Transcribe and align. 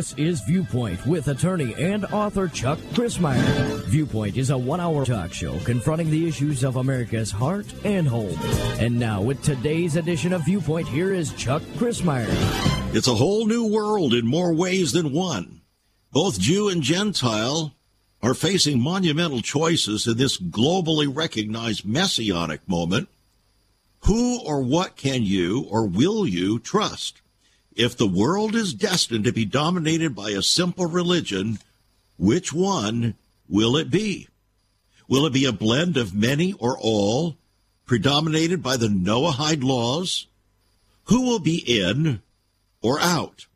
This 0.00 0.14
is 0.16 0.40
Viewpoint 0.40 1.04
with 1.06 1.28
attorney 1.28 1.74
and 1.74 2.06
author 2.06 2.48
Chuck 2.48 2.78
Crismier. 2.94 3.84
Viewpoint 3.84 4.38
is 4.38 4.48
a 4.48 4.56
one 4.56 4.80
hour 4.80 5.04
talk 5.04 5.30
show 5.30 5.58
confronting 5.58 6.08
the 6.08 6.26
issues 6.26 6.64
of 6.64 6.76
America's 6.76 7.30
heart 7.30 7.66
and 7.84 8.08
home. 8.08 8.34
And 8.80 8.98
now, 8.98 9.20
with 9.20 9.42
today's 9.42 9.96
edition 9.96 10.32
of 10.32 10.46
Viewpoint, 10.46 10.88
here 10.88 11.12
is 11.12 11.34
Chuck 11.34 11.60
Crismier. 11.76 12.30
It's 12.94 13.08
a 13.08 13.14
whole 13.14 13.44
new 13.44 13.66
world 13.66 14.14
in 14.14 14.26
more 14.26 14.54
ways 14.54 14.92
than 14.92 15.12
one. 15.12 15.60
Both 16.12 16.40
Jew 16.40 16.70
and 16.70 16.82
Gentile 16.82 17.74
are 18.22 18.32
facing 18.32 18.80
monumental 18.80 19.42
choices 19.42 20.06
in 20.06 20.16
this 20.16 20.38
globally 20.38 21.14
recognized 21.14 21.84
messianic 21.84 22.66
moment. 22.66 23.10
Who 24.06 24.40
or 24.46 24.62
what 24.62 24.96
can 24.96 25.24
you 25.24 25.66
or 25.68 25.86
will 25.86 26.26
you 26.26 26.58
trust? 26.58 27.20
If 27.74 27.96
the 27.96 28.06
world 28.06 28.54
is 28.54 28.74
destined 28.74 29.24
to 29.24 29.32
be 29.32 29.44
dominated 29.44 30.14
by 30.14 30.30
a 30.30 30.42
simple 30.42 30.86
religion, 30.86 31.58
which 32.18 32.52
one 32.52 33.14
will 33.48 33.76
it 33.76 33.90
be? 33.90 34.28
Will 35.08 35.26
it 35.26 35.32
be 35.32 35.44
a 35.44 35.52
blend 35.52 35.96
of 35.96 36.14
many 36.14 36.52
or 36.54 36.78
all, 36.78 37.36
predominated 37.86 38.62
by 38.62 38.76
the 38.76 38.88
Noahide 38.88 39.62
laws? 39.62 40.26
Who 41.04 41.22
will 41.22 41.40
be 41.40 41.58
in 41.58 42.22
or 42.82 43.00
out? 43.00 43.46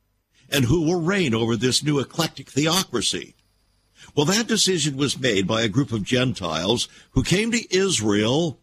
And 0.51 0.65
who 0.65 0.83
will 0.83 1.01
reign 1.01 1.35
over 1.35 1.57
this 1.57 1.83
new 1.83 1.99
eclectic 1.99 2.51
theocracy? 2.51 3.35
Well, 4.15 4.27
that 4.27 4.47
decision 4.47 4.97
was 4.97 5.19
made 5.19 5.47
by 5.47 5.63
a 5.63 5.69
group 5.69 5.93
of 5.93 6.05
Gentiles 6.05 6.89
who 7.13 7.23
came 7.23 7.51
to 7.53 7.77
Israel 7.77 8.59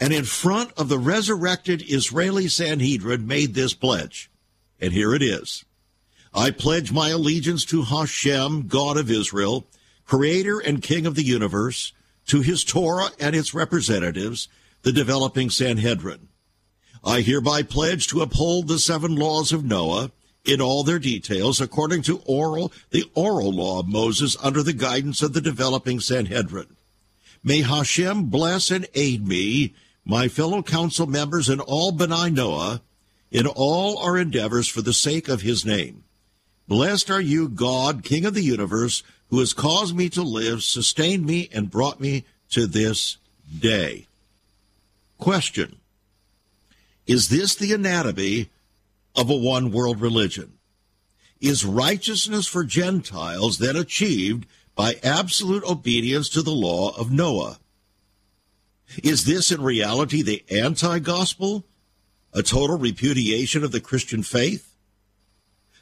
and 0.00 0.12
in 0.12 0.24
front 0.24 0.72
of 0.76 0.88
the 0.88 0.98
resurrected 0.98 1.82
Israeli 1.86 2.48
Sanhedrin 2.48 3.26
made 3.26 3.54
this 3.54 3.74
pledge. 3.74 4.30
And 4.80 4.92
here 4.92 5.14
it 5.14 5.22
is. 5.22 5.64
I 6.32 6.50
pledge 6.50 6.92
my 6.92 7.08
allegiance 7.08 7.64
to 7.66 7.82
Hashem, 7.82 8.68
God 8.68 8.96
of 8.96 9.10
Israel, 9.10 9.66
creator 10.04 10.58
and 10.58 10.82
king 10.82 11.06
of 11.06 11.14
the 11.14 11.24
universe, 11.24 11.92
to 12.26 12.42
his 12.42 12.62
Torah 12.62 13.10
and 13.18 13.34
its 13.34 13.54
representatives, 13.54 14.48
the 14.82 14.92
developing 14.92 15.50
Sanhedrin. 15.50 16.28
I 17.02 17.22
hereby 17.22 17.62
pledge 17.62 18.06
to 18.08 18.22
uphold 18.22 18.68
the 18.68 18.78
seven 18.78 19.16
laws 19.16 19.52
of 19.52 19.64
Noah 19.64 20.12
in 20.44 20.60
all 20.60 20.82
their 20.82 20.98
details 20.98 21.60
according 21.60 22.02
to 22.02 22.22
oral, 22.24 22.72
the 22.90 23.04
oral 23.14 23.52
law 23.52 23.80
of 23.80 23.88
Moses 23.88 24.36
under 24.42 24.62
the 24.62 24.72
guidance 24.72 25.22
of 25.22 25.32
the 25.32 25.40
developing 25.40 26.00
Sanhedrin. 26.00 26.76
May 27.42 27.62
Hashem 27.62 28.24
bless 28.24 28.70
and 28.70 28.86
aid 28.94 29.26
me 29.26 29.74
my 30.08 30.26
fellow 30.26 30.62
council 30.62 31.06
members 31.06 31.50
and 31.50 31.60
all 31.60 31.92
B'nai 31.92 32.32
Noah 32.32 32.80
in 33.30 33.46
all 33.46 33.98
our 33.98 34.16
endeavors 34.16 34.66
for 34.66 34.80
the 34.80 34.94
sake 34.94 35.28
of 35.28 35.42
his 35.42 35.66
name. 35.66 36.02
Blessed 36.66 37.10
are 37.10 37.20
you, 37.20 37.46
God, 37.46 38.02
King 38.02 38.24
of 38.24 38.32
the 38.32 38.42
universe, 38.42 39.02
who 39.28 39.38
has 39.38 39.52
caused 39.52 39.94
me 39.94 40.08
to 40.08 40.22
live, 40.22 40.64
sustained 40.64 41.26
me, 41.26 41.50
and 41.52 41.70
brought 41.70 42.00
me 42.00 42.24
to 42.50 42.66
this 42.66 43.18
day. 43.60 44.06
Question 45.18 45.76
Is 47.06 47.28
this 47.28 47.54
the 47.54 47.74
anatomy 47.74 48.48
of 49.14 49.28
a 49.28 49.36
one 49.36 49.70
world 49.70 50.00
religion? 50.00 50.54
Is 51.38 51.66
righteousness 51.66 52.46
for 52.46 52.64
Gentiles 52.64 53.58
then 53.58 53.76
achieved 53.76 54.46
by 54.74 54.96
absolute 55.04 55.64
obedience 55.64 56.30
to 56.30 56.40
the 56.40 56.50
law 56.50 56.96
of 56.96 57.12
Noah? 57.12 57.58
Is 59.02 59.24
this 59.24 59.52
in 59.52 59.62
reality 59.62 60.22
the 60.22 60.44
anti 60.50 60.98
gospel? 60.98 61.64
A 62.32 62.42
total 62.42 62.76
repudiation 62.76 63.64
of 63.64 63.72
the 63.72 63.80
Christian 63.80 64.22
faith? 64.22 64.74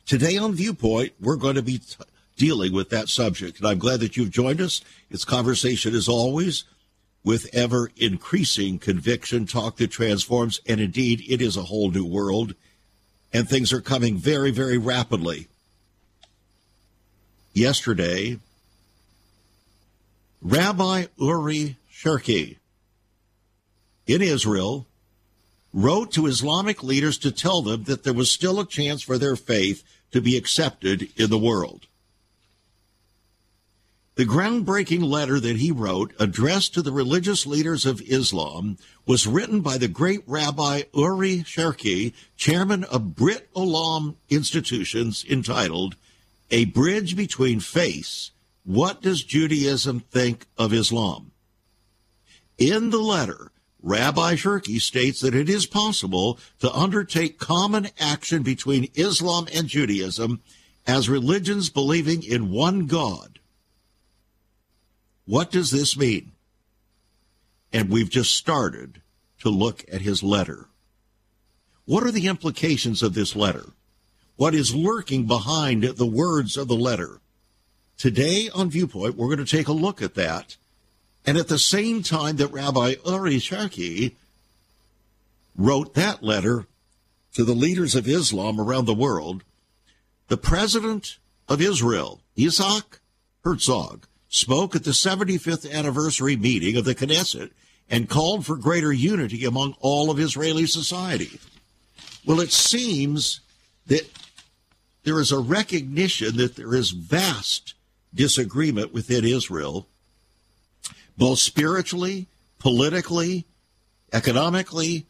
Today 0.07 0.37
on 0.37 0.55
Viewpoint, 0.55 1.13
we're 1.21 1.37
going 1.37 1.57
to 1.57 1.63
be 1.63 1.79
t- 1.79 1.97
dealing 2.37 2.73
with 2.73 2.91
that 2.91 3.09
subject. 3.09 3.59
And 3.59 3.67
I'm 3.67 3.79
glad 3.79 4.01
that 4.01 4.17
you've 4.17 4.31
joined 4.31 4.61
us. 4.61 4.81
It's 5.11 5.25
conversation 5.25 5.95
as 5.95 6.09
always 6.09 6.65
with 7.25 7.53
ever 7.53 7.91
increasing 7.97 8.79
conviction, 8.79 9.47
talk 9.47 9.77
that 9.79 9.91
transforms. 9.91 10.61
And 10.69 10.81
indeed, 10.81 11.25
it 11.29 11.43
is 11.43 11.57
a 11.57 11.65
whole 11.65 11.91
new 11.91 12.07
world. 12.07 12.55
And 13.33 13.49
things 13.49 13.73
are 13.73 13.81
coming 13.81 14.17
very, 14.17 14.53
very 14.53 14.79
rapidly. 14.79 15.49
Yesterday, 17.53 18.39
Rabbi 20.41 21.07
Uri 21.17 21.77
Cherki, 21.93 22.59
in 24.07 24.23
Israel 24.23 24.87
wrote 25.73 26.13
to 26.13 26.27
Islamic 26.27 26.83
leaders 26.83 27.19
to 27.19 27.31
tell 27.31 27.61
them 27.61 27.85
that 27.85 28.03
there 28.03 28.15
was 28.15 28.31
still 28.31 28.59
a 28.59 28.67
chance 28.67 29.03
for 29.03 29.19
their 29.19 29.37
faith 29.37 29.85
to 30.11 30.21
be 30.21 30.37
accepted 30.37 31.09
in 31.17 31.29
the 31.29 31.39
world. 31.39 31.87
The 34.15 34.25
groundbreaking 34.25 35.03
letter 35.03 35.39
that 35.39 35.57
he 35.57 35.71
wrote, 35.71 36.15
addressed 36.19 36.73
to 36.73 36.81
the 36.81 36.93
religious 36.93 37.45
leaders 37.47 37.85
of 37.85 38.01
Islam, 38.01 38.79
was 39.05 39.27
written 39.27 39.61
by 39.61 39.77
the 39.77 39.89
great 39.89 40.23
Rabbi 40.27 40.85
Uri 40.95 41.41
Cherki, 41.41 42.15
chairman 42.35 42.85
of 42.85 43.15
Brit 43.15 43.53
Olam 43.53 44.15
Institutions, 44.31 45.23
entitled 45.29 45.97
A 46.51 46.65
Bridge 46.65 47.15
Between 47.15 47.61
Faiths 47.61 48.31
What 48.65 49.03
Does 49.03 49.23
Judaism 49.23 50.01
Think 50.01 50.47
of 50.57 50.73
Islam? 50.73 51.33
In 52.57 52.89
the 52.89 53.01
letter, 53.01 53.51
Rabbi 53.87 54.35
Cherki 54.35 54.81
states 54.81 55.21
that 55.21 55.33
it 55.33 55.49
is 55.49 55.65
possible 55.65 56.41
to 56.59 56.73
undertake 56.73 57.39
common 57.39 57.87
action 58.01 58.43
between 58.43 58.91
Islam 58.97 59.47
and 59.55 59.69
Judaism 59.69 60.43
as 60.89 61.09
religions 61.09 61.71
believing 61.71 62.25
in 62.25 62.51
one 62.51 62.87
God. 62.87 63.39
What 65.25 65.53
does 65.53 65.71
this 65.71 65.97
mean? 65.97 66.33
And 67.73 67.89
we've 67.89 68.11
just 68.11 68.35
started 68.35 69.03
to 69.39 69.51
look 69.51 69.85
at 69.93 70.01
his 70.01 70.21
letter. 70.21 70.67
What 71.85 72.03
are 72.03 72.11
the 72.11 72.27
implications 72.27 73.05
of 73.05 73.15
this 73.15 73.37
letter? 73.37 73.67
What 74.35 74.53
is 74.53 74.75
lurking 74.75 75.29
behind 75.29 75.85
the 75.85 76.07
words 76.07 76.57
of 76.57 76.67
the 76.67 76.75
letter? 76.75 77.21
Today 77.97 78.51
on 78.53 78.69
Viewpoint, 78.69 79.15
we're 79.15 79.33
going 79.33 79.47
to 79.47 79.57
take 79.57 79.69
a 79.69 79.73
look 79.73 80.03
at 80.03 80.17
that 80.17 80.57
and 81.27 81.37
at 81.37 81.49
the 81.49 81.59
same 81.59 82.03
time 82.03 82.37
that 82.37 82.53
Rabbi 82.53 82.95
Uri 83.05 83.37
Cherki 83.37 84.15
wrote 85.57 85.95
that 85.95 86.23
letter 86.23 86.67
to 87.35 87.45
the 87.45 87.53
leaders 87.53 87.95
of 87.97 88.07
Islam 88.07 88.61
around 88.61 88.85
the 88.85 88.95
world, 88.95 89.43
the 90.29 90.37
president 90.37 91.19
of 91.49 91.61
Israel, 91.61 92.21
Isaac 92.39 93.01
Herzog, 93.45 94.07
spoke 94.29 94.77
at 94.77 94.85
the 94.85 94.93
75th 94.93 95.71
anniversary 95.71 96.37
meeting 96.37 96.77
of 96.77 96.85
the 96.85 96.95
Knesset 96.95 97.51
and 97.91 98.09
called 98.09 98.47
for 98.47 98.57
greater 98.57 98.93
unity 98.93 99.45
among 99.45 99.75
all 99.81 100.11
of 100.11 100.19
Israeli 100.19 100.67
society. 100.67 101.41
Well, 102.25 102.41
it 102.41 102.53
seems 102.53 103.41
that 103.87 104.09
there 105.05 105.21
is 105.21 105.31
a 105.31 105.39
recognition 105.39 106.37
that 106.37 106.57
there 106.57 106.75
is 106.75 106.91
vast 106.91 107.75
disagreement 108.15 108.93
within 108.93 109.25
Israel 109.25 109.87
both 111.17 111.39
spiritually, 111.39 112.27
politically, 112.59 113.47
economically, 114.13 115.07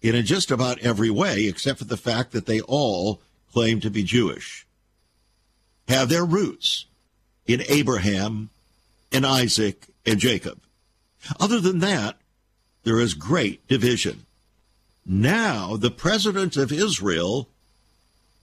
in 0.00 0.24
just 0.24 0.50
about 0.50 0.78
every 0.80 1.10
way, 1.10 1.46
except 1.46 1.78
for 1.78 1.84
the 1.84 1.96
fact 1.96 2.32
that 2.32 2.46
they 2.46 2.60
all 2.60 3.20
claim 3.52 3.80
to 3.80 3.90
be 3.90 4.02
Jewish, 4.02 4.66
have 5.88 6.08
their 6.08 6.24
roots 6.24 6.86
in 7.46 7.62
Abraham 7.68 8.50
and 9.10 9.26
Isaac 9.26 9.86
and 10.06 10.18
Jacob. 10.18 10.60
Other 11.40 11.60
than 11.60 11.80
that, 11.80 12.16
there 12.84 13.00
is 13.00 13.14
great 13.14 13.66
division. 13.66 14.26
Now, 15.04 15.76
the 15.76 15.90
president 15.90 16.56
of 16.56 16.70
Israel 16.70 17.48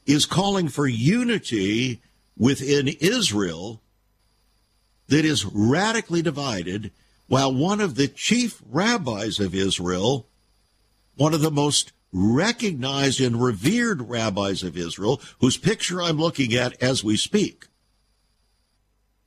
is 0.06 0.26
calling 0.26 0.68
for 0.68 0.88
unity 0.88 2.02
within 2.38 2.88
Israel 2.88 3.82
that 5.08 5.24
is 5.24 5.46
radically 5.46 6.22
divided 6.22 6.92
while 7.28 7.54
one 7.54 7.82
of 7.82 7.96
the 7.96 8.08
chief 8.08 8.62
rabbis 8.70 9.40
of 9.40 9.56
Israel, 9.56 10.28
one 11.16 11.34
of 11.34 11.42
the 11.42 11.52
most 11.52 11.92
recognized 12.12 13.20
and 13.20 13.42
revered 13.42 14.10
rabbis 14.10 14.64
of 14.64 14.78
Israel, 14.78 15.22
whose 15.40 15.58
picture 15.58 16.02
I'm 16.02 16.18
looking 16.18 16.54
at 16.54 16.82
as 16.82 17.04
we 17.04 17.18
speak, 17.18 17.68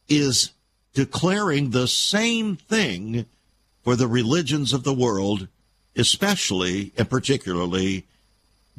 is 0.09 0.53
declaring 0.95 1.71
the 1.71 1.89
same 1.89 2.57
thing 2.57 3.27
for 3.83 3.95
the 3.95 4.09
religions 4.09 4.73
of 4.73 4.85
the 4.85 4.95
world, 4.95 5.49
especially 5.97 6.93
and 6.97 7.11
particularly 7.11 8.07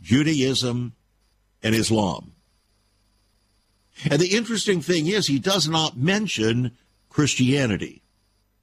Judaism 0.01 0.93
and 1.61 1.75
Islam. 1.75 2.33
And 4.09 4.19
the 4.19 4.35
interesting 4.35 4.81
thing 4.81 5.07
is, 5.07 5.27
he 5.27 5.39
does 5.39 5.67
not 5.67 5.97
mention 5.97 6.71
Christianity 7.09 7.98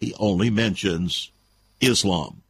he 0.01 0.15
only 0.19 0.51
mentions 0.51 1.31
Islam. 1.81 2.43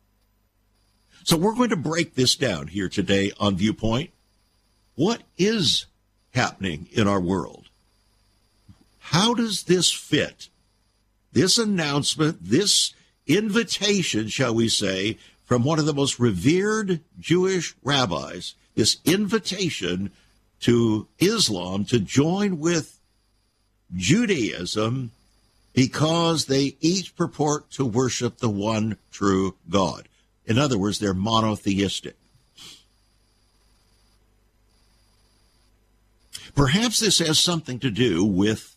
So 1.24 1.36
we're 1.36 1.54
going 1.54 1.70
to 1.70 1.76
break 1.76 2.14
this 2.14 2.36
down 2.36 2.68
here 2.68 2.88
today 2.88 3.32
on 3.40 3.56
Viewpoint. 3.56 4.10
What 4.94 5.22
is 5.36 5.86
happening 6.36 6.86
in 6.92 7.08
our 7.08 7.20
world. 7.20 7.68
How 8.98 9.34
does 9.34 9.64
this 9.64 9.90
fit? 9.90 10.48
This 11.32 11.58
announcement, 11.58 12.38
this 12.40 12.92
invitation, 13.26 14.28
shall 14.28 14.54
we 14.54 14.68
say, 14.68 15.18
from 15.44 15.64
one 15.64 15.78
of 15.78 15.86
the 15.86 15.94
most 15.94 16.20
revered 16.20 17.00
Jewish 17.18 17.74
rabbis, 17.82 18.54
this 18.74 18.98
invitation 19.04 20.10
to 20.60 21.08
Islam 21.18 21.84
to 21.86 21.98
join 21.98 22.58
with 22.58 23.00
Judaism 23.94 25.12
because 25.76 26.46
they 26.46 26.74
each 26.80 27.14
purport 27.14 27.70
to 27.70 27.84
worship 27.84 28.38
the 28.38 28.48
one 28.48 28.96
true 29.12 29.54
God. 29.68 30.08
In 30.46 30.56
other 30.56 30.78
words, 30.78 30.98
they're 30.98 31.12
monotheistic. 31.12 32.16
Perhaps 36.54 37.00
this 37.00 37.18
has 37.18 37.38
something 37.38 37.78
to 37.80 37.90
do 37.90 38.24
with 38.24 38.74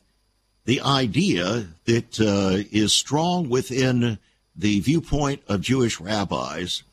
the 0.65 0.81
idea 0.81 1.67
that 1.85 2.19
uh, 2.19 2.67
is 2.69 2.91
strong 2.91 3.47
within 3.47 4.19
the 4.53 4.81
viewpoint 4.81 5.41
of 5.47 5.61
Jewish 5.61 6.01
rabbis 6.01 6.83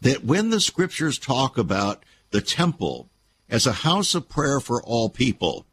that 0.00 0.22
when 0.22 0.50
the 0.50 0.60
scriptures 0.60 1.18
talk 1.18 1.58
about 1.58 2.04
the 2.30 2.40
temple 2.40 3.08
as 3.50 3.66
a 3.66 3.72
house 3.72 4.14
of 4.14 4.28
prayer 4.28 4.60
for 4.60 4.80
all 4.80 5.08
people, 5.08 5.66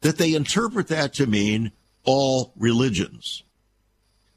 that 0.00 0.18
they 0.18 0.34
interpret 0.34 0.88
that 0.88 1.14
to 1.14 1.26
mean 1.28 1.70
all 2.04 2.52
religions. 2.56 3.42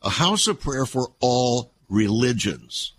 A 0.02 0.10
house 0.10 0.48
of 0.48 0.60
prayer 0.60 0.86
for 0.86 1.12
all 1.20 1.72
religions. 1.90 2.94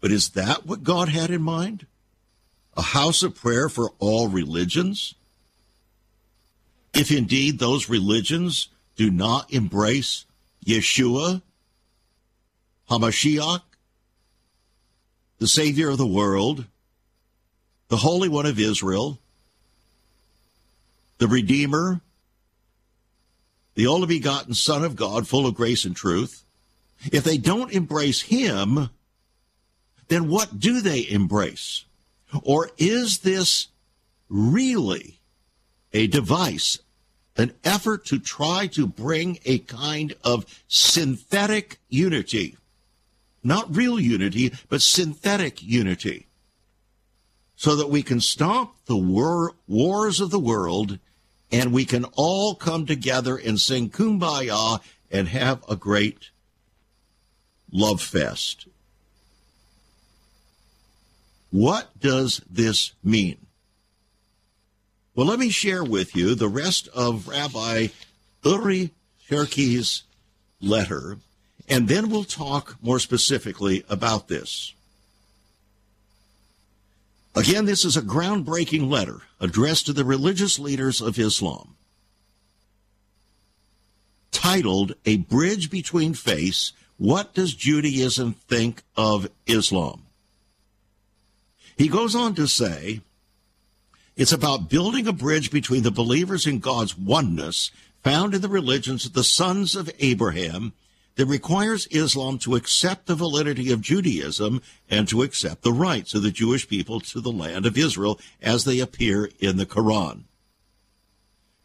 But 0.00 0.10
is 0.10 0.30
that 0.30 0.66
what 0.66 0.82
God 0.82 1.08
had 1.08 1.30
in 1.30 1.42
mind? 1.42 1.86
A 2.76 2.82
house 2.82 3.22
of 3.22 3.34
prayer 3.34 3.68
for 3.68 3.90
all 3.98 4.28
religions? 4.28 5.14
If 6.94 7.10
indeed 7.10 7.58
those 7.58 7.88
religions 7.88 8.68
do 8.96 9.10
not 9.10 9.52
embrace 9.52 10.26
Yeshua 10.66 11.42
Hamashiach, 12.90 13.62
the 15.38 15.48
Savior 15.48 15.90
of 15.90 15.98
the 15.98 16.06
world, 16.06 16.66
the 17.88 17.96
Holy 17.98 18.28
One 18.28 18.46
of 18.46 18.58
Israel, 18.58 19.18
the 21.18 21.28
Redeemer, 21.28 22.00
the 23.74 23.86
only 23.86 24.06
begotten 24.06 24.54
Son 24.54 24.84
of 24.84 24.96
God, 24.96 25.26
full 25.26 25.46
of 25.46 25.54
grace 25.54 25.84
and 25.84 25.96
truth, 25.96 26.44
if 27.10 27.24
they 27.24 27.38
don't 27.38 27.72
embrace 27.72 28.22
Him, 28.22 28.90
then 30.08 30.28
what 30.28 30.58
do 30.58 30.80
they 30.80 31.08
embrace? 31.08 31.84
Or 32.42 32.70
is 32.78 33.18
this 33.18 33.68
really 34.28 35.20
a 35.92 36.06
device, 36.06 36.78
an 37.36 37.52
effort 37.64 38.06
to 38.06 38.18
try 38.18 38.66
to 38.68 38.86
bring 38.86 39.38
a 39.44 39.58
kind 39.58 40.14
of 40.24 40.46
synthetic 40.68 41.78
unity 41.88 42.56
not 43.44 43.74
real 43.74 43.98
unity, 43.98 44.52
but 44.68 44.82
synthetic 44.82 45.62
unity. 45.62 46.26
So 47.56 47.76
that 47.76 47.90
we 47.90 48.02
can 48.02 48.20
stop 48.20 48.76
the 48.86 48.96
war, 48.96 49.52
wars 49.68 50.20
of 50.20 50.30
the 50.30 50.38
world 50.38 50.98
and 51.52 51.72
we 51.72 51.84
can 51.84 52.04
all 52.14 52.54
come 52.54 52.86
together 52.86 53.36
and 53.36 53.60
sing 53.60 53.90
kumbaya 53.90 54.80
and 55.10 55.28
have 55.28 55.62
a 55.68 55.76
great 55.76 56.30
love 57.70 58.00
fest. 58.00 58.66
What 61.50 61.90
does 62.00 62.40
this 62.50 62.92
mean? 63.04 63.36
Well, 65.14 65.26
let 65.26 65.38
me 65.38 65.50
share 65.50 65.84
with 65.84 66.16
you 66.16 66.34
the 66.34 66.48
rest 66.48 66.88
of 66.88 67.28
Rabbi 67.28 67.88
Uri 68.42 68.90
Cherki's 69.28 70.04
letter 70.60 71.18
and 71.68 71.88
then 71.88 72.10
we'll 72.10 72.24
talk 72.24 72.76
more 72.82 72.98
specifically 72.98 73.84
about 73.88 74.28
this. 74.28 74.74
Again, 77.34 77.64
this 77.64 77.84
is 77.84 77.96
a 77.96 78.02
groundbreaking 78.02 78.90
letter 78.90 79.20
addressed 79.40 79.86
to 79.86 79.92
the 79.92 80.04
religious 80.04 80.58
leaders 80.58 81.00
of 81.00 81.18
Islam, 81.18 81.76
titled 84.30 84.92
A 85.06 85.16
Bridge 85.16 85.70
Between 85.70 86.12
Faiths 86.12 86.72
What 86.98 87.32
Does 87.34 87.54
Judaism 87.54 88.34
Think 88.34 88.82
of 88.96 89.28
Islam? 89.46 90.06
He 91.76 91.88
goes 91.88 92.14
on 92.14 92.34
to 92.34 92.46
say, 92.46 93.00
it's 94.14 94.32
about 94.32 94.68
building 94.68 95.06
a 95.06 95.12
bridge 95.12 95.50
between 95.50 95.84
the 95.84 95.90
believers 95.90 96.46
in 96.46 96.58
God's 96.58 96.98
oneness 96.98 97.70
found 98.02 98.34
in 98.34 98.42
the 98.42 98.48
religions 98.48 99.06
of 99.06 99.14
the 99.14 99.24
sons 99.24 99.74
of 99.74 99.90
Abraham 100.00 100.74
that 101.16 101.26
requires 101.26 101.86
Islam 101.90 102.38
to 102.38 102.54
accept 102.54 103.06
the 103.06 103.14
validity 103.14 103.70
of 103.70 103.80
Judaism 103.80 104.62
and 104.88 105.06
to 105.08 105.22
accept 105.22 105.62
the 105.62 105.72
rights 105.72 106.14
of 106.14 106.22
the 106.22 106.30
Jewish 106.30 106.68
people 106.68 107.00
to 107.00 107.20
the 107.20 107.32
land 107.32 107.66
of 107.66 107.76
Israel 107.76 108.18
as 108.40 108.64
they 108.64 108.80
appear 108.80 109.30
in 109.38 109.56
the 109.56 109.66
Quran. 109.66 110.22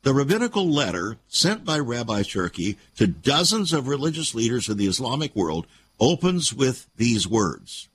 The 0.03 0.13
rabbinical 0.13 0.69
letter 0.69 1.17
sent 1.27 1.65
by 1.65 1.79
Rabbi 1.79 2.21
Cherki 2.21 2.77
to 2.97 3.07
dozens 3.07 3.73
of 3.73 3.87
religious 3.87 4.35
leaders 4.35 4.69
in 4.69 4.77
the 4.77 4.87
Islamic 4.87 5.35
world 5.35 5.65
opens 5.99 6.53
with 6.53 6.87
these 6.97 7.27
words. 7.27 7.87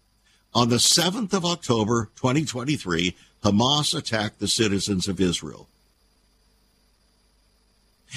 On 0.55 0.69
the 0.69 0.77
7th 0.77 1.33
of 1.33 1.45
October 1.45 2.11
2023, 2.17 3.17
Hamas 3.43 3.97
attacked 3.97 4.39
the 4.39 4.49
citizens 4.49 5.09
of 5.09 5.21
Israel. 5.21 5.69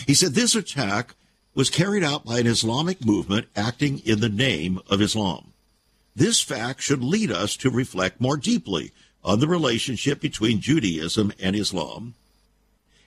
He 0.05 0.13
said 0.13 0.33
this 0.33 0.55
attack 0.55 1.15
was 1.55 1.69
carried 1.69 2.03
out 2.03 2.25
by 2.25 2.39
an 2.39 2.47
Islamic 2.47 3.03
movement 3.03 3.47
acting 3.55 3.99
in 3.99 4.19
the 4.19 4.29
name 4.29 4.79
of 4.89 5.01
Islam. 5.01 5.53
This 6.15 6.41
fact 6.41 6.81
should 6.81 7.03
lead 7.03 7.31
us 7.31 7.55
to 7.57 7.69
reflect 7.69 8.21
more 8.21 8.37
deeply 8.37 8.91
on 9.23 9.39
the 9.39 9.47
relationship 9.47 10.19
between 10.19 10.61
Judaism 10.61 11.31
and 11.39 11.55
Islam. 11.55 12.13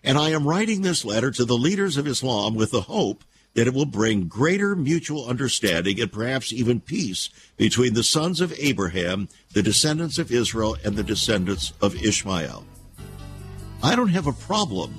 And 0.03 0.19
I 0.19 0.31
am 0.31 0.49
writing 0.49 0.83
this 0.83 1.05
letter 1.05 1.31
to 1.31 1.45
the 1.45 1.57
leaders 1.57 1.97
of 1.97 2.07
Islam 2.07 2.55
with 2.55 2.71
the 2.71 2.83
hope 2.83 3.23
that 3.55 3.67
it 3.67 3.75
will 3.75 3.87
bring 3.87 4.29
greater 4.29 4.77
mutual 4.77 5.27
understanding 5.27 6.01
and 6.01 6.13
perhaps 6.13 6.53
even 6.53 6.81
peace 6.81 7.31
between 7.57 7.95
the 7.95 8.03
sons 8.03 8.41
of 8.41 8.53
Abraham, 8.59 9.29
the 9.53 9.63
descendants 9.63 10.19
of 10.19 10.31
Israel, 10.31 10.77
and 10.85 10.97
the 10.97 11.03
descendants 11.03 11.73
of 11.81 12.03
Ishmael. 12.03 12.65
I 13.83 13.97
don't 13.97 14.09
have 14.09 14.27
a 14.27 14.33
problem 14.33 14.95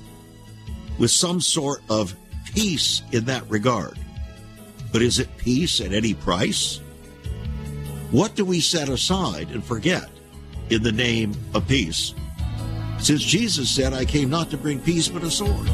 with 0.98 1.10
some 1.10 1.40
sort 1.40 1.80
of 1.88 2.14
peace 2.44 3.02
in 3.12 3.24
that 3.26 3.48
regard. 3.48 3.98
But 4.92 5.02
is 5.02 5.18
it 5.18 5.36
peace 5.36 5.80
at 5.80 5.92
any 5.92 6.14
price? 6.14 6.80
What 8.10 8.34
do 8.34 8.44
we 8.44 8.60
set 8.60 8.88
aside 8.88 9.50
and 9.50 9.64
forget 9.64 10.08
in 10.68 10.82
the 10.82 10.92
name 10.92 11.34
of 11.54 11.68
peace? 11.68 12.14
Since 12.98 13.22
Jesus 13.22 13.70
said, 13.70 13.92
I 13.92 14.04
came 14.04 14.28
not 14.28 14.50
to 14.50 14.56
bring 14.56 14.80
peace 14.80 15.08
but 15.08 15.22
a 15.22 15.30
sword. 15.30 15.68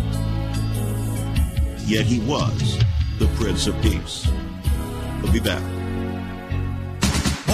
Yet 1.87 2.04
he 2.06 2.20
was 2.20 2.78
the 3.18 3.26
Prince 3.37 3.66
of 3.66 3.80
Peace. 3.80 4.28
We'll 5.23 5.32
be 5.32 5.40
back. 5.40 5.75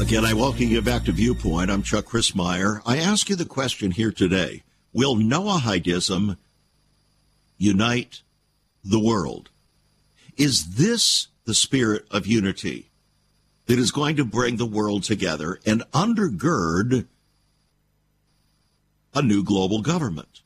Again, 0.00 0.24
I 0.24 0.32
welcome 0.32 0.68
you 0.68 0.80
back 0.80 1.04
to 1.04 1.12
Viewpoint. 1.12 1.70
I'm 1.70 1.82
Chuck 1.82 2.06
Crismier. 2.06 2.80
I 2.86 2.96
ask 2.96 3.28
you 3.28 3.36
the 3.36 3.44
question 3.44 3.90
here 3.90 4.10
today 4.10 4.62
Will 4.94 5.14
Noahidism 5.14 6.38
unite 7.58 8.22
the 8.82 8.98
world? 8.98 9.50
Is 10.38 10.76
this 10.76 11.28
the 11.44 11.52
spirit 11.52 12.06
of 12.10 12.26
unity 12.26 12.88
that 13.66 13.78
is 13.78 13.90
going 13.90 14.16
to 14.16 14.24
bring 14.24 14.56
the 14.56 14.64
world 14.64 15.02
together 15.02 15.60
and 15.66 15.82
undergird 15.92 17.06
a 19.12 19.20
new 19.20 19.44
global 19.44 19.82
government? 19.82 20.40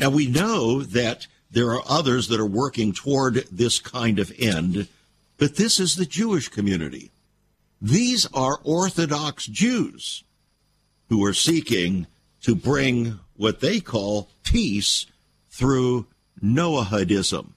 Now, 0.00 0.10
we 0.10 0.26
know 0.26 0.82
that 0.82 1.28
there 1.52 1.70
are 1.70 1.82
others 1.88 2.26
that 2.28 2.40
are 2.40 2.46
working 2.46 2.92
toward 2.92 3.46
this 3.52 3.78
kind 3.78 4.18
of 4.18 4.32
end, 4.40 4.88
but 5.38 5.54
this 5.54 5.78
is 5.78 5.94
the 5.94 6.04
Jewish 6.04 6.48
community. 6.48 7.12
These 7.80 8.26
are 8.32 8.60
Orthodox 8.64 9.46
Jews 9.46 10.24
who 11.08 11.24
are 11.24 11.34
seeking 11.34 12.06
to 12.42 12.54
bring 12.54 13.18
what 13.34 13.60
they 13.60 13.80
call 13.80 14.30
peace 14.42 15.06
through 15.50 16.06
Noahidism. 16.42 17.50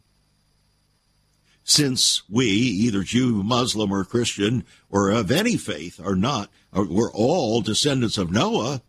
Since 1.64 2.24
we, 2.30 2.48
either 2.48 3.04
Jew, 3.04 3.44
Muslim, 3.44 3.92
or 3.92 4.04
Christian, 4.04 4.66
or 4.90 5.12
of 5.12 5.30
any 5.32 5.56
faith, 5.56 6.00
are 6.04 6.16
not, 6.16 6.50
we're 6.74 7.12
all 7.12 7.62
descendants 7.62 8.18
of 8.18 8.32
Noah, 8.32 8.82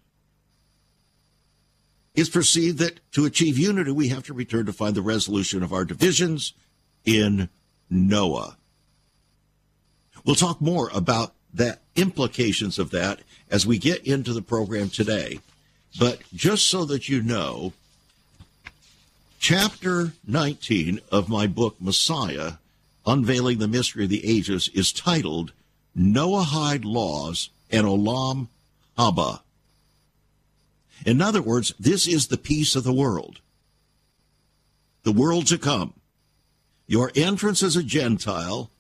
it's 2.15 2.31
perceived 2.31 2.79
that 2.79 3.01
to 3.13 3.25
achieve 3.25 3.59
unity, 3.59 3.91
we 3.91 4.09
have 4.09 4.25
to 4.25 4.35
return 4.35 4.67
to 4.67 4.73
find 4.73 4.95
the 4.95 5.03
resolution 5.03 5.63
of 5.63 5.73
our 5.73 5.85
divisions 5.85 6.55
in 7.05 7.49
Noah. 7.89 8.57
We'll 10.25 10.35
talk 10.35 10.61
more 10.61 10.91
about 10.93 11.35
the 11.53 11.79
implications 11.97 12.79
of 12.79 12.91
that 12.91 13.21
as 13.51 13.67
we 13.67 13.79
get 13.79 14.07
into 14.07 14.33
the 14.33 14.43
program 14.43 14.89
today. 14.91 15.41
But 15.99 16.21
just 16.35 16.69
so 16.69 16.85
that 16.85 17.09
you 17.09 17.23
know, 17.23 17.73
chapter 19.39 20.13
19 20.27 21.01
of 21.11 21.29
my 21.29 21.47
book, 21.47 21.77
Messiah, 21.81 22.55
Unveiling 23.07 23.59
the 23.59 23.69
Mystery 23.69 24.05
of 24.05 24.11
the 24.11 24.25
Ages, 24.25 24.69
is 24.75 24.93
titled 24.93 25.53
Noahide 25.97 26.85
Laws 26.85 27.51
and 27.71 27.87
Olam 27.87 28.49
Haba. 28.97 29.41
In 31.05 31.23
other 31.23 31.43
words, 31.43 31.73
this 31.81 32.07
is 32.07 32.27
the 32.27 32.37
peace 32.37 32.77
of 32.77 32.85
the 32.85 32.93
world, 32.93 33.41
the 35.03 35.13
world 35.13 35.47
to 35.47 35.59
come. 35.59 35.95
Your 36.87 37.11
entrance 37.15 37.63
as 37.63 37.77
a 37.77 37.83
Gentile 37.83 38.71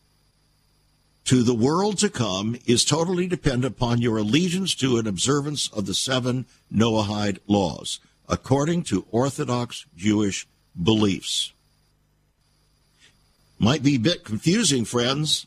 to 1.31 1.45
the 1.45 1.55
world 1.55 1.97
to 1.97 2.11
come 2.11 2.57
is 2.67 2.85
totally 2.85 3.29
dependent 3.29 3.73
upon 3.73 4.01
your 4.01 4.19
allegiance 4.19 4.75
to 4.75 4.99
and 4.99 5.07
observance 5.07 5.69
of 5.69 5.87
the 5.87 5.95
seven 5.95 6.45
Noahide 6.75 7.39
laws, 7.47 8.01
according 8.29 8.83
to 8.83 9.07
Orthodox 9.13 9.87
Jewish 9.95 10.49
beliefs. 10.83 11.53
Might 13.61 13.85
be 13.85 13.95
a 13.95 14.01
bit 14.01 14.25
confusing, 14.25 14.85
friends, 14.85 15.47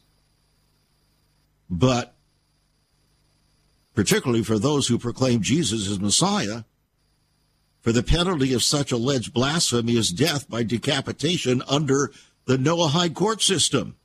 but 1.70 2.14
particularly 3.94 4.42
for 4.46 4.58
those 4.58 4.88
who 4.88 4.98
proclaim 4.98 5.42
Jesus 5.42 5.90
as 5.92 6.00
Messiah, 6.00 6.64
for 7.82 7.92
the 7.92 8.04
penalty 8.04 8.54
of 8.54 8.64
such 8.64 8.94
alleged 8.94 9.34
blasphemy 9.34 9.98
is 9.98 10.12
death 10.12 10.50
by 10.50 10.64
decapitation 10.64 11.62
under 11.68 12.14
the 12.46 12.56
Noahide 12.56 13.16
court 13.16 13.42
system. 13.42 13.98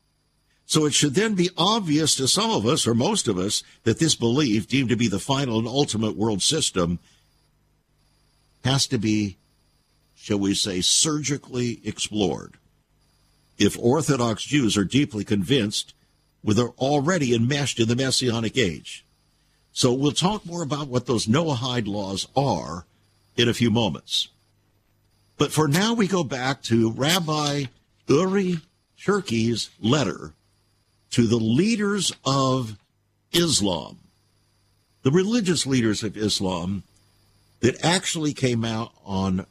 So 0.68 0.84
it 0.84 0.92
should 0.92 1.14
then 1.14 1.34
be 1.34 1.48
obvious 1.56 2.14
to 2.16 2.28
some 2.28 2.50
of 2.50 2.66
us, 2.66 2.87
or 2.87 2.92
most 2.92 3.26
of 3.26 3.38
us, 3.38 3.62
that 3.84 3.98
this 3.98 4.14
belief, 4.14 4.68
deemed 4.68 4.90
to 4.90 4.96
be 4.96 5.08
the 5.08 5.18
final 5.18 5.58
and 5.58 5.66
ultimate 5.66 6.14
world 6.14 6.42
system, 6.42 6.98
has 8.64 8.87
to 8.88 8.98
be, 8.98 9.38
shall 10.14 10.38
we 10.38 10.52
say, 10.52 10.82
surgically 10.82 11.80
explored. 11.84 12.58
If 13.56 13.78
Orthodox 13.78 14.44
Jews 14.44 14.76
are 14.76 14.84
deeply 14.84 15.25
convinced, 15.25 15.94
they're 16.44 16.68
already 16.68 17.34
enmeshed 17.34 17.80
in 17.80 17.88
the 17.88 17.96
Messianic 17.96 18.58
age. 18.58 19.06
So 19.72 19.94
we'll 19.94 20.12
talk 20.12 20.44
more 20.44 20.62
about 20.62 20.88
what 20.88 21.06
those 21.06 21.26
Noahide 21.26 21.87
laws 21.87 22.28
are 22.37 22.84
in 23.38 23.48
a 23.48 23.54
few 23.54 23.70
moments. 23.70 24.28
But 25.38 25.50
for 25.50 25.66
now, 25.66 25.94
we 25.94 26.06
go 26.06 26.25
back 26.25 26.60
to 26.64 26.90
Rabbi 26.90 27.64
Uri 28.06 28.58
Cherki's 28.98 29.70
letter 29.80 30.34
to 31.10 31.26
the 31.26 31.36
leaders 31.36 32.12
of 32.24 32.76
Islam, 33.32 33.98
the 35.02 35.10
religious 35.10 35.66
leaders 35.66 36.02
of 36.02 36.16
Islam 36.16 36.82
that 37.60 37.84
actually 37.84 38.32
came 38.32 38.64
out 38.64 38.92
on 39.04 39.46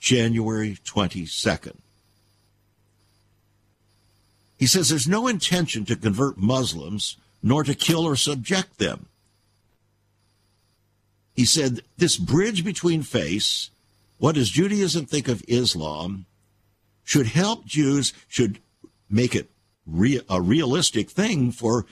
January 0.00 0.78
22nd. 0.84 1.76
He 4.58 4.66
says 4.66 4.88
there's 4.88 5.08
no 5.08 5.28
intention 5.28 5.84
to 5.84 5.96
convert 5.96 6.36
Muslims 6.36 7.16
nor 7.42 7.62
to 7.62 7.74
kill 7.74 8.04
or 8.04 8.16
subject 8.16 8.78
them. 8.78 9.06
He 11.34 11.44
said 11.44 11.82
this 11.96 12.16
bridge 12.16 12.64
between 12.64 13.02
faiths, 13.02 13.70
what 14.18 14.34
does 14.34 14.50
Judaism 14.50 15.06
think 15.06 15.28
of 15.28 15.44
Islam, 15.46 16.26
should 17.04 17.28
help 17.28 17.64
Jews, 17.64 18.12
should 18.26 18.58
make 19.08 19.36
it 19.36 19.48
re- 19.88 20.20
a 20.28 20.40
realistic 20.40 21.10
thing 21.10 21.50
for 21.50 21.86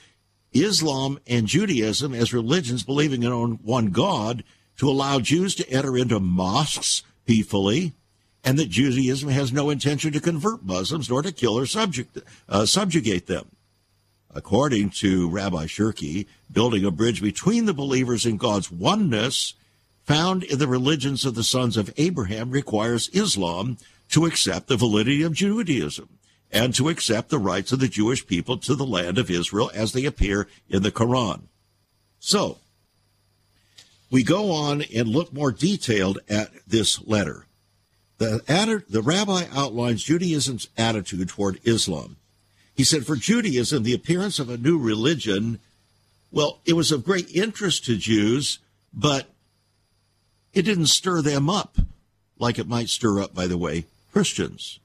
Islam 0.53 1.19
and 1.27 1.47
Judaism 1.47 2.13
as 2.13 2.33
religions 2.33 2.83
believing 2.83 3.23
in 3.23 3.31
one 3.31 3.87
God 3.87 4.43
to 4.77 4.89
allow 4.89 5.19
Jews 5.19 5.55
to 5.55 5.69
enter 5.69 5.97
into 5.97 6.19
mosques 6.19 7.03
peacefully, 7.25 7.93
and 8.43 8.57
that 8.59 8.69
Judaism 8.69 9.29
has 9.29 9.51
no 9.51 9.69
intention 9.69 10.13
to 10.13 10.21
convert 10.21 10.63
Muslims 10.63 11.09
nor 11.09 11.21
to 11.21 11.31
kill 11.31 11.57
or 11.57 11.65
subject, 11.65 12.17
uh, 12.47 12.65
subjugate 12.65 13.27
them. 13.27 13.47
According 14.33 14.91
to 14.91 15.29
Rabbi 15.29 15.65
Cherki, 15.65 16.27
building 16.51 16.85
a 16.85 16.91
bridge 16.91 17.21
between 17.21 17.65
the 17.65 17.73
believers 17.73 18.25
in 18.25 18.37
God's 18.37 18.71
oneness 18.71 19.55
found 20.05 20.43
in 20.43 20.59
the 20.59 20.67
religions 20.67 21.25
of 21.25 21.35
the 21.35 21.43
sons 21.43 21.75
of 21.75 21.93
Abraham 21.97 22.51
requires 22.51 23.09
Islam 23.09 23.77
to 24.09 24.25
accept 24.25 24.67
the 24.67 24.77
validity 24.77 25.23
of 25.23 25.33
Judaism 25.33 26.16
and 26.51 26.73
to 26.75 26.89
accept 26.89 27.29
the 27.29 27.37
rights 27.37 27.71
of 27.71 27.79
the 27.79 27.87
Jewish 27.87 28.25
people 28.25 28.57
to 28.59 28.75
the 28.75 28.85
land 28.85 29.17
of 29.17 29.29
Israel 29.29 29.71
as 29.73 29.93
they 29.93 30.05
appear 30.05 30.47
in 30.69 30.83
the 30.83 30.91
Quran. 30.91 31.41
So, 32.19 32.57
we 34.09 34.23
go 34.23 34.51
on 34.51 34.83
and 34.95 35.07
look 35.07 35.33
more 35.33 35.51
detailed 35.51 36.19
at 36.29 36.51
this 36.65 37.05
letter. 37.05 37.45
The, 38.17 38.83
the 38.89 39.01
rabbi 39.01 39.43
outlines 39.53 40.03
Judaism's 40.03 40.69
attitude 40.77 41.29
toward 41.29 41.59
Islam. 41.63 42.17
He 42.73 42.83
said, 42.83 43.05
for 43.05 43.15
Judaism, 43.15 43.83
the 43.83 43.93
appearance 43.93 44.39
of 44.39 44.49
a 44.49 44.57
new 44.57 44.77
religion, 44.77 45.59
well, 46.31 46.61
it 46.65 46.73
was 46.73 46.91
of 46.91 47.03
great 47.03 47.29
interest 47.35 47.85
to 47.85 47.97
Jews, 47.97 48.59
but 48.93 49.27
it 50.53 50.63
didn't 50.63 50.87
stir 50.87 51.21
them 51.21 51.49
up 51.49 51.77
like 52.39 52.57
it 52.57 52.67
might 52.67 52.89
stir 52.89 53.19
up, 53.21 53.33
by 53.33 53.47
the 53.47 53.57
way, 53.57 53.85
Christians. 54.11 54.79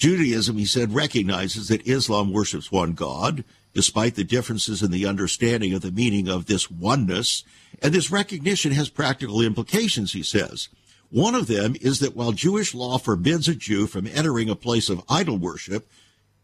Judaism, 0.00 0.56
he 0.56 0.64
said, 0.64 0.94
recognizes 0.94 1.68
that 1.68 1.86
Islam 1.86 2.32
worships 2.32 2.72
one 2.72 2.94
God, 2.94 3.44
despite 3.74 4.14
the 4.14 4.24
differences 4.24 4.82
in 4.82 4.90
the 4.90 5.04
understanding 5.04 5.74
of 5.74 5.82
the 5.82 5.92
meaning 5.92 6.26
of 6.26 6.46
this 6.46 6.70
oneness. 6.70 7.44
And 7.82 7.92
this 7.92 8.10
recognition 8.10 8.72
has 8.72 8.88
practical 8.88 9.42
implications, 9.42 10.14
he 10.14 10.22
says. 10.22 10.70
One 11.10 11.34
of 11.34 11.48
them 11.48 11.76
is 11.82 11.98
that 11.98 12.16
while 12.16 12.32
Jewish 12.32 12.74
law 12.74 12.96
forbids 12.96 13.46
a 13.46 13.54
Jew 13.54 13.86
from 13.86 14.06
entering 14.06 14.48
a 14.48 14.56
place 14.56 14.88
of 14.88 15.04
idol 15.06 15.36
worship, 15.36 15.86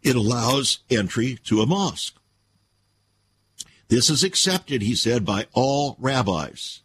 it 0.02 0.16
allows 0.16 0.80
entry 0.90 1.38
to 1.44 1.62
a 1.62 1.66
mosque. 1.66 2.14
This 3.88 4.10
is 4.10 4.22
accepted, 4.22 4.82
he 4.82 4.94
said, 4.94 5.24
by 5.24 5.46
all 5.54 5.96
rabbis. 5.98 6.82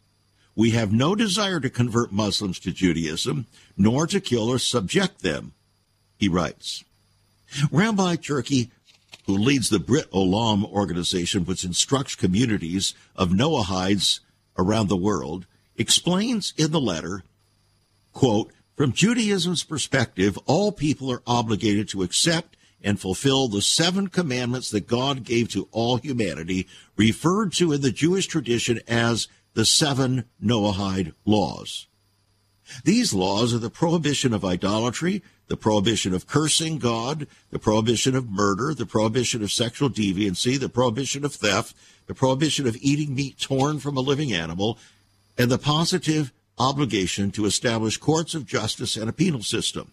We 0.56 0.70
have 0.70 0.90
no 0.90 1.14
desire 1.14 1.60
to 1.60 1.68
convert 1.68 2.12
Muslims 2.12 2.58
to 2.60 2.72
Judaism, 2.72 3.46
nor 3.76 4.06
to 4.06 4.22
kill 4.22 4.48
or 4.48 4.58
subject 4.58 5.20
them 5.20 5.52
he 6.22 6.28
writes. 6.28 6.84
Rabbi 7.72 8.14
Cherki, 8.14 8.70
who 9.26 9.36
leads 9.36 9.70
the 9.70 9.80
Brit 9.80 10.08
Olam 10.12 10.64
organization, 10.64 11.44
which 11.44 11.64
instructs 11.64 12.14
communities 12.14 12.94
of 13.16 13.30
Noahides 13.30 14.20
around 14.56 14.88
the 14.88 14.96
world, 14.96 15.46
explains 15.76 16.54
in 16.56 16.70
the 16.70 16.80
letter, 16.80 17.24
quote, 18.12 18.52
from 18.76 18.92
Judaism's 18.92 19.64
perspective, 19.64 20.38
all 20.46 20.70
people 20.70 21.10
are 21.10 21.24
obligated 21.26 21.88
to 21.88 22.04
accept 22.04 22.56
and 22.84 23.00
fulfill 23.00 23.48
the 23.48 23.60
seven 23.60 24.06
commandments 24.06 24.70
that 24.70 24.86
God 24.86 25.24
gave 25.24 25.48
to 25.48 25.66
all 25.72 25.96
humanity, 25.96 26.68
referred 26.96 27.52
to 27.54 27.72
in 27.72 27.80
the 27.80 27.90
Jewish 27.90 28.28
tradition 28.28 28.78
as 28.86 29.26
the 29.54 29.64
seven 29.64 30.26
Noahide 30.40 31.14
laws. 31.24 31.88
These 32.84 33.12
laws 33.12 33.52
are 33.52 33.58
the 33.58 33.70
prohibition 33.70 34.32
of 34.32 34.44
idolatry, 34.44 35.24
the 35.52 35.56
prohibition 35.58 36.14
of 36.14 36.26
cursing 36.26 36.78
God, 36.78 37.26
the 37.50 37.58
prohibition 37.58 38.16
of 38.16 38.30
murder, 38.30 38.72
the 38.72 38.86
prohibition 38.86 39.42
of 39.42 39.52
sexual 39.52 39.90
deviancy, 39.90 40.58
the 40.58 40.70
prohibition 40.70 41.26
of 41.26 41.34
theft, 41.34 41.76
the 42.06 42.14
prohibition 42.14 42.66
of 42.66 42.74
eating 42.80 43.14
meat 43.14 43.38
torn 43.38 43.78
from 43.78 43.98
a 43.98 44.00
living 44.00 44.32
animal, 44.32 44.78
and 45.36 45.50
the 45.50 45.58
positive 45.58 46.32
obligation 46.58 47.30
to 47.32 47.44
establish 47.44 47.98
courts 47.98 48.34
of 48.34 48.46
justice 48.46 48.96
and 48.96 49.10
a 49.10 49.12
penal 49.12 49.42
system. 49.42 49.92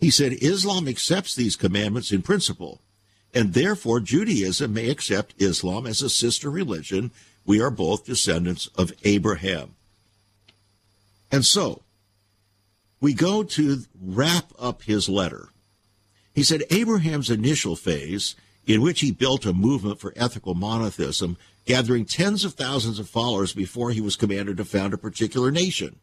He 0.00 0.10
said 0.10 0.32
Islam 0.32 0.88
accepts 0.88 1.36
these 1.36 1.54
commandments 1.54 2.10
in 2.10 2.22
principle, 2.22 2.80
and 3.32 3.54
therefore 3.54 4.00
Judaism 4.00 4.74
may 4.74 4.90
accept 4.90 5.40
Islam 5.40 5.86
as 5.86 6.02
a 6.02 6.10
sister 6.10 6.50
religion. 6.50 7.12
We 7.46 7.60
are 7.60 7.70
both 7.70 8.06
descendants 8.06 8.68
of 8.74 8.92
Abraham. 9.04 9.76
And 11.30 11.46
so, 11.46 11.82
we 13.02 13.12
go 13.12 13.42
to 13.42 13.82
wrap 14.00 14.52
up 14.58 14.82
his 14.82 15.08
letter. 15.08 15.48
He 16.32 16.44
said 16.44 16.62
Abraham's 16.70 17.30
initial 17.30 17.76
phase 17.76 18.36
in 18.64 18.80
which 18.80 19.00
he 19.00 19.10
built 19.10 19.44
a 19.44 19.52
movement 19.52 19.98
for 19.98 20.12
ethical 20.14 20.54
monotheism, 20.54 21.36
gathering 21.66 22.04
tens 22.04 22.44
of 22.44 22.54
thousands 22.54 23.00
of 23.00 23.08
followers 23.08 23.52
before 23.52 23.90
he 23.90 24.00
was 24.00 24.14
commanded 24.14 24.56
to 24.56 24.64
found 24.64 24.94
a 24.94 24.98
particular 24.98 25.50
nation. 25.50 25.98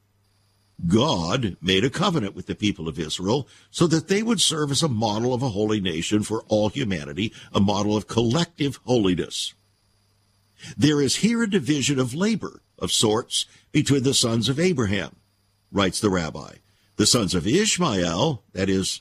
God 0.87 1.55
made 1.61 1.85
a 1.85 1.89
covenant 1.89 2.35
with 2.35 2.47
the 2.47 2.55
people 2.55 2.89
of 2.89 2.99
Israel 2.99 3.47
so 3.71 3.87
that 3.87 4.09
they 4.09 4.21
would 4.21 4.41
serve 4.41 4.69
as 4.69 4.83
a 4.83 4.89
model 4.89 5.33
of 5.33 5.41
a 5.41 5.49
holy 5.49 5.79
nation 5.79 6.23
for 6.23 6.43
all 6.49 6.67
humanity, 6.67 7.33
a 7.53 7.61
model 7.61 7.95
of 7.95 8.07
collective 8.07 8.79
holiness. 8.83 9.53
There 10.77 11.01
is 11.01 11.17
here 11.17 11.43
a 11.43 11.49
division 11.49 11.97
of 11.97 12.13
labor 12.13 12.61
of 12.77 12.91
sorts 12.91 13.45
between 13.71 14.03
the 14.03 14.13
sons 14.13 14.49
of 14.49 14.59
Abraham, 14.59 15.15
writes 15.71 16.01
the 16.01 16.09
rabbi. 16.09 16.55
The 16.99 17.05
sons 17.05 17.33
of 17.33 17.47
Ishmael, 17.47 18.43
that 18.51 18.67
is, 18.67 18.99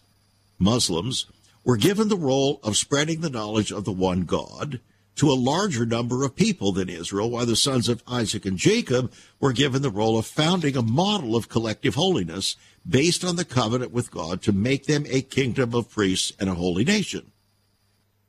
Muslims, 0.57 1.27
were 1.65 1.77
given 1.77 2.07
the 2.09 2.17
role 2.17 2.61
of 2.63 2.77
spreading 2.77 3.23
the 3.23 3.29
knowledge 3.29 3.73
of 3.73 3.85
the 3.85 3.91
one 3.91 4.21
God 4.21 4.79
to 5.17 5.33
a 5.33 5.33
larger 5.33 5.85
number 5.85 6.23
of 6.23 6.37
people 6.37 6.71
than 6.71 6.89
Israel, 6.89 7.29
while 7.29 7.45
the 7.45 7.57
sons 7.57 7.89
of 7.89 8.05
Isaac 8.07 8.47
and 8.47 8.57
Jacob 8.57 9.13
were 9.41 9.53
given 9.53 9.83
the 9.83 9.91
role 9.91 10.17
of 10.17 10.27
founding 10.27 10.77
a 10.77 10.83
model 10.83 11.35
of 11.35 11.49
collective 11.49 11.97
holiness 11.97 12.55
based 12.89 13.25
on 13.25 13.35
the 13.35 13.45
covenant 13.45 13.91
with 13.91 14.13
God 14.13 14.43
to 14.43 14.53
make 14.53 14.87
them 14.87 15.05
a 15.09 15.21
kingdom 15.21 15.75
of 15.75 15.91
priests 15.91 16.33
and 16.39 16.49
a 16.49 16.55
holy 16.55 16.85
nation. 16.85 17.33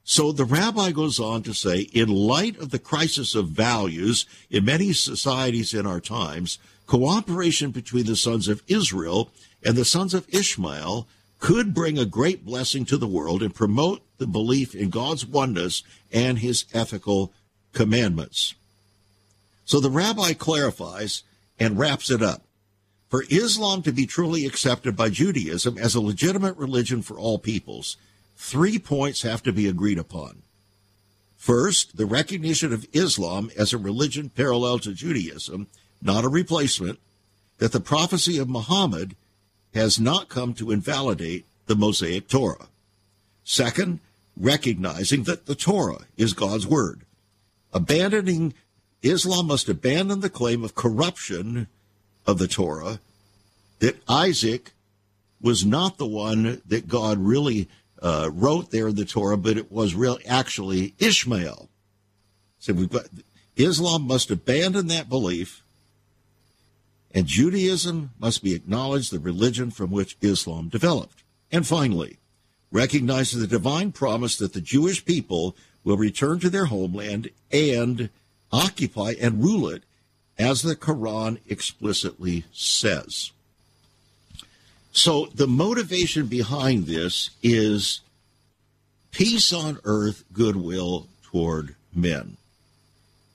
So 0.03 0.31
the 0.31 0.45
rabbi 0.45 0.89
goes 0.89 1.19
on 1.19 1.43
to 1.43 1.53
say, 1.53 1.81
in 1.81 2.09
light 2.09 2.57
of 2.57 2.71
the 2.71 2.79
crisis 2.79 3.35
of 3.35 3.49
values 3.49 4.25
in 4.49 4.65
many 4.65 4.93
societies 4.93 5.75
in 5.75 5.85
our 5.85 5.99
times, 5.99 6.57
cooperation 6.87 7.69
between 7.69 8.07
the 8.07 8.15
sons 8.15 8.47
of 8.47 8.63
Israel 8.67 9.29
and 9.63 9.75
the 9.75 9.85
sons 9.85 10.13
of 10.13 10.27
Ishmael 10.33 11.07
could 11.39 11.73
bring 11.73 11.97
a 11.97 12.05
great 12.05 12.45
blessing 12.45 12.85
to 12.85 12.97
the 12.97 13.07
world 13.07 13.41
and 13.41 13.55
promote 13.55 14.01
the 14.17 14.27
belief 14.27 14.75
in 14.75 14.89
God's 14.89 15.25
oneness 15.25 15.83
and 16.11 16.39
his 16.39 16.65
ethical 16.73 17.31
commandments. 17.73 18.55
So 19.65 19.79
the 19.79 19.89
rabbi 19.89 20.33
clarifies 20.33 21.23
and 21.59 21.79
wraps 21.79 22.09
it 22.09 22.21
up. 22.21 22.43
For 23.09 23.23
Islam 23.29 23.81
to 23.83 23.91
be 23.91 24.05
truly 24.05 24.45
accepted 24.45 24.95
by 24.95 25.09
Judaism 25.09 25.77
as 25.77 25.95
a 25.95 26.01
legitimate 26.01 26.57
religion 26.57 27.01
for 27.01 27.17
all 27.17 27.39
peoples, 27.39 27.97
three 28.35 28.77
points 28.77 29.23
have 29.23 29.41
to 29.43 29.53
be 29.53 29.67
agreed 29.67 29.97
upon. 29.97 30.43
First, 31.35 31.97
the 31.97 32.05
recognition 32.05 32.73
of 32.73 32.87
Islam 32.93 33.49
as 33.57 33.71
a 33.73 33.77
religion 33.77 34.29
parallel 34.29 34.79
to 34.79 34.93
Judaism, 34.93 35.67
not 36.01 36.25
a 36.25 36.29
replacement, 36.29 36.99
that 37.57 37.71
the 37.71 37.79
prophecy 37.79 38.37
of 38.37 38.49
Muhammad 38.49 39.15
has 39.73 39.99
not 39.99 40.29
come 40.29 40.53
to 40.53 40.71
invalidate 40.71 41.45
the 41.67 41.75
Mosaic 41.75 42.27
Torah. 42.27 42.67
Second, 43.43 43.99
recognizing 44.35 45.23
that 45.23 45.45
the 45.45 45.55
Torah 45.55 46.05
is 46.17 46.33
God's 46.33 46.65
word. 46.65 47.01
Abandoning 47.73 48.53
Islam 49.01 49.47
must 49.47 49.69
abandon 49.69 50.21
the 50.21 50.29
claim 50.29 50.63
of 50.63 50.75
corruption 50.75 51.67
of 52.25 52.37
the 52.37 52.47
Torah, 52.47 52.99
that 53.79 54.01
Isaac 54.07 54.71
was 55.41 55.65
not 55.65 55.97
the 55.97 56.05
one 56.05 56.61
that 56.65 56.87
God 56.87 57.17
really 57.17 57.69
uh, 58.01 58.29
wrote 58.33 58.71
there 58.71 58.89
in 58.89 58.95
the 58.95 59.05
Torah, 59.05 59.37
but 59.37 59.57
it 59.57 59.71
was 59.71 59.95
really 59.95 60.25
actually 60.25 60.93
Ishmael. 60.99 61.69
So 62.59 62.73
we've 62.73 62.89
got 62.89 63.05
Islam 63.55 64.03
must 64.03 64.31
abandon 64.31 64.87
that 64.87 65.09
belief 65.09 65.63
and 67.11 67.25
Judaism 67.25 68.11
must 68.19 68.43
be 68.43 68.53
acknowledged 68.53 69.11
the 69.11 69.19
religion 69.19 69.71
from 69.71 69.91
which 69.91 70.17
Islam 70.21 70.69
developed. 70.69 71.23
And 71.51 71.65
finally, 71.65 72.17
recognizing 72.71 73.39
the 73.39 73.47
divine 73.47 73.91
promise 73.91 74.37
that 74.37 74.53
the 74.53 74.61
Jewish 74.61 75.03
people 75.05 75.55
will 75.83 75.97
return 75.97 76.39
to 76.39 76.49
their 76.49 76.65
homeland 76.65 77.29
and 77.51 78.09
occupy 78.51 79.13
and 79.19 79.43
rule 79.43 79.69
it 79.69 79.83
as 80.37 80.61
the 80.61 80.75
Quran 80.75 81.39
explicitly 81.47 82.45
says. 82.53 83.31
So 84.91 85.27
the 85.33 85.47
motivation 85.47 86.27
behind 86.27 86.85
this 86.85 87.31
is 87.43 88.01
peace 89.11 89.53
on 89.53 89.79
earth, 89.83 90.23
goodwill 90.33 91.07
toward 91.23 91.75
men. 91.93 92.37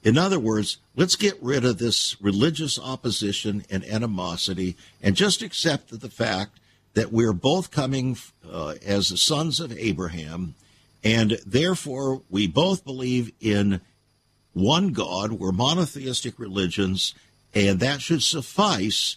In 0.05 0.19
other 0.19 0.39
words, 0.39 0.77
let's 0.95 1.17
get 1.17 1.43
rid 1.43 1.65
of 1.65 1.79
this 1.79 2.21
religious 2.21 2.79
opposition 2.79 3.65
and 3.71 3.83
animosity 3.87 4.77
and 5.03 5.17
just 5.17 5.41
accept 5.41 5.99
the 5.99 6.11
fact 6.11 6.61
that 6.93 7.11
we're 7.11 7.33
both 7.33 7.71
coming 7.71 8.19
uh, 8.49 8.75
as 8.85 9.09
the 9.09 9.17
sons 9.17 9.61
of 9.61 9.77
Abraham, 9.77 10.55
and 11.03 11.39
therefore 11.47 12.21
we 12.31 12.47
both 12.47 12.85
believe 12.85 13.33
in 13.41 13.81
one 14.53 14.93
God. 14.93 15.33
We're 15.33 15.53
monotheistic 15.53 16.39
religions, 16.39 17.15
and 17.55 17.81
that 17.81 18.03
should 18.03 18.23
suffice 18.23 19.17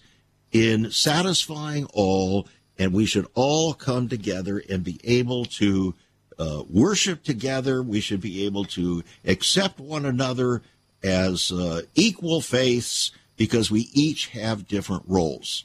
in 0.53 0.89
satisfying 0.91 1.85
all, 1.93 2.47
and 2.79 2.93
we 2.93 3.05
should 3.05 3.27
all 3.35 3.73
come 3.73 4.07
together 4.07 4.63
and 4.69 4.85
be 4.85 5.01
able 5.03 5.43
to 5.45 5.93
uh, 6.39 6.63
worship 6.69 7.23
together. 7.23 7.83
We 7.83 7.99
should 7.99 8.21
be 8.21 8.45
able 8.45 8.63
to 8.65 9.03
accept 9.25 9.79
one 9.79 10.05
another 10.05 10.61
as 11.03 11.51
uh, 11.51 11.81
equal 11.95 12.41
faiths 12.41 13.11
because 13.37 13.69
we 13.69 13.89
each 13.93 14.27
have 14.27 14.67
different 14.67 15.03
roles. 15.07 15.63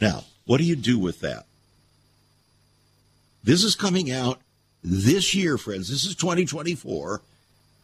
Now, 0.00 0.24
what 0.44 0.58
do 0.58 0.64
you 0.64 0.76
do 0.76 0.98
with 0.98 1.20
that? 1.20 1.44
This 3.44 3.62
is 3.62 3.74
coming 3.74 4.10
out 4.10 4.40
this 4.82 5.34
year, 5.34 5.58
friends. 5.58 5.88
This 5.88 6.04
is 6.04 6.14
2024, 6.16 7.20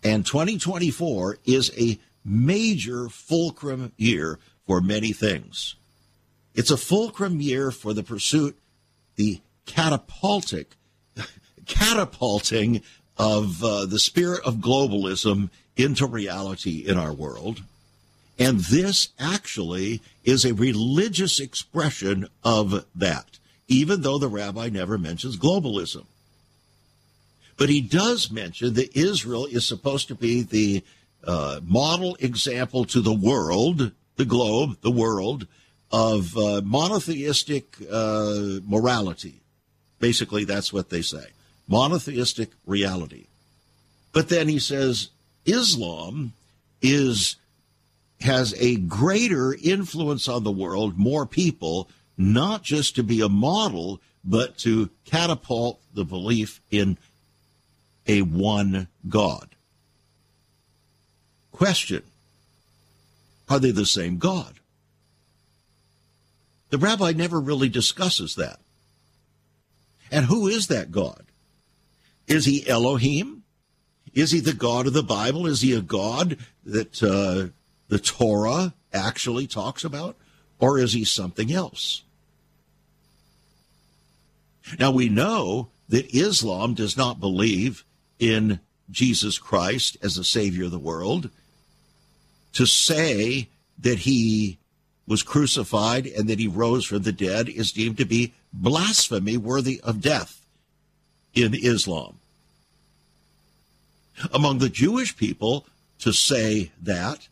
and 0.02 0.26
2024 0.26 1.38
is 1.44 1.70
a 1.78 1.98
major 2.24 3.08
fulcrum 3.08 3.92
year 3.96 4.38
for 4.66 4.80
many 4.80 5.12
things. 5.12 5.76
It's 6.54 6.70
a 6.70 6.76
fulcrum 6.76 7.40
year 7.40 7.70
for 7.70 7.94
the 7.94 8.02
pursuit, 8.02 8.58
the 9.16 9.40
catapultic, 9.66 10.66
catapulting 11.66 12.82
of 13.18 13.62
uh, 13.62 13.86
the 13.86 13.98
spirit 13.98 14.40
of 14.44 14.56
globalism 14.56 15.50
into 15.76 16.06
reality 16.06 16.84
in 16.86 16.98
our 16.98 17.12
world. 17.12 17.62
And 18.38 18.60
this 18.60 19.08
actually 19.18 20.00
is 20.24 20.44
a 20.44 20.54
religious 20.54 21.38
expression 21.38 22.28
of 22.42 22.84
that, 22.94 23.38
even 23.68 24.02
though 24.02 24.18
the 24.18 24.28
rabbi 24.28 24.68
never 24.68 24.98
mentions 24.98 25.36
globalism. 25.36 26.06
But 27.56 27.68
he 27.68 27.80
does 27.80 28.30
mention 28.30 28.74
that 28.74 28.96
Israel 28.96 29.46
is 29.46 29.66
supposed 29.66 30.08
to 30.08 30.14
be 30.14 30.42
the 30.42 30.82
uh, 31.24 31.60
model 31.64 32.16
example 32.18 32.84
to 32.86 33.00
the 33.00 33.14
world, 33.14 33.92
the 34.16 34.24
globe, 34.24 34.78
the 34.80 34.90
world, 34.90 35.46
of 35.92 36.36
uh, 36.36 36.62
monotheistic 36.64 37.76
uh, 37.90 38.58
morality. 38.66 39.42
Basically, 40.00 40.44
that's 40.44 40.72
what 40.72 40.88
they 40.88 41.02
say 41.02 41.26
monotheistic 41.68 42.50
reality. 42.66 43.26
But 44.12 44.28
then 44.28 44.48
he 44.48 44.58
says 44.58 45.08
Islam 45.44 46.32
is 46.80 47.36
has 48.20 48.54
a 48.58 48.76
greater 48.76 49.52
influence 49.52 50.28
on 50.28 50.44
the 50.44 50.52
world, 50.52 50.96
more 50.96 51.26
people, 51.26 51.88
not 52.16 52.62
just 52.62 52.94
to 52.96 53.02
be 53.02 53.20
a 53.20 53.28
model, 53.28 54.00
but 54.24 54.56
to 54.58 54.90
catapult 55.04 55.80
the 55.92 56.04
belief 56.04 56.60
in 56.70 56.96
a 58.06 58.22
one 58.22 58.88
God. 59.08 59.48
Question 61.50 62.02
Are 63.48 63.58
they 63.58 63.70
the 63.70 63.86
same 63.86 64.18
God? 64.18 64.54
The 66.70 66.78
rabbi 66.78 67.12
never 67.12 67.38
really 67.38 67.68
discusses 67.68 68.36
that. 68.36 68.58
And 70.10 70.26
who 70.26 70.46
is 70.46 70.68
that 70.68 70.90
God? 70.90 71.24
Is 72.26 72.44
he 72.44 72.68
Elohim? 72.68 73.42
Is 74.14 74.30
he 74.30 74.40
the 74.40 74.54
God 74.54 74.86
of 74.86 74.92
the 74.92 75.02
Bible? 75.02 75.46
Is 75.46 75.62
he 75.62 75.72
a 75.72 75.80
God 75.80 76.36
that 76.64 77.02
uh, 77.02 77.52
the 77.88 77.98
Torah 77.98 78.74
actually 78.92 79.46
talks 79.46 79.84
about? 79.84 80.16
Or 80.58 80.78
is 80.78 80.92
he 80.92 81.04
something 81.04 81.52
else? 81.52 82.02
Now 84.78 84.90
we 84.90 85.08
know 85.08 85.70
that 85.88 86.14
Islam 86.14 86.74
does 86.74 86.96
not 86.96 87.20
believe 87.20 87.84
in 88.18 88.60
Jesus 88.90 89.38
Christ 89.38 89.96
as 90.02 90.14
the 90.14 90.24
Savior 90.24 90.66
of 90.66 90.70
the 90.70 90.78
world. 90.78 91.30
To 92.54 92.66
say 92.66 93.48
that 93.78 94.00
he 94.00 94.58
was 95.06 95.22
crucified 95.22 96.06
and 96.06 96.28
that 96.28 96.38
he 96.38 96.46
rose 96.46 96.84
from 96.84 97.02
the 97.02 97.12
dead 97.12 97.48
is 97.48 97.72
deemed 97.72 97.98
to 97.98 98.04
be 98.04 98.34
blasphemy 98.52 99.36
worthy 99.36 99.80
of 99.80 100.00
death 100.00 100.41
in 101.34 101.54
Islam. 101.54 102.18
Among 104.32 104.58
the 104.58 104.68
Jewish 104.68 105.16
people, 105.16 105.66
to 106.02 106.12
say 106.12 106.72
that 106.82 107.28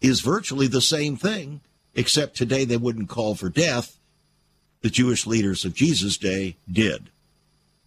is 0.00 0.20
virtually 0.20 0.66
the 0.66 0.80
same 0.80 1.16
thing, 1.16 1.60
except 1.94 2.34
today 2.34 2.64
they 2.64 2.76
wouldn't 2.78 3.10
call 3.10 3.34
for 3.34 3.50
death. 3.50 3.98
The 4.80 4.88
Jewish 4.88 5.26
leaders 5.26 5.64
of 5.64 5.74
Jesus' 5.74 6.16
day 6.16 6.56
did. 6.70 7.10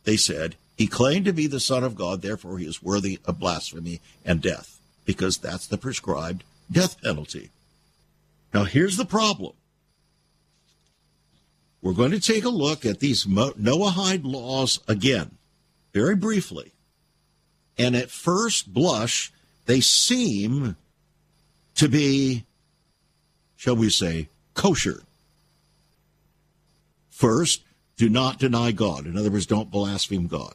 They 0.04 0.17
said, 0.17 0.56
He 0.78 0.86
claimed 0.86 1.26
to 1.26 1.34
be 1.34 1.48
the 1.48 1.60
Son 1.60 1.84
of 1.84 1.95
God, 1.95 2.22
therefore 2.22 2.60
he 2.60 2.65
is 2.65 2.84
worthy 2.84 3.19
of 3.26 3.39
blasphemy 3.39 4.02
and 4.24 4.39
death, 4.39 4.80
because 5.06 5.38
that's 5.38 5.65
the 5.65 5.78
prescribed 5.78 6.43
death 6.72 7.02
penalty. 7.02 7.50
Now, 8.54 8.65
here's 8.65 8.98
the 8.98 9.06
problem. 9.06 9.54
We're 11.82 11.93
going 11.93 12.12
to 12.12 12.19
take 12.19 12.43
a 12.43 12.50
look 12.50 12.86
at 12.86 13.00
these 13.00 13.26
Noahide 13.26 14.26
laws 14.26 14.80
again, 14.88 15.38
very 15.93 16.15
briefly. 16.15 16.73
And 17.78 17.95
at 17.95 18.12
first 18.12 18.73
blush, 18.73 19.32
they 19.65 19.80
seem 19.80 20.75
to 21.75 21.88
be, 21.88 22.43
shall 23.56 23.75
we 23.75 23.89
say, 23.89 24.28
kosher. 24.54 25.04
First, 27.10 27.63
do 27.97 28.10
not 28.10 28.39
deny 28.39 28.71
God. 28.71 29.06
In 29.06 29.17
other 29.17 29.30
words, 29.30 29.45
don't 29.45 29.71
blaspheme 29.71 30.28
God. 30.28 30.54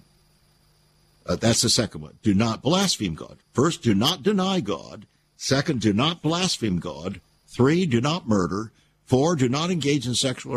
Uh, 1.26 1.36
that's 1.36 1.62
the 1.62 1.70
second 1.70 2.02
one. 2.02 2.18
Do 2.22 2.34
not 2.34 2.62
blaspheme 2.62 3.14
God. 3.14 3.38
First, 3.52 3.82
do 3.82 3.94
not 3.94 4.22
deny 4.22 4.60
God. 4.60 5.06
Second, 5.36 5.80
do 5.80 5.92
not 5.92 6.22
blaspheme 6.22 6.78
God. 6.78 7.20
Three, 7.46 7.86
do 7.86 8.00
not 8.00 8.28
murder. 8.28 8.72
Four, 9.06 9.36
do 9.36 9.48
not 9.48 9.70
engage 9.70 10.06
in 10.06 10.14
sexual 10.14 10.54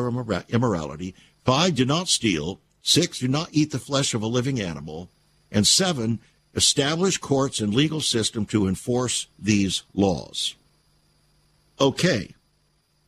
immorality. 0.50 1.14
Five, 1.44 1.76
do 1.76 1.86
not 1.86 2.08
steal. 2.08 2.60
Six, 2.88 3.20
do 3.20 3.28
not 3.28 3.50
eat 3.52 3.72
the 3.72 3.80
flesh 3.80 4.14
of 4.14 4.22
a 4.22 4.28
living 4.28 4.62
animal. 4.62 5.10
And 5.52 5.68
seven, 5.68 6.20
establish 6.56 7.18
courts 7.18 7.60
and 7.60 7.76
legal 7.76 8.00
system 8.00 8.46
to 8.46 8.66
enforce 8.66 9.28
these 9.38 9.84
laws. 9.94 10.56
Okay, 11.82 12.34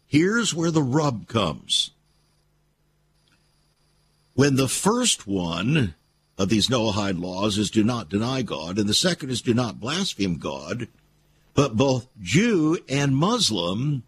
here's 0.06 0.54
where 0.54 0.70
the 0.70 0.84
rub 0.84 1.30
comes. 1.30 1.92
When 4.34 4.58
the 4.58 4.68
first 4.68 5.26
one 5.26 5.96
of 6.38 6.50
these 6.50 6.68
Noahide 6.68 7.22
laws 7.22 7.58
is 7.58 7.72
do 7.72 7.82
not 7.82 8.10
deny 8.10 8.42
God, 8.42 8.80
and 8.80 8.89
the 8.89 8.94
second 8.94 9.30
is 9.30 9.42
do 9.42 9.54
not 9.54 9.80
blaspheme 9.80 10.39
God, 10.39 10.89
but 11.54 11.78
both 11.78 12.06
Jew 12.22 12.80
and 12.89 13.15
Muslim, 13.15 14.04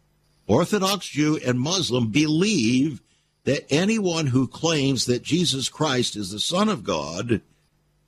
Orthodox 0.47 1.07
Jew 1.07 1.39
and 1.45 1.57
Muslim, 1.57 2.09
believe 2.09 2.99
that 3.43 3.65
anyone 3.69 4.27
who 4.27 4.47
claims 4.47 5.05
that 5.05 5.23
Jesus 5.23 5.69
Christ 5.69 6.15
is 6.15 6.31
the 6.31 6.39
Son 6.39 6.69
of 6.69 6.83
God 6.83 7.41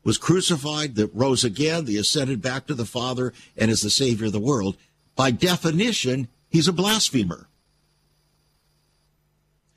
was 0.04 0.18
crucified, 0.18 0.96
that 0.96 1.14
rose 1.14 1.44
again, 1.44 1.86
the 1.86 1.98
ascended 1.98 2.42
back 2.42 2.68
to 2.68 2.74
the 2.74 2.86
Father, 2.86 3.34
and 3.58 3.72
is 3.72 3.82
the 3.82 3.90
Savior 3.90 4.28
of 4.28 4.34
the 4.34 4.40
world, 4.40 4.78
by 5.16 5.32
definition, 5.32 6.28
he's 6.50 6.68
a 6.68 6.74
blasphemer. 6.74 7.48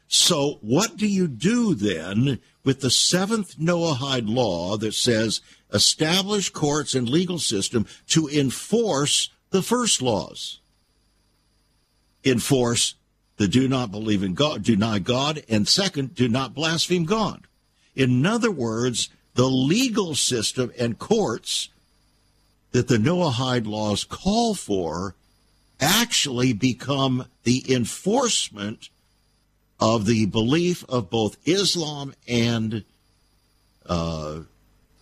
So, 0.09 0.59
what 0.63 0.97
do 0.97 1.07
you 1.07 1.27
do 1.29 1.75
then 1.75 2.41
with 2.65 2.81
the 2.81 2.91
seventh 2.91 3.59
Noahide 3.59 4.29
law 4.29 4.77
that 4.77 4.95
says 4.95 5.41
establish 5.73 6.51
courts 6.51 6.95
and 6.95 7.09
legal 7.09 7.39
system 7.39 7.87
to 8.09 8.29
enforce 8.29 9.31
the 9.51 9.63
first 9.63 10.03
laws. 10.03 10.61
Enforce 12.25 12.95
the 13.37 13.49
do 13.49 13.69
not 13.69 13.91
believe 13.91 14.23
in 14.23 14.35
God, 14.35 14.63
deny 14.63 14.99
God, 14.99 15.43
and 15.49 15.69
second, 15.69 16.15
do 16.15 16.29
not 16.29 16.55
blaspheme 16.55 17.05
God. 17.05 17.47
In 17.95 18.25
other 18.25 18.51
words, 18.51 19.11
the 19.35 19.47
legal 19.47 20.15
system 20.15 20.73
and 20.79 20.99
courts 20.99 21.69
that 22.73 22.89
the 22.89 22.97
Noahide 22.97 23.67
laws 23.67 24.05
call 24.05 24.55
for 24.55 25.15
actually 25.81 26.53
become 26.53 27.27
the 27.45 27.73
enforcement 27.73 28.89
of 29.79 30.07
the 30.07 30.27
belief 30.27 30.85
of 30.89 31.11
both 31.11 31.37
Islam 31.47 32.15
and 32.27 32.85
uh, 33.87 34.41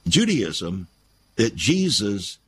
Judaism 0.08 0.88
that 1.36 1.54
Jesus 1.54 2.38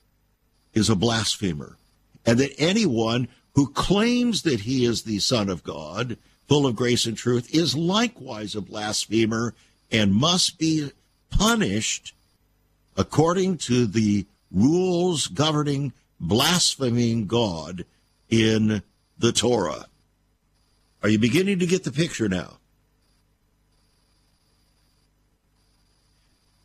is 0.74 0.90
a 0.90 0.96
blasphemer 0.96 1.76
and 2.24 2.38
that 2.38 2.54
anyone 2.58 3.28
who 3.56 3.68
claims 3.70 4.42
that 4.42 4.60
he 4.60 4.84
is 4.84 5.02
the 5.02 5.18
Son 5.18 5.48
of 5.48 5.64
God, 5.64 6.18
full 6.46 6.66
of 6.66 6.76
grace 6.76 7.06
and 7.06 7.16
truth, 7.16 7.52
is 7.54 7.74
likewise 7.74 8.54
a 8.54 8.60
blasphemer 8.60 9.54
and 9.90 10.14
must 10.14 10.58
be 10.58 10.90
punished 11.30 12.14
according 12.98 13.56
to 13.56 13.86
the 13.86 14.26
rules 14.52 15.26
governing 15.26 15.94
blaspheming 16.20 17.26
God 17.26 17.86
in 18.28 18.82
the 19.18 19.32
Torah. 19.32 19.86
Are 21.02 21.08
you 21.08 21.18
beginning 21.18 21.58
to 21.58 21.66
get 21.66 21.84
the 21.84 21.92
picture 21.92 22.28
now? 22.28 22.58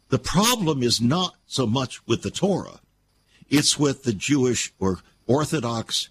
The 0.09 0.19
problem 0.19 0.83
is 0.83 0.99
not 0.99 1.35
so 1.47 1.65
much 1.65 2.05
with 2.05 2.21
the 2.21 2.31
Torah, 2.31 2.81
it's 3.49 3.79
with 3.79 4.03
the 4.03 4.13
Jewish 4.13 4.73
or 4.77 4.99
Orthodox 5.25 6.09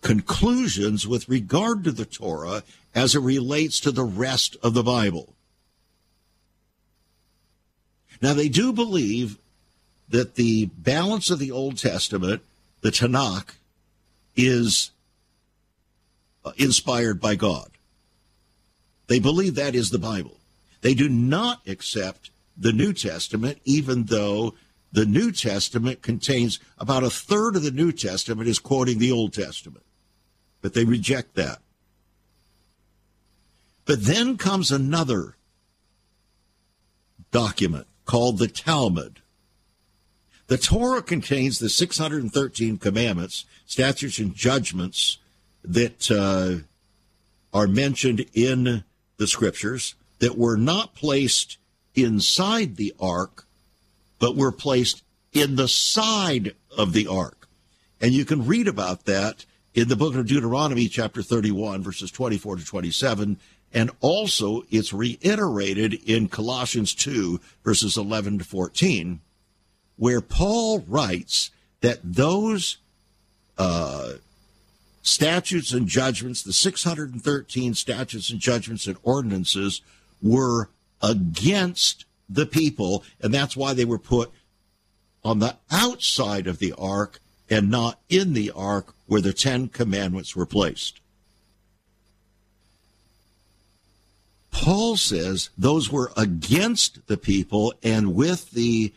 conclusions 0.00 1.06
with 1.06 1.28
regard 1.28 1.84
to 1.84 1.92
the 1.92 2.04
Torah 2.04 2.62
as 2.94 3.14
it 3.14 3.20
relates 3.20 3.80
to 3.80 3.90
the 3.90 4.04
rest 4.04 4.56
of 4.62 4.74
the 4.74 4.82
Bible. 4.82 5.34
Now, 8.22 8.34
they 8.34 8.48
do 8.48 8.72
believe 8.72 9.38
that 10.08 10.34
the 10.34 10.66
balance 10.66 11.30
of 11.30 11.38
the 11.38 11.50
Old 11.50 11.78
Testament, 11.78 12.42
the 12.80 12.90
Tanakh, 12.90 13.54
is 14.36 14.90
uh, 16.44 16.52
inspired 16.56 17.20
by 17.20 17.34
God. 17.34 17.70
They 19.06 19.18
believe 19.18 19.54
that 19.54 19.74
is 19.74 19.90
the 19.90 19.98
Bible. 19.98 20.36
They 20.82 20.94
do 20.94 21.08
not 21.08 21.60
accept 21.66 22.30
the 22.56 22.72
New 22.72 22.92
Testament, 22.92 23.58
even 23.64 24.04
though 24.04 24.54
the 24.92 25.06
New 25.06 25.32
Testament 25.32 26.02
contains 26.02 26.58
about 26.78 27.04
a 27.04 27.10
third 27.10 27.56
of 27.56 27.62
the 27.62 27.70
New 27.70 27.92
Testament 27.92 28.48
is 28.48 28.58
quoting 28.58 28.98
the 28.98 29.12
Old 29.12 29.32
Testament. 29.32 29.84
But 30.62 30.74
they 30.74 30.84
reject 30.84 31.34
that. 31.34 31.58
But 33.84 34.04
then 34.04 34.36
comes 34.36 34.70
another 34.70 35.36
document 37.30 37.86
called 38.04 38.38
the 38.38 38.48
Talmud. 38.48 39.20
The 40.48 40.58
Torah 40.58 41.02
contains 41.02 41.58
the 41.58 41.68
613 41.68 42.78
commandments, 42.78 43.44
statutes, 43.66 44.18
and 44.18 44.34
judgments 44.34 45.18
that 45.64 46.10
uh, 46.10 46.66
are 47.56 47.66
mentioned 47.66 48.26
in 48.34 48.84
the 49.16 49.26
scriptures 49.26 49.94
that 50.18 50.36
were 50.36 50.56
not 50.56 50.94
placed 50.94 51.58
inside 51.94 52.76
the 52.76 52.94
ark 53.00 53.46
but 54.20 54.36
were 54.36 54.52
placed 54.52 55.02
in 55.32 55.56
the 55.56 55.66
side 55.66 56.54
of 56.76 56.92
the 56.92 57.08
ark. 57.08 57.48
And 58.00 58.12
you 58.12 58.24
can 58.24 58.46
read 58.46 58.68
about 58.68 59.06
that 59.06 59.44
in 59.80 59.88
the 59.88 59.96
book 59.96 60.14
of 60.14 60.26
Deuteronomy, 60.26 60.88
chapter 60.88 61.22
31, 61.22 61.82
verses 61.82 62.10
24 62.10 62.56
to 62.56 62.64
27. 62.66 63.38
And 63.72 63.90
also, 64.00 64.62
it's 64.70 64.92
reiterated 64.92 65.94
in 65.94 66.28
Colossians 66.28 66.94
2, 66.94 67.40
verses 67.64 67.96
11 67.96 68.40
to 68.40 68.44
14, 68.44 69.20
where 69.96 70.20
Paul 70.20 70.80
writes 70.80 71.50
that 71.80 71.98
those 72.04 72.76
uh, 73.56 74.14
statutes 75.00 75.72
and 75.72 75.88
judgments, 75.88 76.42
the 76.42 76.52
613 76.52 77.72
statutes 77.72 78.28
and 78.28 78.38
judgments 78.38 78.86
and 78.86 78.98
ordinances, 79.02 79.80
were 80.20 80.68
against 81.00 82.04
the 82.28 82.44
people, 82.44 83.02
and 83.22 83.32
that's 83.32 83.56
why 83.56 83.72
they 83.72 83.86
were 83.86 83.98
put 83.98 84.30
on 85.24 85.38
the 85.38 85.56
outside 85.70 86.46
of 86.46 86.58
the 86.58 86.74
ark 86.76 87.20
and 87.50 87.70
not 87.70 87.98
in 88.08 88.32
the 88.32 88.52
ark 88.52 88.94
where 89.06 89.20
the 89.20 89.32
Ten 89.32 89.68
Commandments 89.68 90.36
were 90.36 90.46
placed. 90.46 91.00
Paul 94.52 94.96
says 94.96 95.50
those 95.58 95.90
were 95.90 96.12
against 96.16 97.06
the 97.08 97.16
people, 97.16 97.74
and 97.82 98.14
with 98.14 98.52
the 98.52 98.92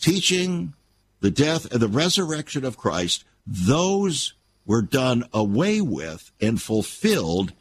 teaching, 0.00 0.72
the 1.20 1.30
death, 1.30 1.70
and 1.70 1.80
the 1.80 1.88
resurrection 1.88 2.64
of 2.64 2.76
Christ, 2.76 3.24
those 3.46 4.34
were 4.64 4.82
done 4.82 5.24
away 5.32 5.80
with 5.80 6.30
and 6.40 6.60
fulfilled 6.60 7.52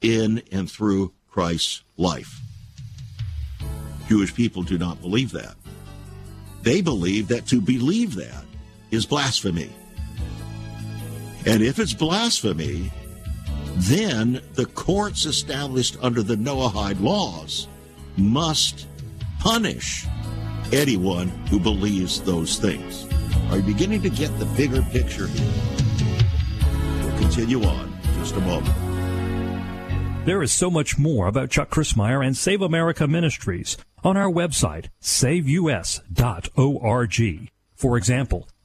in 0.00 0.42
and 0.52 0.70
through 0.70 1.12
Christ's 1.30 1.82
life. 1.96 2.40
Jewish 4.08 4.34
people 4.34 4.62
do 4.62 4.76
not 4.76 5.00
believe 5.00 5.32
that. 5.32 5.54
They 6.62 6.80
believe 6.80 7.28
that 7.28 7.46
to 7.46 7.60
believe 7.60 8.16
that 8.16 8.44
is 8.90 9.06
blasphemy. 9.06 9.70
And 11.46 11.62
if 11.62 11.78
it's 11.78 11.94
blasphemy, 11.94 12.90
then 13.76 14.40
the 14.54 14.66
courts 14.66 15.24
established 15.24 15.96
under 16.02 16.22
the 16.22 16.36
Noahide 16.36 17.00
laws 17.00 17.68
must 18.16 18.86
punish 19.38 20.06
anyone 20.72 21.28
who 21.48 21.58
believes 21.58 22.20
those 22.20 22.58
things. 22.58 23.06
Are 23.50 23.56
you 23.56 23.62
beginning 23.62 24.02
to 24.02 24.10
get 24.10 24.36
the 24.38 24.44
bigger 24.46 24.82
picture 24.82 25.26
here? 25.28 25.52
We'll 27.02 27.18
continue 27.18 27.64
on 27.64 27.98
just 28.18 28.36
a 28.36 28.40
moment. 28.40 28.90
There 30.26 30.42
is 30.42 30.52
so 30.52 30.70
much 30.70 30.98
more 30.98 31.26
about 31.26 31.50
Chuck 31.50 31.70
Crismier 31.70 32.24
and 32.24 32.36
Save 32.36 32.60
America 32.60 33.08
Ministries 33.08 33.78
on 34.04 34.18
our 34.18 34.30
website, 34.30 34.88
saveus.org. 35.00 36.00
For 37.74 37.96
example, 37.96 38.48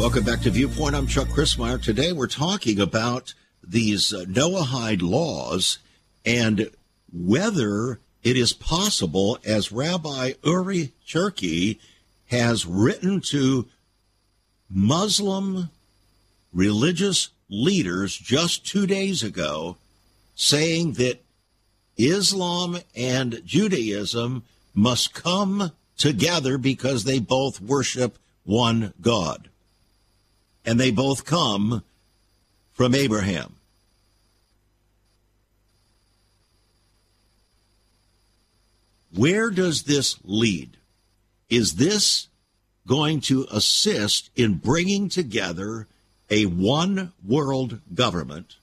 Welcome 0.00 0.24
back 0.24 0.40
to 0.40 0.50
Viewpoint. 0.50 0.94
I'm 0.94 1.06
Chuck 1.06 1.28
Crismier. 1.28 1.80
Today 1.80 2.10
we're 2.10 2.26
talking 2.26 2.80
about 2.80 3.34
these 3.62 4.14
uh, 4.14 4.24
Noahide 4.24 5.02
laws 5.02 5.78
and 6.24 6.70
whether 7.12 8.00
it 8.22 8.38
is 8.38 8.54
possible, 8.54 9.38
as 9.44 9.70
Rabbi 9.70 10.32
Uri 10.42 10.94
Cherki 11.06 11.80
has 12.28 12.64
written 12.64 13.20
to 13.26 13.68
Muslim 14.70 15.68
religious 16.50 17.28
leaders 17.50 18.16
just 18.16 18.66
two 18.66 18.86
days 18.86 19.22
ago, 19.22 19.76
saying 20.34 20.94
that 20.94 21.22
Islam 21.98 22.78
and 22.96 23.42
Judaism 23.44 24.44
must 24.72 25.12
come 25.12 25.72
together 25.98 26.56
because 26.56 27.04
they 27.04 27.18
both 27.18 27.60
worship 27.60 28.16
one 28.44 28.94
God 29.02 29.50
and 30.64 30.78
they 30.78 30.90
both 30.90 31.24
come 31.24 31.82
from 32.72 32.94
Abraham. 32.94 33.56
Where 39.14 39.50
does 39.50 39.82
this 39.82 40.16
lead? 40.24 40.76
Is 41.48 41.74
this 41.74 42.28
going 42.86 43.20
to 43.20 43.46
assist 43.50 44.30
in 44.36 44.54
bringing 44.54 45.08
together 45.08 45.86
a 46.30 46.46
one 46.46 47.12
world 47.26 47.80
government, 47.92 48.56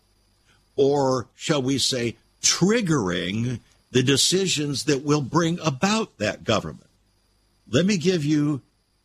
or 0.76 1.28
shall 1.36 1.62
we 1.62 1.78
say, 1.78 2.16
triggering 2.42 3.60
the 3.92 4.04
decisions 4.04 4.86
that 4.86 5.04
will 5.04 5.22
bring 5.22 5.60
about 5.60 6.18
that 6.18 6.44
government? 6.44 6.90
Let 7.70 7.86
me 7.86 7.98
give 7.98 8.24
you 8.24 8.62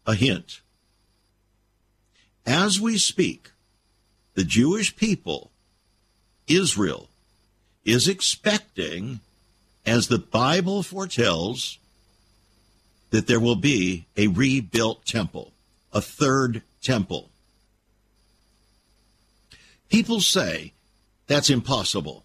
a 0.07 0.15
hint. 0.15 0.61
As 2.47 2.81
we 2.81 2.99
speak, 2.99 3.51
the 4.35 4.45
Jewish 4.45 4.97
people, 4.97 5.51
Israel, 6.49 7.09
is 7.85 8.09
expecting, 8.09 9.21
as 9.85 10.09
the 10.09 10.19
Bible 10.19 10.83
foretells, 10.83 11.79
that 13.11 13.27
there 13.27 13.41
will 13.41 13.57
be 13.57 14.07
a 14.17 14.27
rebuilt 14.29 15.05
temple, 15.05 15.53
a 15.93 16.01
third 16.01 16.63
temple. 16.83 17.29
People 19.89 20.21
say 20.21 20.73
that's 21.27 21.51
impossible. 21.51 22.25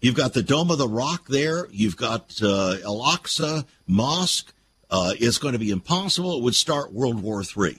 You've 0.00 0.14
got 0.14 0.34
the 0.34 0.42
Dome 0.42 0.70
of 0.70 0.76
the 0.76 0.88
Rock 0.88 1.28
there. 1.28 1.66
You've 1.70 1.96
got 1.96 2.34
uh, 2.42 2.76
Al 2.84 3.00
Aqsa 3.00 3.64
Mosque. 3.86 4.52
Uh, 4.90 5.14
it's 5.18 5.38
going 5.38 5.54
to 5.54 5.58
be 5.58 5.70
impossible. 5.70 6.36
It 6.36 6.42
would 6.42 6.54
start 6.54 6.92
World 6.92 7.22
War 7.22 7.42
III. 7.42 7.78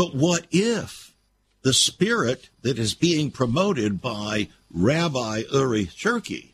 But 0.00 0.14
what 0.14 0.46
if 0.50 1.12
the 1.60 1.74
spirit 1.74 2.48
that 2.62 2.78
is 2.78 2.94
being 2.94 3.30
promoted 3.30 4.00
by 4.00 4.48
Rabbi 4.72 5.42
Uri 5.52 5.84
Cherki 5.88 6.52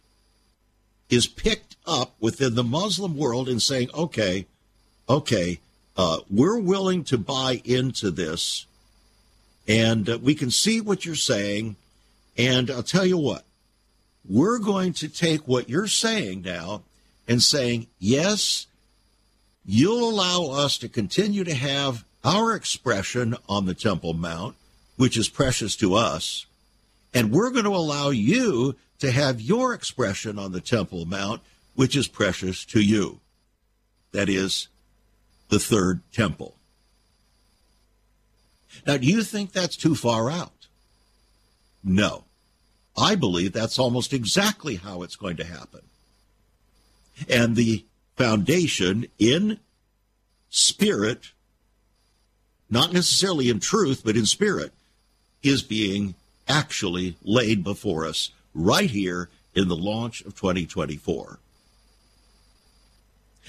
is 1.08 1.28
picked 1.28 1.76
up 1.86 2.16
within 2.18 2.56
the 2.56 2.64
Muslim 2.64 3.16
world 3.16 3.48
and 3.48 3.62
saying, 3.62 3.90
okay, 3.94 4.46
okay, 5.08 5.60
uh, 5.96 6.18
we're 6.28 6.58
willing 6.58 7.04
to 7.04 7.16
buy 7.16 7.62
into 7.64 8.10
this 8.10 8.66
and 9.68 10.10
uh, 10.10 10.18
we 10.20 10.34
can 10.34 10.50
see 10.50 10.80
what 10.80 11.06
you're 11.06 11.14
saying. 11.14 11.76
And 12.36 12.68
I'll 12.68 12.82
tell 12.82 13.06
you 13.06 13.16
what, 13.16 13.44
we're 14.28 14.58
going 14.58 14.92
to 14.94 15.08
take 15.08 15.46
what 15.46 15.68
you're 15.68 15.86
saying 15.86 16.42
now 16.42 16.82
and 17.28 17.40
saying, 17.40 17.86
yes, 18.00 18.66
you'll 19.64 20.10
allow 20.10 20.46
us 20.46 20.76
to 20.78 20.88
continue 20.88 21.44
to 21.44 21.54
have 21.54 22.04
our 22.26 22.56
expression 22.56 23.36
on 23.48 23.66
the 23.66 23.74
Temple 23.74 24.12
Mount, 24.12 24.56
which 24.96 25.16
is 25.16 25.28
precious 25.28 25.76
to 25.76 25.94
us, 25.94 26.44
and 27.14 27.30
we're 27.30 27.50
going 27.50 27.64
to 27.64 27.70
allow 27.70 28.10
you 28.10 28.74
to 28.98 29.12
have 29.12 29.40
your 29.40 29.72
expression 29.72 30.36
on 30.38 30.50
the 30.50 30.60
Temple 30.60 31.06
Mount, 31.06 31.40
which 31.76 31.94
is 31.94 32.08
precious 32.08 32.64
to 32.64 32.80
you. 32.80 33.20
That 34.10 34.28
is 34.28 34.66
the 35.50 35.60
third 35.60 36.00
temple. 36.12 36.56
Now, 38.86 38.96
do 38.96 39.06
you 39.06 39.22
think 39.22 39.52
that's 39.52 39.76
too 39.76 39.94
far 39.94 40.28
out? 40.28 40.66
No. 41.84 42.24
I 42.96 43.14
believe 43.14 43.52
that's 43.52 43.78
almost 43.78 44.12
exactly 44.12 44.76
how 44.76 45.02
it's 45.02 45.16
going 45.16 45.36
to 45.36 45.44
happen. 45.44 45.82
And 47.28 47.54
the 47.54 47.84
foundation 48.16 49.06
in 49.18 49.60
spirit 50.50 51.30
not 52.68 52.92
necessarily 52.92 53.48
in 53.48 53.60
truth, 53.60 54.02
but 54.04 54.16
in 54.16 54.26
spirit, 54.26 54.72
is 55.42 55.62
being 55.62 56.14
actually 56.48 57.16
laid 57.22 57.62
before 57.62 58.06
us 58.06 58.30
right 58.54 58.90
here 58.90 59.28
in 59.54 59.68
the 59.68 59.76
launch 59.76 60.20
of 60.22 60.34
2024. 60.34 61.38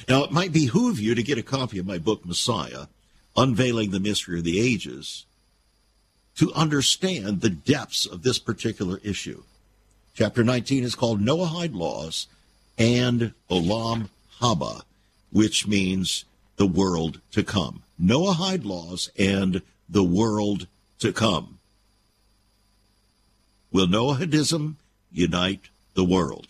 Now, 0.07 0.23
it 0.23 0.31
might 0.31 0.51
behoove 0.53 0.99
you 0.99 1.15
to 1.15 1.23
get 1.23 1.37
a 1.37 1.43
copy 1.43 1.79
of 1.79 1.87
my 1.87 1.97
book, 1.97 2.25
Messiah, 2.25 2.85
Unveiling 3.35 3.91
the 3.91 3.99
Mystery 3.99 4.39
of 4.39 4.45
the 4.45 4.59
Ages, 4.59 5.25
to 6.35 6.53
understand 6.53 7.41
the 7.41 7.49
depths 7.49 8.05
of 8.05 8.21
this 8.21 8.37
particular 8.37 8.99
issue. 9.03 9.43
Chapter 10.13 10.43
19 10.43 10.83
is 10.83 10.95
called 10.95 11.21
Noahide 11.21 11.75
Laws 11.75 12.27
and 12.77 13.33
Olam 13.49 14.09
Haba, 14.39 14.83
which 15.31 15.67
means 15.67 16.25
the 16.57 16.67
world 16.67 17.21
to 17.31 17.43
come. 17.43 17.83
Noahide 18.01 18.65
laws 18.65 19.09
and 19.17 19.61
the 19.87 20.03
world 20.03 20.67
to 20.99 21.13
come. 21.13 21.59
Will 23.71 23.87
Noahidism 23.87 24.75
unite 25.11 25.69
the 25.93 26.03
world? 26.03 26.47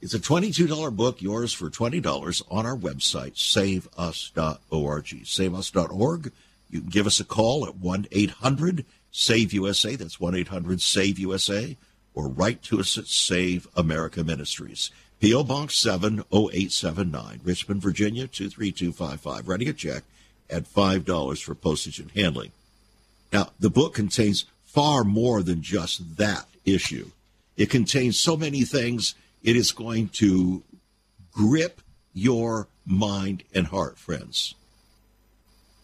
It's 0.00 0.14
a 0.14 0.18
$22 0.18 0.94
book, 0.94 1.20
yours 1.22 1.52
for 1.52 1.68
$20 1.70 2.42
on 2.50 2.66
our 2.66 2.76
website, 2.76 3.36
saveus.org. 3.36 5.04
Saveus.org. 5.24 6.32
You 6.70 6.80
can 6.80 6.90
give 6.90 7.06
us 7.06 7.20
a 7.20 7.24
call 7.24 7.66
at 7.66 7.76
1 7.76 8.06
800 8.12 8.84
SAVE 9.10 9.52
USA. 9.54 9.96
That's 9.96 10.20
1 10.20 10.34
800 10.34 10.80
SAVE 10.80 11.18
USA. 11.18 11.76
Or 12.14 12.28
write 12.28 12.62
to 12.64 12.80
us 12.80 12.96
at 12.98 13.06
Save 13.06 13.66
America 13.76 14.22
Ministries. 14.22 14.90
P.O. 15.26 15.42
Box 15.42 15.74
70879, 15.78 17.40
Richmond, 17.42 17.82
Virginia 17.82 18.28
23255. 18.28 19.48
Writing 19.48 19.68
a 19.68 19.72
check 19.72 20.04
at 20.48 20.72
$5 20.72 21.42
for 21.42 21.54
postage 21.56 21.98
and 21.98 22.12
handling. 22.12 22.52
Now, 23.32 23.48
the 23.58 23.68
book 23.68 23.92
contains 23.92 24.44
far 24.66 25.02
more 25.02 25.42
than 25.42 25.62
just 25.62 26.16
that 26.18 26.46
issue. 26.64 27.10
It 27.56 27.70
contains 27.70 28.20
so 28.20 28.36
many 28.36 28.62
things, 28.62 29.16
it 29.42 29.56
is 29.56 29.72
going 29.72 30.10
to 30.10 30.62
grip 31.32 31.80
your 32.14 32.68
mind 32.86 33.42
and 33.52 33.66
heart, 33.66 33.98
friends. 33.98 34.54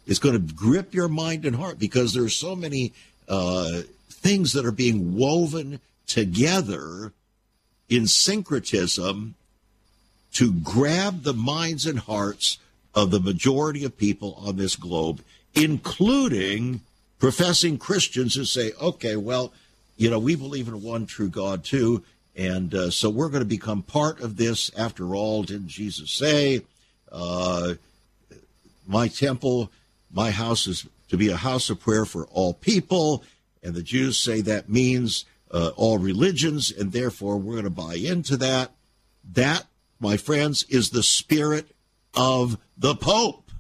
It's 0.07 0.21
going 0.21 0.35
to 0.37 0.55
grip 0.55 0.95
your 0.95 1.09
mind 1.09 1.45
and 1.45 1.57
heart 1.57 1.81
because 1.81 2.15
there 2.15 2.23
are 2.23 2.29
so 2.29 2.55
many 2.55 2.93
uh, 3.29 3.81
things 4.09 4.53
that 4.53 4.65
are 4.65 4.71
being 4.71 5.17
woven 5.17 5.81
together 6.07 7.13
in 7.93 8.07
syncretism 8.07 9.35
to 10.33 10.53
grab 10.53 11.23
the 11.23 11.35
minds 11.35 11.87
and 11.87 11.99
hearts 11.99 12.59
of 12.95 13.11
the 13.11 13.21
majority 13.21 13.85
of 13.85 13.97
people 13.97 14.35
on 14.39 14.57
this 14.57 14.77
globe, 14.77 15.21
including 15.55 16.81
professing 17.19 17.79
Christians 17.79 18.35
who 18.35 18.45
say, 18.45 18.73
okay, 18.81 19.17
well, 19.17 19.53
you 19.97 20.09
know, 20.11 20.19
we 20.19 20.35
believe 20.35 20.69
in 20.69 20.83
one 20.83 21.07
true 21.07 21.29
God 21.29 21.65
too, 21.65 22.03
and 22.35 22.75
uh, 22.75 22.91
so 22.91 23.11
we're 23.11 23.29
going 23.29 23.43
to 23.43 23.47
become 23.47 23.83
part 23.83 24.21
of 24.21 24.37
this. 24.37 24.71
After 24.77 25.15
all, 25.15 25.43
didn't 25.43 25.69
Jesus 25.69 26.11
say, 26.11 26.63
uh, 27.11 27.75
my 28.87 29.09
temple, 29.09 29.71
my 30.11 30.31
house 30.31 30.67
is 30.67 30.87
to 31.09 31.19
be 31.19 31.29
a 31.29 31.37
house 31.37 31.69
of 31.69 31.79
prayer 31.79 32.07
for 32.07 32.25
all 32.27 32.55
people? 32.55 33.23
And 33.63 33.75
the 33.75 33.83
Jews 33.83 34.19
say 34.19 34.41
that 34.41 34.71
means 34.71 35.27
uh, 35.53 35.71
all 35.77 35.99
religions, 35.99 36.71
and 36.71 36.93
therefore 36.93 37.37
we're 37.37 37.61
going 37.61 37.65
to 37.65 37.71
buy 37.71 37.95
into 37.95 38.37
that. 38.39 38.73
That, 39.33 39.67
my 40.01 40.17
friends, 40.17 40.65
is 40.69 40.91
the 40.91 41.03
spirit 41.03 41.69
of 42.15 42.59
the 42.77 42.95
Pope. 42.95 43.51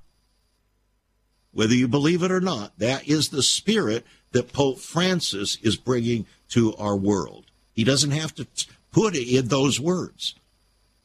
Whether 1.53 1.75
you 1.75 1.87
believe 1.87 2.23
it 2.23 2.33
or 2.33 2.41
not, 2.41 2.79
that 2.79 3.07
is 3.07 3.29
the 3.29 3.43
spirit 3.43 4.07
that 4.33 4.53
Pope 4.53 4.79
Francis 4.79 5.59
is 5.63 5.77
bringing 5.77 6.27
to 6.49 6.75
our 6.77 6.97
world. 6.97 7.47
He 7.73 7.85
doesn't 7.85 8.11
have 8.11 8.35
to 8.37 8.47
put 8.91 9.15
it 9.15 9.29
in 9.29 9.49
those 9.49 9.79
words. 9.79 10.35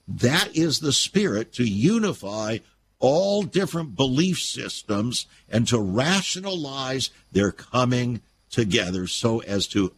That 0.07 0.55
is 0.55 0.79
the 0.79 0.93
spirit 0.93 1.53
to 1.53 1.65
unify 1.65 2.59
all 2.99 3.43
different 3.43 3.95
belief 3.95 4.39
systems 4.39 5.27
and 5.49 5.67
to 5.67 5.79
rationalize 5.79 7.09
their 7.31 7.51
coming 7.51 8.21
together 8.49 9.07
so 9.07 9.39
as 9.39 9.67
to 9.67 9.93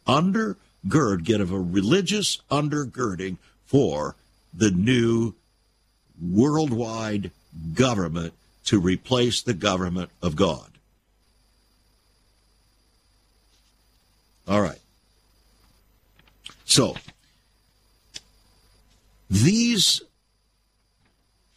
undergird, 0.86 1.24
get 1.24 1.42
of 1.42 1.52
a 1.52 1.60
religious 1.60 2.40
undergirding 2.50 3.38
for 3.66 4.16
the 4.54 4.72
new 4.72 5.34
worldwide 6.22 7.32
government 7.74 8.34
to 8.66 8.80
replace 8.80 9.42
the 9.42 9.54
government 9.54 10.10
of 10.22 10.36
God. 10.36 10.70
All 14.48 14.62
right. 14.62 14.80
So, 16.66 16.96
these 19.30 20.02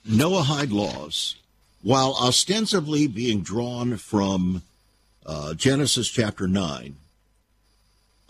Noahide 0.06 0.72
laws, 0.72 1.37
while 1.82 2.14
ostensibly 2.14 3.06
being 3.06 3.40
drawn 3.40 3.96
from 3.96 4.62
uh, 5.24 5.54
Genesis 5.54 6.08
chapter 6.08 6.46
9, 6.48 6.96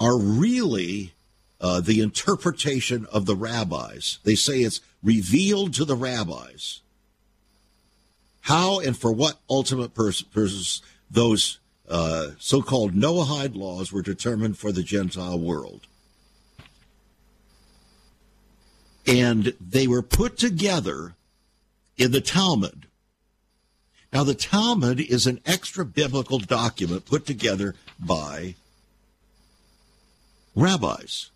are 0.03 0.19
really 0.19 1.13
uh, 1.61 1.81
the 1.81 2.01
interpretation 2.01 3.07
of 3.13 3.25
the 3.25 3.37
rabbis. 3.37 4.19
They 4.25 4.35
say 4.35 4.63
it's 4.63 4.81
revealed 5.01 5.75
to 5.75 5.85
the 5.85 5.95
rabbis. 5.95 6.81
How 8.41 8.81
and 8.81 8.97
for 8.97 9.13
what 9.13 9.39
ultimate 9.49 9.95
purpose 9.95 10.83
those 11.09 11.61
uh, 11.89 12.31
so 12.41 12.63
called 12.63 12.95
Noahide 12.95 13.55
laws 13.55 13.93
were 13.93 14.03
determined 14.03 14.59
for 14.59 14.73
the 14.73 14.83
Gentile 14.83 15.39
world. 15.39 15.87
And 19.07 19.55
they 19.61 19.87
were 19.87 20.03
put 20.03 20.37
together 20.37 21.15
in 21.97 22.11
the 22.11 22.21
Talmud. 22.21 22.87
Now, 24.13 24.25
the 24.25 24.35
Talmud 24.35 25.01
is 25.01 25.29
an 25.29 25.41
extra 25.47 25.85
biblical 25.85 26.41
document 26.41 27.07
put 27.07 27.25
together 27.25 27.77
by 28.01 28.57
rabbis. 30.55 31.31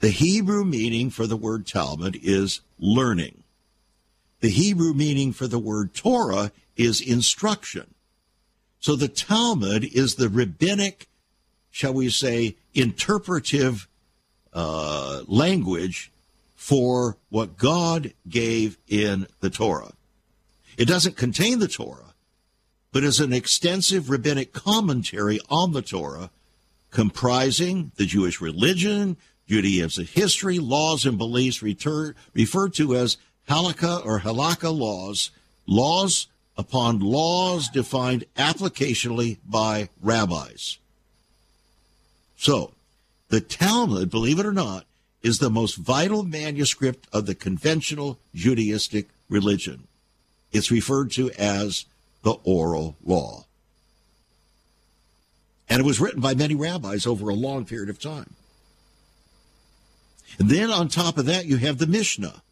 The 0.00 0.10
Hebrew 0.10 0.64
meaning 0.64 1.10
for 1.10 1.26
the 1.26 1.36
word 1.36 1.66
Talmud 1.66 2.18
is 2.22 2.60
learning. 2.78 3.42
The 4.40 4.50
Hebrew 4.50 4.94
meaning 4.94 5.32
for 5.32 5.46
the 5.46 5.58
word 5.58 5.94
Torah 5.94 6.52
is 6.76 7.00
instruction. 7.00 7.94
So 8.78 8.94
the 8.94 9.08
Talmud 9.08 9.84
is 9.84 10.14
the 10.14 10.28
rabbinic, 10.28 11.08
shall 11.70 11.92
we 11.92 12.10
say, 12.10 12.56
interpretive 12.74 13.88
uh, 14.52 15.22
language 15.26 16.12
for 16.54 17.16
what 17.28 17.56
God 17.56 18.12
gave 18.28 18.78
in 18.86 19.26
the 19.40 19.50
Torah. 19.50 19.92
It 20.76 20.86
doesn't 20.86 21.16
contain 21.16 21.58
the 21.58 21.66
Torah, 21.66 22.14
but 22.92 23.02
is 23.02 23.18
an 23.18 23.32
extensive 23.32 24.10
rabbinic 24.10 24.52
commentary 24.52 25.40
on 25.50 25.72
the 25.72 25.82
Torah 25.82 26.30
comprising 26.90 27.92
the 27.96 28.06
Jewish 28.06 28.40
religion, 28.40 29.16
Judaism's 29.46 30.10
history, 30.10 30.58
laws, 30.58 31.06
and 31.06 31.18
beliefs 31.18 31.62
refer, 31.62 32.14
referred 32.34 32.74
to 32.74 32.94
as 32.94 33.16
halakha 33.48 34.04
or 34.04 34.20
halakha 34.20 34.76
laws, 34.76 35.30
laws 35.66 36.28
upon 36.56 36.98
laws 36.98 37.68
defined 37.68 38.24
applicationally 38.36 39.38
by 39.46 39.88
rabbis. 40.02 40.78
So, 42.36 42.72
the 43.28 43.40
Talmud, 43.40 44.10
believe 44.10 44.38
it 44.38 44.46
or 44.46 44.52
not, 44.52 44.86
is 45.22 45.38
the 45.38 45.50
most 45.50 45.76
vital 45.76 46.22
manuscript 46.22 47.08
of 47.12 47.26
the 47.26 47.34
conventional 47.34 48.18
Judaistic 48.34 49.06
religion. 49.28 49.88
It's 50.52 50.70
referred 50.70 51.10
to 51.12 51.30
as 51.32 51.84
the 52.22 52.36
oral 52.44 52.96
law. 53.04 53.44
And 55.68 55.80
it 55.80 55.86
was 55.86 56.00
written 56.00 56.20
by 56.20 56.34
many 56.34 56.54
rabbis 56.54 57.06
over 57.06 57.28
a 57.28 57.34
long 57.34 57.64
period 57.64 57.90
of 57.90 58.00
time. 58.00 58.34
And 60.38 60.48
then 60.48 60.70
on 60.70 60.88
top 60.88 61.18
of 61.18 61.26
that, 61.26 61.46
you 61.46 61.56
have 61.56 61.78
the 61.78 61.86
Mishnah, 61.86 62.42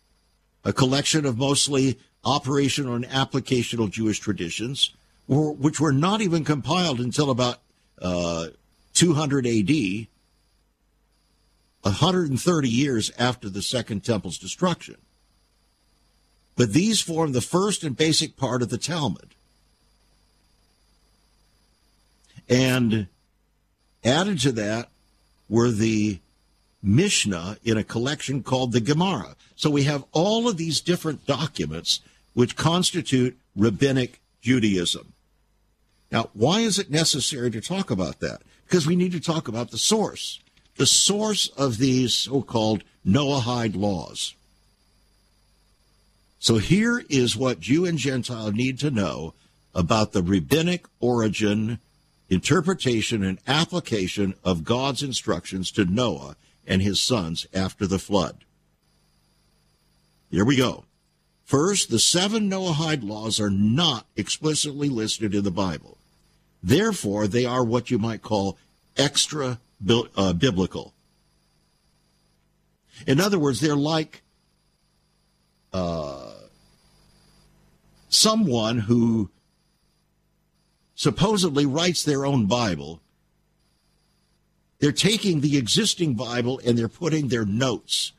a 0.64 0.72
collection 0.72 1.24
of 1.24 1.38
mostly 1.38 1.98
operational 2.24 2.94
and 2.94 3.06
applicational 3.06 3.90
Jewish 3.90 4.18
traditions, 4.18 4.92
which 5.28 5.80
were 5.80 5.92
not 5.92 6.20
even 6.20 6.44
compiled 6.44 7.00
until 7.00 7.30
about 7.30 7.58
uh, 8.02 8.48
200 8.94 9.46
AD, 9.46 10.06
130 11.82 12.68
years 12.68 13.12
after 13.18 13.48
the 13.48 13.62
Second 13.62 14.04
Temple's 14.04 14.38
destruction. 14.38 14.96
But 16.56 16.72
these 16.72 17.00
form 17.00 17.32
the 17.32 17.40
first 17.40 17.84
and 17.84 17.96
basic 17.96 18.36
part 18.36 18.62
of 18.62 18.70
the 18.70 18.78
Talmud. 18.78 19.35
And 22.48 23.08
added 24.04 24.40
to 24.40 24.52
that 24.52 24.88
were 25.48 25.70
the 25.70 26.20
Mishnah 26.82 27.58
in 27.64 27.76
a 27.76 27.84
collection 27.84 28.42
called 28.42 28.72
the 28.72 28.80
Gemara. 28.80 29.36
So 29.56 29.70
we 29.70 29.84
have 29.84 30.04
all 30.12 30.48
of 30.48 30.56
these 30.56 30.80
different 30.80 31.26
documents 31.26 32.00
which 32.34 32.56
constitute 32.56 33.36
rabbinic 33.56 34.20
Judaism. 34.42 35.12
Now, 36.12 36.30
why 36.34 36.60
is 36.60 36.78
it 36.78 36.90
necessary 36.90 37.50
to 37.50 37.60
talk 37.60 37.90
about 37.90 38.20
that? 38.20 38.42
Because 38.66 38.86
we 38.86 38.94
need 38.94 39.12
to 39.12 39.20
talk 39.20 39.48
about 39.48 39.70
the 39.70 39.78
source, 39.78 40.40
the 40.76 40.86
source 40.86 41.48
of 41.56 41.78
these 41.78 42.14
so 42.14 42.42
called 42.42 42.84
Noahide 43.04 43.76
laws. 43.76 44.34
So 46.38 46.58
here 46.58 47.02
is 47.08 47.36
what 47.36 47.60
Jew 47.60 47.84
and 47.86 47.98
Gentile 47.98 48.52
need 48.52 48.78
to 48.80 48.90
know 48.90 49.34
about 49.74 50.12
the 50.12 50.22
rabbinic 50.22 50.86
origin, 51.00 51.80
interpretation, 52.28 53.22
and 53.22 53.38
application 53.46 54.34
of 54.44 54.64
God's 54.64 55.02
instructions 55.02 55.70
to 55.72 55.84
Noah 55.84 56.36
and 56.66 56.82
his 56.82 57.00
sons 57.00 57.46
after 57.54 57.86
the 57.86 57.98
flood. 57.98 58.44
Here 60.30 60.44
we 60.44 60.56
go. 60.56 60.84
First, 61.44 61.90
the 61.90 62.00
seven 62.00 62.50
Noahide 62.50 63.08
laws 63.08 63.38
are 63.38 63.50
not 63.50 64.06
explicitly 64.16 64.88
listed 64.88 65.34
in 65.34 65.44
the 65.44 65.50
Bible. 65.52 65.96
Therefore, 66.62 67.28
they 67.28 67.44
are 67.44 67.62
what 67.62 67.90
you 67.90 67.98
might 67.98 68.22
call 68.22 68.58
extra 68.96 69.60
uh, 70.16 70.32
biblical. 70.32 70.92
In 73.06 73.20
other 73.20 73.38
words, 73.38 73.60
they're 73.60 73.76
like 73.76 74.22
uh, 75.72 76.32
someone 78.08 78.78
who 78.78 79.30
supposedly 80.96 81.64
writes 81.64 82.02
their 82.02 82.26
own 82.26 82.46
Bible 82.46 83.00
they're 84.78 84.92
taking 84.92 85.40
the 85.40 85.56
existing 85.56 86.14
Bible 86.14 86.60
and 86.64 86.76
they're 86.76 86.88
putting 86.88 87.28
their 87.28 87.46
notes, 87.46 88.12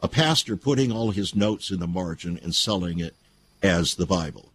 a 0.00 0.08
pastor 0.08 0.56
putting 0.56 0.92
all 0.92 1.10
his 1.10 1.34
notes 1.34 1.70
in 1.70 1.80
the 1.80 1.86
margin 1.86 2.38
and 2.42 2.54
selling 2.54 2.98
it 2.98 3.16
as 3.62 3.94
the 3.94 4.06
Bible. 4.06 4.50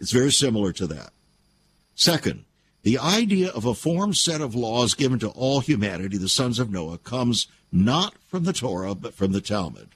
It's 0.00 0.10
very 0.10 0.32
similar 0.32 0.72
to 0.72 0.86
that. 0.88 1.10
Second, 1.94 2.44
the 2.82 2.98
idea 2.98 3.50
of 3.50 3.64
a 3.64 3.74
formed 3.74 4.16
set 4.16 4.40
of 4.40 4.56
laws 4.56 4.94
given 4.94 5.20
to 5.20 5.28
all 5.28 5.60
humanity, 5.60 6.16
the 6.16 6.28
sons 6.28 6.58
of 6.58 6.72
Noah, 6.72 6.98
comes 6.98 7.46
not 7.70 8.16
from 8.26 8.42
the 8.42 8.52
Torah, 8.52 8.96
but 8.96 9.14
from 9.14 9.30
the 9.30 9.40
Talmud. 9.40 9.90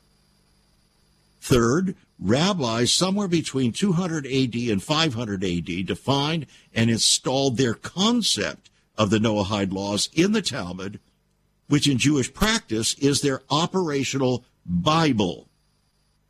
Third, 1.40 1.94
rabbis 2.18 2.92
somewhere 2.92 3.28
between 3.28 3.72
200 3.72 4.26
AD 4.26 4.54
and 4.54 4.82
500 4.82 5.44
AD 5.44 5.86
defined 5.86 6.46
and 6.74 6.90
installed 6.90 7.56
their 7.56 7.74
concept 7.74 8.70
of 8.96 9.10
the 9.10 9.18
Noahide 9.18 9.72
laws 9.72 10.08
in 10.12 10.32
the 10.32 10.42
Talmud, 10.42 10.98
which 11.68 11.86
in 11.88 11.98
Jewish 11.98 12.32
practice 12.32 12.94
is 12.94 13.20
their 13.20 13.42
operational 13.50 14.44
Bible. 14.64 15.48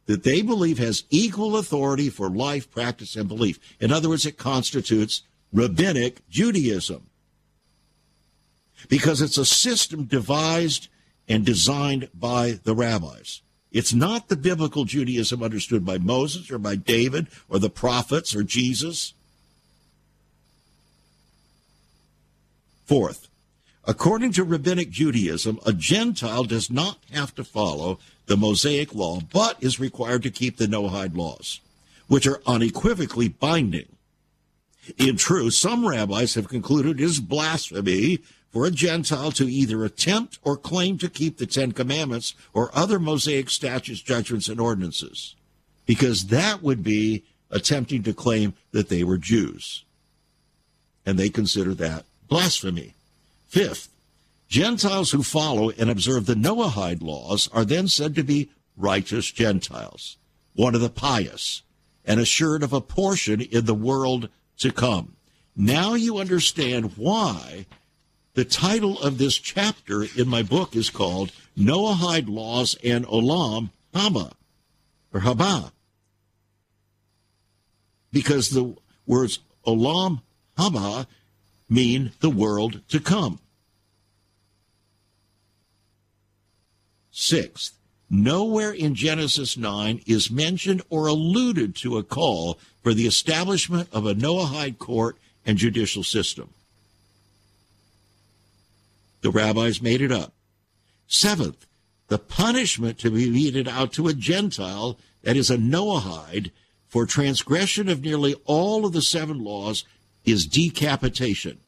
that 0.06 0.22
they 0.22 0.40
believe 0.40 0.78
has 0.78 1.04
equal 1.10 1.56
authority 1.56 2.08
for 2.08 2.30
life, 2.30 2.70
practice, 2.70 3.16
and 3.16 3.28
belief. 3.28 3.58
In 3.80 3.92
other 3.92 4.08
words, 4.08 4.24
it 4.24 4.38
constitutes 4.38 5.22
rabbinic 5.52 6.20
Judaism 6.28 7.10
because 8.88 9.20
it's 9.20 9.38
a 9.38 9.44
system 9.44 10.04
devised 10.04 10.88
and 11.28 11.44
designed 11.44 12.08
by 12.14 12.52
the 12.62 12.74
rabbis. 12.74 13.42
It's 13.76 13.92
not 13.92 14.30
the 14.30 14.36
biblical 14.36 14.86
Judaism 14.86 15.42
understood 15.42 15.84
by 15.84 15.98
Moses 15.98 16.50
or 16.50 16.56
by 16.56 16.76
David 16.76 17.26
or 17.46 17.58
the 17.58 17.68
prophets 17.68 18.34
or 18.34 18.42
Jesus. 18.42 19.12
Fourth, 22.86 23.28
according 23.84 24.32
to 24.32 24.44
rabbinic 24.44 24.88
Judaism, 24.88 25.60
a 25.66 25.74
Gentile 25.74 26.44
does 26.44 26.70
not 26.70 27.00
have 27.12 27.34
to 27.34 27.44
follow 27.44 27.98
the 28.24 28.38
Mosaic 28.38 28.94
law, 28.94 29.20
but 29.20 29.62
is 29.62 29.78
required 29.78 30.22
to 30.22 30.30
keep 30.30 30.56
the 30.56 30.66
Noahide 30.66 31.14
laws, 31.14 31.60
which 32.06 32.26
are 32.26 32.40
unequivocally 32.46 33.28
binding. 33.28 33.94
In 34.96 35.18
truth, 35.18 35.52
some 35.52 35.86
rabbis 35.86 36.32
have 36.32 36.48
concluded 36.48 36.98
it 36.98 37.04
is 37.04 37.20
blasphemy 37.20 38.20
for 38.56 38.64
a 38.64 38.70
Gentile 38.70 39.32
to 39.32 39.46
either 39.46 39.84
attempt 39.84 40.38
or 40.42 40.56
claim 40.56 40.96
to 40.96 41.10
keep 41.10 41.36
the 41.36 41.44
Ten 41.44 41.72
Commandments 41.72 42.32
or 42.54 42.70
other 42.72 42.98
Mosaic 42.98 43.50
statutes, 43.50 44.00
judgments, 44.00 44.48
and 44.48 44.58
ordinances, 44.58 45.34
because 45.84 46.28
that 46.28 46.62
would 46.62 46.82
be 46.82 47.22
attempting 47.50 48.02
to 48.04 48.14
claim 48.14 48.54
that 48.72 48.88
they 48.88 49.04
were 49.04 49.18
Jews. 49.18 49.84
And 51.04 51.18
they 51.18 51.28
consider 51.28 51.74
that 51.74 52.06
blasphemy. 52.28 52.94
Fifth, 53.46 53.90
Gentiles 54.48 55.10
who 55.10 55.22
follow 55.22 55.68
and 55.72 55.90
observe 55.90 56.24
the 56.24 56.32
Noahide 56.32 57.02
laws 57.02 57.50
are 57.52 57.66
then 57.66 57.88
said 57.88 58.14
to 58.14 58.22
be 58.22 58.48
righteous 58.74 59.30
Gentiles, 59.30 60.16
one 60.54 60.74
of 60.74 60.80
the 60.80 60.88
pious, 60.88 61.60
and 62.06 62.18
assured 62.18 62.62
of 62.62 62.72
a 62.72 62.80
portion 62.80 63.42
in 63.42 63.66
the 63.66 63.74
world 63.74 64.30
to 64.60 64.72
come. 64.72 65.14
Now 65.54 65.92
you 65.92 66.16
understand 66.16 66.96
why 66.96 67.66
the 68.36 68.44
title 68.44 69.00
of 69.00 69.16
this 69.16 69.38
chapter 69.38 70.04
in 70.14 70.28
my 70.28 70.42
book 70.42 70.76
is 70.76 70.90
called 70.90 71.32
Noahide 71.56 72.28
Laws 72.28 72.76
and 72.84 73.06
Olam 73.06 73.70
Haba, 73.94 74.32
or 75.12 75.20
Haba. 75.20 75.72
Because 78.12 78.50
the 78.50 78.76
words 79.06 79.38
Olam 79.66 80.20
Haba 80.58 81.06
mean 81.70 82.12
the 82.20 82.28
world 82.28 82.82
to 82.88 83.00
come. 83.00 83.40
Sixth, 87.10 87.78
nowhere 88.10 88.72
in 88.72 88.94
Genesis 88.94 89.56
9 89.56 90.02
is 90.06 90.30
mentioned 90.30 90.82
or 90.90 91.06
alluded 91.06 91.74
to 91.76 91.96
a 91.96 92.02
call 92.04 92.58
for 92.82 92.92
the 92.92 93.06
establishment 93.06 93.88
of 93.92 94.04
a 94.04 94.14
Noahide 94.14 94.76
court 94.76 95.16
and 95.46 95.56
judicial 95.56 96.04
system. 96.04 96.50
The 99.26 99.32
rabbis 99.32 99.82
made 99.82 100.02
it 100.02 100.12
up. 100.12 100.34
Seventh, 101.08 101.66
the 102.06 102.16
punishment 102.16 102.96
to 103.00 103.10
be 103.10 103.28
meted 103.28 103.66
out 103.66 103.92
to 103.94 104.06
a 104.06 104.14
Gentile, 104.14 105.00
that 105.24 105.36
is 105.36 105.50
a 105.50 105.56
Noahide, 105.56 106.52
for 106.86 107.06
transgression 107.06 107.88
of 107.88 108.04
nearly 108.04 108.36
all 108.44 108.86
of 108.86 108.92
the 108.92 109.02
seven 109.02 109.42
laws 109.42 109.84
is 110.24 110.46
decapitation. 110.46 111.58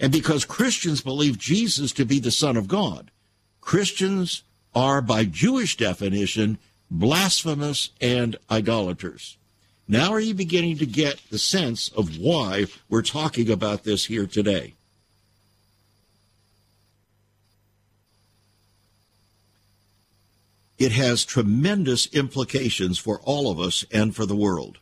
And 0.00 0.10
because 0.10 0.46
Christians 0.46 1.02
believe 1.02 1.36
Jesus 1.36 1.92
to 1.92 2.06
be 2.06 2.18
the 2.18 2.30
Son 2.30 2.56
of 2.56 2.66
God, 2.66 3.10
Christians 3.60 4.42
are, 4.74 5.02
by 5.02 5.26
Jewish 5.26 5.76
definition, 5.76 6.56
blasphemous 6.90 7.90
and 8.00 8.36
idolaters. 8.50 9.36
Now 9.86 10.14
are 10.14 10.20
you 10.20 10.32
beginning 10.32 10.78
to 10.78 10.86
get 10.86 11.20
the 11.30 11.38
sense 11.38 11.90
of 11.90 12.16
why 12.16 12.68
we're 12.88 13.02
talking 13.02 13.50
about 13.50 13.84
this 13.84 14.06
here 14.06 14.26
today? 14.26 14.76
It 20.78 20.92
has 20.92 21.24
tremendous 21.24 22.06
implications 22.12 22.98
for 22.98 23.20
all 23.20 23.50
of 23.50 23.60
us 23.60 23.84
and 23.92 24.14
for 24.14 24.26
the 24.26 24.36
world. 24.36 24.78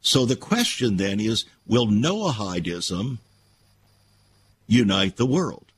So 0.00 0.26
the 0.26 0.36
question 0.36 0.98
then 0.98 1.18
is 1.18 1.46
will 1.66 1.86
Noahidism 1.86 3.18
unite 4.66 5.16
the 5.16 5.26
world? 5.26 5.72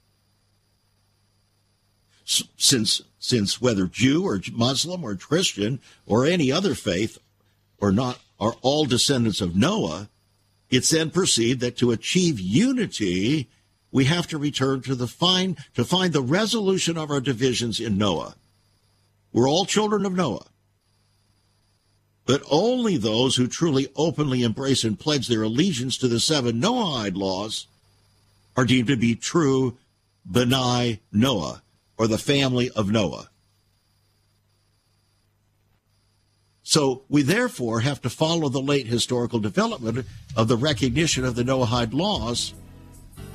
Since, 2.25 3.03
since 3.21 3.61
whether 3.61 3.87
Jew 3.87 4.25
or 4.25 4.41
Muslim 4.53 5.05
or 5.05 5.15
Christian 5.15 5.81
or 6.07 6.27
any 6.27 6.51
other 6.51 6.75
faith 6.75 7.19
or 7.79 7.93
not 7.93 8.19
are 8.41 8.57
all 8.63 8.85
descendants 8.85 9.41
of 9.41 9.55
Noah, 9.55 10.09
it's 10.71 10.91
then 10.91 11.11
perceived 11.11 11.61
that 11.61 11.77
to 11.77 11.93
achieve 11.93 12.41
unity, 12.41 13.49
we 13.97 14.05
have 14.05 14.27
to 14.27 14.37
return 14.37 14.83
to 14.83 14.95
the 14.95 15.07
find 15.07 15.57
to 15.75 15.83
find 15.83 16.13
the 16.13 16.21
resolution 16.21 16.99
of 16.99 17.11
our 17.11 17.19
divisions 17.19 17.81
in 17.81 17.97
Noah. 17.97 18.37
We're 19.33 19.49
all 19.49 19.65
children 19.65 20.05
of 20.05 20.13
Noah. 20.13 20.45
But 22.27 22.43
only 22.51 22.99
those 22.99 23.37
who 23.37 23.47
truly 23.47 23.89
openly 23.97 24.43
embrace 24.43 24.85
and 24.85 25.01
pledge 25.01 25.29
their 25.29 25.45
allegiance 25.45 25.97
to 25.97 26.09
the 26.09 26.21
seven 26.21 26.61
Noahide 26.61 27.17
laws 27.17 27.69
are 28.55 28.67
deemed 28.67 28.89
to 28.89 28.99
be 28.99 29.15
true 29.15 29.79
Benai 30.31 30.99
Noah, 31.11 31.63
or 31.97 32.07
the 32.07 32.19
family 32.19 32.69
of 32.77 32.91
Noah. 32.91 33.31
So 36.63 37.05
we 37.09 37.23
therefore 37.23 37.81
have 37.81 38.03
to 38.03 38.11
follow 38.11 38.51
the 38.51 38.61
late 38.61 38.89
historical 38.89 39.39
development 39.39 40.05
of 40.37 40.49
the 40.49 40.59
recognition 40.59 41.25
of 41.25 41.35
the 41.35 41.45
Noahide 41.45 41.95
laws 41.95 42.53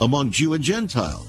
among 0.02 0.32
Jew 0.32 0.54
and 0.54 0.64
Gentile. 0.64 1.26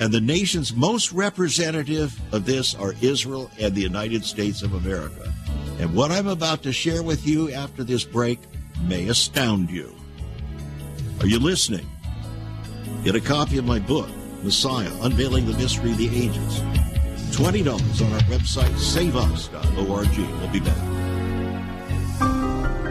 And 0.00 0.12
the 0.12 0.20
nations 0.20 0.74
most 0.74 1.12
representative 1.12 2.18
of 2.32 2.44
this 2.44 2.74
are 2.74 2.94
Israel 3.00 3.50
and 3.60 3.74
the 3.74 3.82
United 3.82 4.24
States 4.24 4.62
of 4.62 4.74
America. 4.74 5.32
And 5.78 5.94
what 5.94 6.10
I'm 6.10 6.26
about 6.26 6.62
to 6.64 6.72
share 6.72 7.02
with 7.02 7.26
you 7.26 7.52
after 7.52 7.84
this 7.84 8.04
break 8.04 8.40
may 8.82 9.08
astound 9.08 9.70
you. 9.70 9.94
Are 11.20 11.26
you 11.26 11.38
listening? 11.38 11.86
Get 13.04 13.14
a 13.14 13.20
copy 13.20 13.58
of 13.58 13.64
my 13.64 13.78
book, 13.78 14.08
Messiah 14.42 14.90
Unveiling 15.02 15.46
the 15.46 15.56
Mystery 15.58 15.92
of 15.92 15.98
the 15.98 16.08
Ages. 16.08 16.60
$20 17.36 17.66
on 18.06 18.12
our 18.12 18.20
website, 18.20 18.74
saveus.org. 18.78 20.16
We'll 20.40 20.52
be 20.52 20.60
back. 20.60 21.03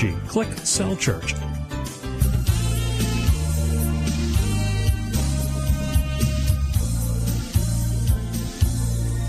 Click 0.00 0.48
Cell 0.64 0.96
Church. 0.96 1.34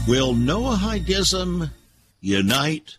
Will 0.07 0.33
Noahidism 0.33 1.71
unite 2.21 2.97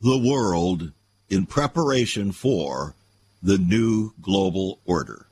the 0.00 0.18
world 0.18 0.90
in 1.28 1.46
preparation 1.46 2.32
for 2.32 2.96
the 3.40 3.58
new 3.58 4.12
global 4.20 4.80
order? 4.84 5.26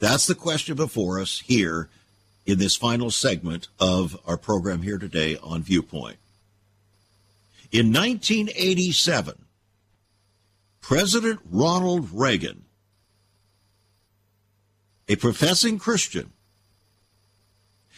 That's 0.00 0.26
the 0.26 0.34
question 0.34 0.74
before 0.74 1.20
us 1.20 1.38
here 1.38 1.88
in 2.44 2.58
this 2.58 2.74
final 2.74 3.12
segment 3.12 3.68
of 3.78 4.18
our 4.26 4.36
program 4.36 4.82
here 4.82 4.98
today 4.98 5.36
on 5.40 5.62
Viewpoint. 5.62 6.16
In 7.70 7.92
1987, 7.92 9.43
President 10.86 11.40
Ronald 11.50 12.10
Reagan, 12.12 12.66
a 15.08 15.16
professing 15.16 15.78
Christian, 15.78 16.34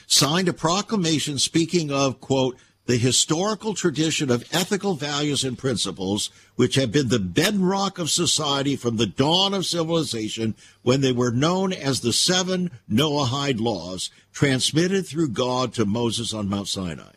signed 0.06 0.46
a 0.46 0.52
proclamation 0.52 1.40
speaking 1.40 1.90
of, 1.90 2.20
quote, 2.20 2.56
the 2.84 2.96
historical 2.96 3.74
tradition 3.74 4.30
of 4.30 4.48
ethical 4.52 4.94
values 4.94 5.42
and 5.42 5.58
principles 5.58 6.30
which 6.54 6.76
have 6.76 6.92
been 6.92 7.08
the 7.08 7.18
bedrock 7.18 7.98
of 7.98 8.08
society 8.08 8.76
from 8.76 8.98
the 8.98 9.06
dawn 9.06 9.52
of 9.52 9.66
civilization 9.66 10.54
when 10.82 11.00
they 11.00 11.10
were 11.10 11.32
known 11.32 11.72
as 11.72 12.02
the 12.02 12.12
seven 12.12 12.70
Noahide 12.88 13.58
laws 13.58 14.10
transmitted 14.32 15.08
through 15.08 15.30
God 15.30 15.74
to 15.74 15.84
Moses 15.84 16.32
on 16.32 16.48
Mount 16.48 16.68
Sinai. 16.68 17.14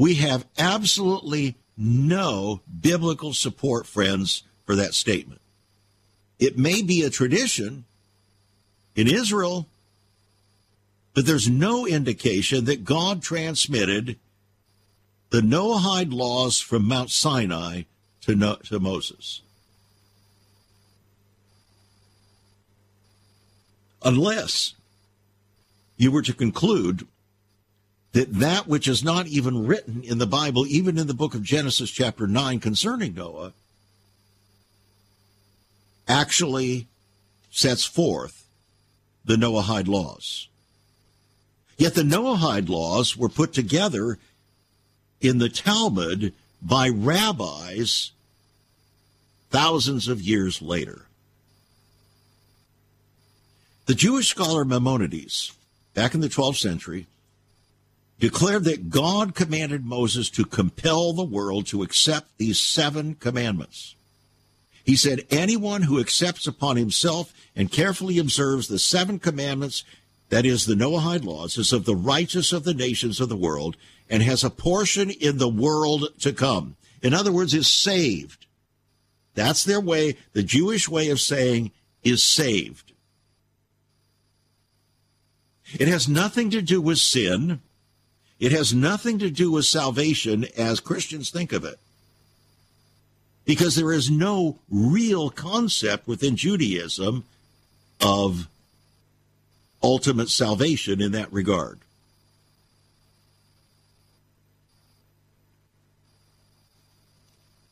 We 0.00 0.14
have 0.14 0.46
absolutely 0.56 1.56
no 1.76 2.62
biblical 2.80 3.34
support, 3.34 3.86
friends, 3.86 4.44
for 4.64 4.74
that 4.74 4.94
statement. 4.94 5.42
It 6.38 6.56
may 6.56 6.80
be 6.80 7.02
a 7.02 7.10
tradition 7.10 7.84
in 8.96 9.06
Israel, 9.06 9.66
but 11.12 11.26
there's 11.26 11.50
no 11.50 11.86
indication 11.86 12.64
that 12.64 12.82
God 12.82 13.20
transmitted 13.20 14.18
the 15.28 15.42
Noahide 15.42 16.14
laws 16.14 16.58
from 16.60 16.88
Mount 16.88 17.10
Sinai 17.10 17.82
to, 18.22 18.34
no, 18.34 18.54
to 18.54 18.80
Moses. 18.80 19.42
Unless 24.02 24.72
you 25.98 26.10
were 26.10 26.22
to 26.22 26.32
conclude 26.32 27.06
that 28.12 28.32
that 28.34 28.66
which 28.66 28.88
is 28.88 29.04
not 29.04 29.26
even 29.26 29.66
written 29.66 30.02
in 30.02 30.18
the 30.18 30.26
Bible, 30.26 30.66
even 30.66 30.98
in 30.98 31.06
the 31.06 31.14
book 31.14 31.34
of 31.34 31.42
Genesis, 31.42 31.90
chapter 31.90 32.26
9, 32.26 32.58
concerning 32.58 33.14
Noah, 33.14 33.52
actually 36.08 36.88
sets 37.50 37.84
forth 37.84 38.46
the 39.24 39.36
Noahide 39.36 39.86
laws. 39.86 40.48
Yet 41.76 41.94
the 41.94 42.02
Noahide 42.02 42.68
laws 42.68 43.16
were 43.16 43.28
put 43.28 43.52
together 43.52 44.18
in 45.20 45.38
the 45.38 45.48
Talmud 45.48 46.34
by 46.60 46.88
rabbis 46.88 48.10
thousands 49.50 50.08
of 50.08 50.20
years 50.20 50.60
later. 50.60 51.06
The 53.86 53.94
Jewish 53.94 54.28
scholar 54.28 54.64
Maimonides, 54.64 55.52
back 55.94 56.14
in 56.14 56.20
the 56.20 56.28
12th 56.28 56.56
century, 56.56 57.06
declared 58.20 58.64
that 58.64 58.90
God 58.90 59.34
commanded 59.34 59.84
Moses 59.84 60.28
to 60.30 60.44
compel 60.44 61.12
the 61.12 61.24
world 61.24 61.66
to 61.68 61.82
accept 61.82 62.36
these 62.36 62.60
seven 62.60 63.14
commandments. 63.14 63.96
He 64.84 64.94
said, 64.94 65.26
Anyone 65.30 65.82
who 65.82 65.98
accepts 65.98 66.46
upon 66.46 66.76
himself 66.76 67.32
and 67.56 67.72
carefully 67.72 68.18
observes 68.18 68.68
the 68.68 68.78
seven 68.78 69.18
commandments, 69.18 69.84
that 70.28 70.44
is, 70.44 70.66
the 70.66 70.74
Noahide 70.74 71.24
laws, 71.24 71.56
is 71.56 71.72
of 71.72 71.86
the 71.86 71.96
righteous 71.96 72.52
of 72.52 72.64
the 72.64 72.74
nations 72.74 73.20
of 73.20 73.28
the 73.28 73.36
world 73.36 73.76
and 74.08 74.22
has 74.22 74.44
a 74.44 74.50
portion 74.50 75.10
in 75.10 75.38
the 75.38 75.48
world 75.48 76.08
to 76.20 76.32
come. 76.32 76.76
In 77.02 77.14
other 77.14 77.32
words, 77.32 77.54
is 77.54 77.68
saved. 77.68 78.46
That's 79.34 79.64
their 79.64 79.80
way, 79.80 80.16
the 80.32 80.42
Jewish 80.42 80.88
way 80.88 81.08
of 81.08 81.20
saying 81.20 81.70
is 82.02 82.22
saved. 82.22 82.92
It 85.78 85.88
has 85.88 86.08
nothing 86.08 86.50
to 86.50 86.60
do 86.60 86.80
with 86.80 86.98
sin. 86.98 87.60
It 88.40 88.52
has 88.52 88.72
nothing 88.72 89.18
to 89.18 89.30
do 89.30 89.52
with 89.52 89.66
salvation 89.66 90.46
as 90.56 90.80
Christians 90.80 91.30
think 91.30 91.52
of 91.52 91.64
it 91.64 91.78
because 93.44 93.74
there 93.76 93.92
is 93.92 94.10
no 94.10 94.58
real 94.70 95.28
concept 95.28 96.08
within 96.08 96.36
Judaism 96.36 97.24
of 98.00 98.48
ultimate 99.82 100.30
salvation 100.30 101.02
in 101.02 101.12
that 101.12 101.30
regard. 101.30 101.80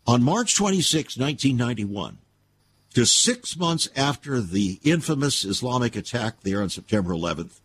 On 0.07 0.23
March 0.23 0.55
26, 0.55 1.17
1991, 1.17 2.19
just 2.95 3.23
six 3.23 3.57
months 3.57 3.89
after 3.95 4.41
the 4.41 4.81
infamous 4.83 5.45
Islamic 5.45 5.97
attack 5.97 6.41
there 6.43 6.63
on 6.63 6.71
September 6.71 7.13
11th, 7.13 7.61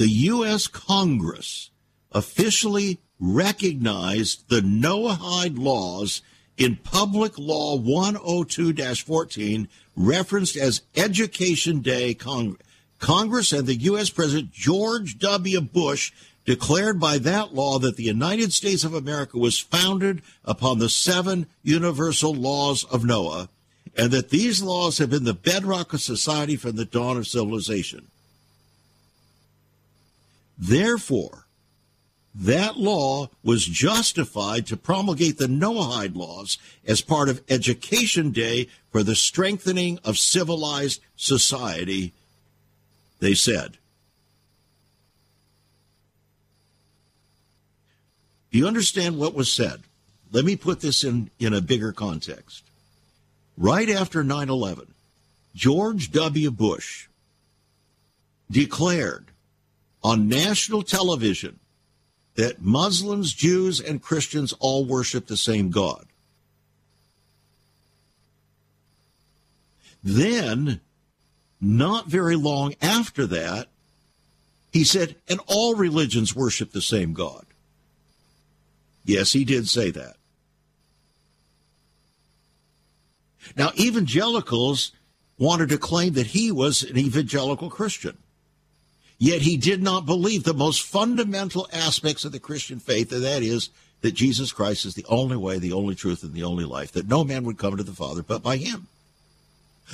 the 0.00 0.08
U.S. 0.08 0.66
Congress 0.66 1.68
officially 2.10 3.00
recognized 3.18 4.48
the 4.48 4.62
Noahide 4.62 5.58
laws 5.58 6.22
in 6.56 6.76
Public 6.76 7.38
Law 7.38 7.76
102 7.76 8.72
14, 8.94 9.68
referenced 9.94 10.56
as 10.56 10.80
Education 10.96 11.82
Day, 11.82 12.14
Cong- 12.14 12.56
Congress 12.98 13.52
and 13.52 13.66
the 13.66 13.74
U.S. 13.74 14.08
President 14.08 14.52
George 14.52 15.18
W. 15.18 15.60
Bush 15.60 16.12
declared 16.46 16.98
by 16.98 17.18
that 17.18 17.52
law 17.54 17.78
that 17.78 17.98
the 17.98 18.04
United 18.04 18.54
States 18.54 18.84
of 18.84 18.94
America 18.94 19.36
was 19.36 19.58
founded 19.58 20.22
upon 20.46 20.78
the 20.78 20.88
seven 20.88 21.44
universal 21.62 22.34
laws 22.34 22.84
of 22.84 23.04
Noah, 23.04 23.50
and 23.98 24.10
that 24.12 24.30
these 24.30 24.62
laws 24.62 24.96
have 24.96 25.10
been 25.10 25.24
the 25.24 25.34
bedrock 25.34 25.92
of 25.92 26.00
society 26.00 26.56
from 26.56 26.76
the 26.76 26.86
dawn 26.86 27.18
of 27.18 27.26
civilization. 27.26 28.06
Therefore, 30.60 31.46
that 32.34 32.76
law 32.76 33.30
was 33.42 33.64
justified 33.64 34.66
to 34.66 34.76
promulgate 34.76 35.38
the 35.38 35.46
Noahide 35.46 36.14
laws 36.14 36.58
as 36.86 37.00
part 37.00 37.30
of 37.30 37.42
Education 37.48 38.30
Day 38.30 38.68
for 38.92 39.02
the 39.02 39.16
strengthening 39.16 39.98
of 40.04 40.18
civilized 40.18 41.00
society, 41.16 42.12
they 43.20 43.34
said. 43.34 43.78
Do 48.52 48.58
you 48.58 48.66
understand 48.66 49.16
what 49.16 49.34
was 49.34 49.50
said? 49.50 49.80
Let 50.30 50.44
me 50.44 50.56
put 50.56 50.80
this 50.80 51.02
in, 51.04 51.30
in 51.38 51.54
a 51.54 51.60
bigger 51.62 51.92
context. 51.92 52.64
Right 53.56 53.88
after 53.88 54.22
9 54.22 54.48
11, 54.50 54.92
George 55.54 56.12
W. 56.12 56.50
Bush 56.50 57.08
declared 58.50 59.26
on 60.02 60.28
national 60.28 60.82
television 60.82 61.58
that 62.34 62.62
Muslims, 62.62 63.32
Jews, 63.32 63.80
and 63.80 64.02
Christians 64.02 64.54
all 64.58 64.84
worship 64.84 65.26
the 65.26 65.36
same 65.36 65.70
God. 65.70 66.06
Then, 70.02 70.80
not 71.60 72.06
very 72.06 72.36
long 72.36 72.74
after 72.80 73.26
that, 73.26 73.68
he 74.72 74.84
said, 74.84 75.16
and 75.28 75.40
all 75.46 75.74
religions 75.74 76.34
worship 76.34 76.72
the 76.72 76.80
same 76.80 77.12
God. 77.12 77.44
Yes, 79.04 79.32
he 79.32 79.44
did 79.44 79.68
say 79.68 79.90
that. 79.90 80.16
Now, 83.56 83.72
evangelicals 83.78 84.92
wanted 85.38 85.70
to 85.70 85.78
claim 85.78 86.12
that 86.12 86.28
he 86.28 86.52
was 86.52 86.82
an 86.82 86.96
evangelical 86.96 87.68
Christian. 87.68 88.16
Yet 89.22 89.42
he 89.42 89.58
did 89.58 89.82
not 89.82 90.06
believe 90.06 90.44
the 90.44 90.54
most 90.54 90.80
fundamental 90.80 91.68
aspects 91.74 92.24
of 92.24 92.32
the 92.32 92.40
Christian 92.40 92.80
faith, 92.80 93.12
and 93.12 93.22
that 93.22 93.42
is 93.42 93.68
that 94.00 94.14
Jesus 94.14 94.50
Christ 94.50 94.86
is 94.86 94.94
the 94.94 95.04
only 95.10 95.36
way, 95.36 95.58
the 95.58 95.74
only 95.74 95.94
truth, 95.94 96.22
and 96.22 96.32
the 96.32 96.42
only 96.42 96.64
life, 96.64 96.92
that 96.92 97.06
no 97.06 97.22
man 97.22 97.44
would 97.44 97.58
come 97.58 97.76
to 97.76 97.82
the 97.82 97.92
Father 97.92 98.22
but 98.22 98.42
by 98.42 98.56
him. 98.56 98.86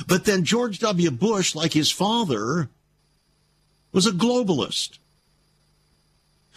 But 0.06 0.26
then 0.26 0.44
George 0.44 0.78
W. 0.78 1.10
Bush, 1.10 1.56
like 1.56 1.72
his 1.72 1.90
father, 1.90 2.68
was 3.90 4.06
a 4.06 4.12
globalist. 4.12 4.98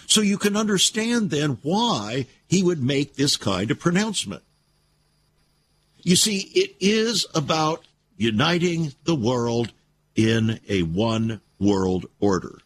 So 0.05 0.21
you 0.21 0.37
can 0.37 0.55
understand 0.55 1.31
then 1.31 1.57
why 1.63 2.27
he 2.47 2.61
would 2.61 2.83
make 2.83 3.15
this 3.15 3.35
kind 3.35 3.71
of 3.71 3.79
pronouncement. 3.79 4.43
You 6.03 6.15
see, 6.15 6.51
it 6.53 6.75
is 6.79 7.25
about 7.33 7.87
uniting 8.15 8.93
the 9.05 9.15
world 9.15 9.71
in 10.15 10.59
a 10.69 10.83
one 10.83 11.41
world 11.59 12.05
order. 12.19 12.59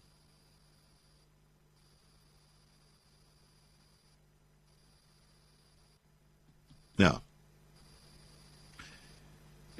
Now, 6.97 7.21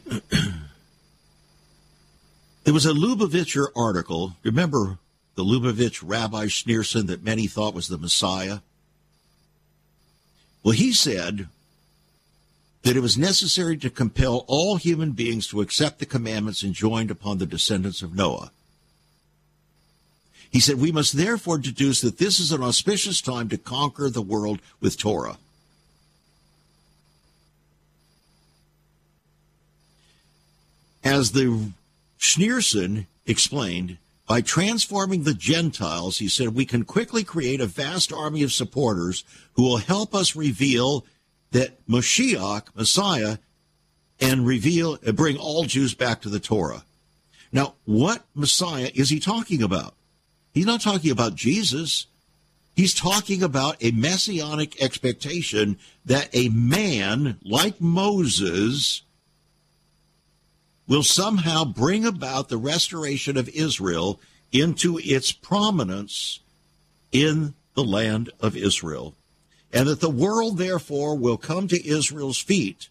there 2.63 2.73
was 2.73 2.85
a 2.85 2.91
Lubavitcher 2.91 3.67
article. 3.75 4.35
Remember 4.43 4.97
the 5.35 5.43
Lubavitch 5.43 6.01
Rabbi 6.03 6.45
Schneerson 6.45 7.07
that 7.07 7.23
many 7.23 7.47
thought 7.47 7.75
was 7.75 7.87
the 7.87 7.97
Messiah? 7.99 8.59
Well, 10.63 10.73
he 10.73 10.91
said 10.91 11.47
that 12.81 12.97
it 12.97 13.01
was 13.01 13.17
necessary 13.17 13.77
to 13.77 13.89
compel 13.89 14.43
all 14.47 14.77
human 14.77 15.11
beings 15.11 15.47
to 15.47 15.61
accept 15.61 15.99
the 15.99 16.05
commandments 16.05 16.63
enjoined 16.63 17.11
upon 17.11 17.37
the 17.37 17.45
descendants 17.45 18.01
of 18.01 18.15
Noah 18.15 18.51
He 20.53 20.59
said, 20.59 20.79
We 20.79 20.91
must 20.91 21.17
therefore 21.17 21.57
deduce 21.57 21.99
that 22.01 22.19
this 22.19 22.39
is 22.39 22.51
an 22.51 22.61
auspicious 22.61 23.21
time 23.21 23.49
to 23.49 23.57
conquer 23.57 24.07
the 24.07 24.21
world 24.21 24.61
with 24.79 24.99
Torah. 24.99 25.37
As 31.03 31.31
the 31.31 31.71
Schneerson 32.19 33.07
explained, 33.25 33.97
by 34.27 34.41
transforming 34.41 35.23
the 35.23 35.33
Gentiles, 35.33 36.19
he 36.19 36.27
said, 36.29 36.55
we 36.55 36.65
can 36.65 36.85
quickly 36.85 37.23
create 37.23 37.59
a 37.59 37.65
vast 37.65 38.13
army 38.13 38.43
of 38.43 38.53
supporters 38.53 39.25
who 39.53 39.63
will 39.63 39.77
help 39.77 40.13
us 40.13 40.35
reveal 40.35 41.03
that 41.51 41.85
Mashiach, 41.87 42.67
Messiah, 42.75 43.37
and 44.21 44.45
reveal 44.45 44.97
bring 44.97 45.35
all 45.35 45.65
Jews 45.65 45.95
back 45.95 46.21
to 46.21 46.29
the 46.29 46.39
Torah. 46.39 46.85
Now, 47.51 47.73
what 47.85 48.23
Messiah 48.35 48.91
is 48.93 49.09
he 49.09 49.19
talking 49.19 49.61
about? 49.61 49.95
He's 50.53 50.65
not 50.65 50.81
talking 50.81 51.11
about 51.11 51.35
Jesus. 51.35 52.07
He's 52.75 52.93
talking 52.93 53.43
about 53.43 53.77
a 53.81 53.91
messianic 53.91 54.81
expectation 54.81 55.77
that 56.05 56.29
a 56.33 56.49
man 56.49 57.37
like 57.43 57.79
Moses 57.79 59.03
will 60.87 61.03
somehow 61.03 61.65
bring 61.65 62.05
about 62.05 62.49
the 62.49 62.57
restoration 62.57 63.37
of 63.37 63.49
Israel 63.49 64.19
into 64.51 64.99
its 64.99 65.31
prominence 65.31 66.39
in 67.11 67.53
the 67.73 67.83
land 67.83 68.31
of 68.39 68.55
Israel. 68.55 69.15
And 69.71 69.87
that 69.87 70.01
the 70.01 70.09
world, 70.09 70.57
therefore, 70.57 71.17
will 71.17 71.37
come 71.37 71.67
to 71.67 71.87
Israel's 71.87 72.37
feet, 72.37 72.89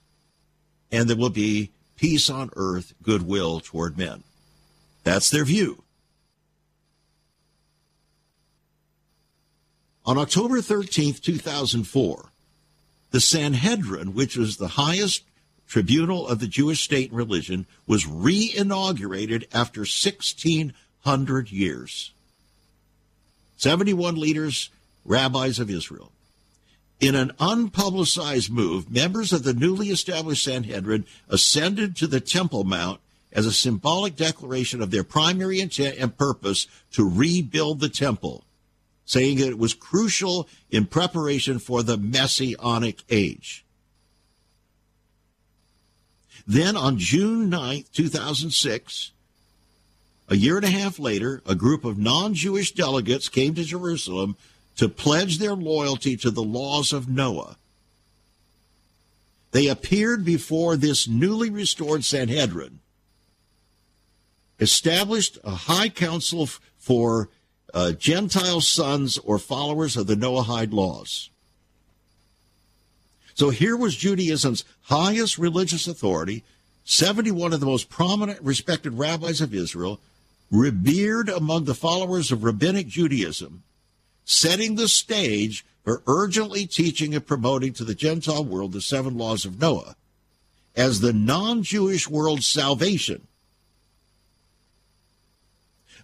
and 0.90 1.08
there 1.08 1.16
will 1.16 1.30
be 1.30 1.70
peace 1.96 2.28
on 2.28 2.50
earth, 2.56 2.94
goodwill 3.02 3.60
toward 3.60 3.96
men. 3.96 4.24
That's 5.04 5.30
their 5.30 5.44
view. 5.44 5.81
On 10.04 10.18
October 10.18 10.60
13, 10.60 11.14
2004, 11.14 12.32
the 13.12 13.20
Sanhedrin, 13.20 14.14
which 14.14 14.36
was 14.36 14.56
the 14.56 14.68
highest 14.68 15.22
tribunal 15.68 16.26
of 16.26 16.40
the 16.40 16.48
Jewish 16.48 16.82
state 16.82 17.10
and 17.10 17.18
religion, 17.18 17.66
was 17.86 18.06
re-inaugurated 18.06 19.46
after 19.52 19.80
1600 19.80 21.52
years. 21.52 22.12
71 23.56 24.16
leaders, 24.16 24.70
rabbis 25.04 25.60
of 25.60 25.70
Israel. 25.70 26.10
In 26.98 27.14
an 27.14 27.32
unpublicized 27.38 28.50
move, 28.50 28.90
members 28.90 29.32
of 29.32 29.44
the 29.44 29.54
newly 29.54 29.88
established 29.90 30.44
Sanhedrin 30.44 31.04
ascended 31.28 31.96
to 31.96 32.06
the 32.06 32.20
Temple 32.20 32.64
Mount 32.64 33.00
as 33.32 33.46
a 33.46 33.52
symbolic 33.52 34.16
declaration 34.16 34.82
of 34.82 34.90
their 34.90 35.04
primary 35.04 35.60
intent 35.60 35.96
and 35.98 36.16
purpose 36.16 36.66
to 36.92 37.08
rebuild 37.08 37.80
the 37.80 37.88
temple, 37.88 38.44
saying 39.04 39.38
that 39.38 39.48
it 39.48 39.58
was 39.58 39.74
crucial 39.74 40.48
in 40.70 40.86
preparation 40.86 41.58
for 41.58 41.82
the 41.82 41.96
Messianic 41.96 43.00
age. 43.10 43.64
Then 46.46 46.76
on 46.76 46.98
June 46.98 47.48
9, 47.48 47.84
2006, 47.92 49.12
a 50.28 50.36
year 50.36 50.56
and 50.56 50.64
a 50.64 50.70
half 50.70 50.98
later, 50.98 51.42
a 51.46 51.54
group 51.54 51.84
of 51.84 51.98
non 51.98 52.34
Jewish 52.34 52.72
delegates 52.72 53.28
came 53.28 53.54
to 53.54 53.64
Jerusalem 53.64 54.36
to 54.76 54.88
pledge 54.88 55.38
their 55.38 55.54
loyalty 55.54 56.16
to 56.16 56.30
the 56.30 56.42
laws 56.42 56.92
of 56.92 57.08
Noah. 57.08 57.56
They 59.50 59.68
appeared 59.68 60.24
before 60.24 60.76
this 60.76 61.06
newly 61.06 61.50
restored 61.50 62.04
Sanhedrin, 62.04 62.80
established 64.58 65.38
a 65.44 65.50
high 65.50 65.90
council 65.90 66.48
for 66.78 67.28
uh, 67.72 67.92
Gentile 67.92 68.60
sons 68.60 69.18
or 69.18 69.38
followers 69.38 69.96
of 69.96 70.06
the 70.06 70.14
Noahide 70.14 70.72
laws. 70.72 71.30
So 73.34 73.50
here 73.50 73.76
was 73.76 73.96
Judaism's 73.96 74.64
highest 74.82 75.38
religious 75.38 75.86
authority, 75.86 76.44
71 76.84 77.52
of 77.52 77.60
the 77.60 77.66
most 77.66 77.88
prominent, 77.88 78.40
respected 78.42 78.98
rabbis 78.98 79.40
of 79.40 79.54
Israel, 79.54 80.00
revered 80.50 81.28
among 81.28 81.64
the 81.64 81.74
followers 81.74 82.30
of 82.30 82.44
rabbinic 82.44 82.88
Judaism, 82.88 83.62
setting 84.24 84.74
the 84.74 84.88
stage 84.88 85.64
for 85.82 86.02
urgently 86.06 86.66
teaching 86.66 87.14
and 87.14 87.26
promoting 87.26 87.72
to 87.72 87.84
the 87.84 87.94
Gentile 87.94 88.44
world 88.44 88.72
the 88.72 88.80
seven 88.82 89.16
laws 89.16 89.44
of 89.44 89.60
Noah 89.60 89.96
as 90.76 91.00
the 91.00 91.12
non 91.12 91.62
Jewish 91.62 92.08
world's 92.08 92.46
salvation, 92.46 93.26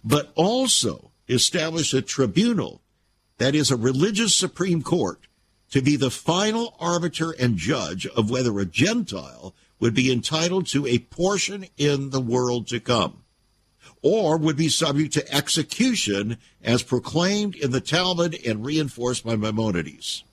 but 0.03 0.31
also 0.35 1.08
establish 1.29 1.93
a 1.93 2.01
tribunal, 2.01 2.81
that 3.37 3.55
is, 3.55 3.71
a 3.71 3.77
religious 3.77 4.35
Supreme 4.35 4.81
Court, 4.81 5.19
to 5.71 5.81
be 5.81 5.95
the 5.95 6.11
final 6.11 6.75
arbiter 6.79 7.31
and 7.31 7.57
judge 7.57 8.07
of 8.07 8.29
whether 8.29 8.59
a 8.59 8.65
Gentile 8.65 9.53
would 9.79 9.93
be 9.93 10.11
entitled 10.11 10.67
to 10.67 10.85
a 10.87 10.99
portion 10.99 11.65
in 11.77 12.09
the 12.09 12.19
world 12.19 12.67
to 12.67 12.79
come 12.79 13.23
or 14.01 14.37
would 14.37 14.55
be 14.55 14.69
subject 14.69 15.13
to 15.13 15.33
execution 15.33 16.37
as 16.63 16.83
proclaimed 16.83 17.55
in 17.55 17.71
the 17.71 17.81
Talmud 17.81 18.37
and 18.45 18.65
reinforced 18.65 19.25
by 19.25 19.35
Maimonides. 19.35 20.23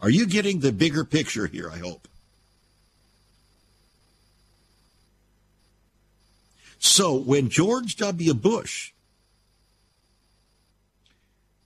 Are 0.00 0.10
you 0.10 0.26
getting 0.26 0.60
the 0.60 0.72
bigger 0.72 1.04
picture 1.04 1.46
here, 1.46 1.70
I 1.70 1.78
hope? 1.78 2.06
So 6.78 7.14
when 7.14 7.48
George 7.48 7.96
W. 7.96 8.34
Bush 8.34 8.92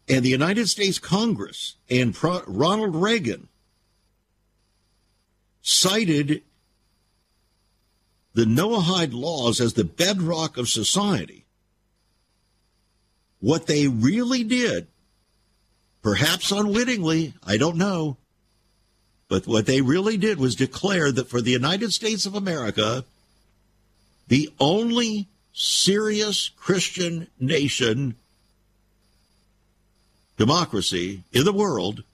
and 0.09 0.25
the 0.25 0.31
United 0.31 0.69
States 0.69 0.99
Congress 0.99 1.77
and 1.91 2.15
Pro- 2.15 2.43
Ronald 2.47 2.97
Reagan 2.97 3.49
cited 5.63 6.43
the 8.35 8.45
Noahide 8.45 9.13
laws 9.13 9.61
as 9.61 9.75
the 9.75 9.85
bedrock 9.85 10.57
of 10.57 10.69
society. 10.69 11.45
What 13.41 13.67
they 13.67 13.87
really 13.87 14.45
did, 14.45 14.87
perhaps 16.03 16.51
unwittingly, 16.51 17.35
I 17.45 17.57
don't 17.57 17.77
know, 17.77 18.17
but 19.29 19.47
what 19.47 19.67
they 19.67 19.83
really 19.83 20.17
did 20.17 20.39
was 20.39 20.57
declare 20.57 21.13
that 21.13 21.29
for 21.29 21.41
the 21.41 21.51
United 21.51 21.93
States 21.93 22.25
of 22.25 22.35
America, 22.35 23.05
the 24.29 24.51
only 24.59 25.29
serious 25.53 26.49
Christian 26.49 27.29
nation 27.39 28.17
democracy 30.39 31.25
in 31.33 31.45
the 31.45 31.53
world 31.53 32.05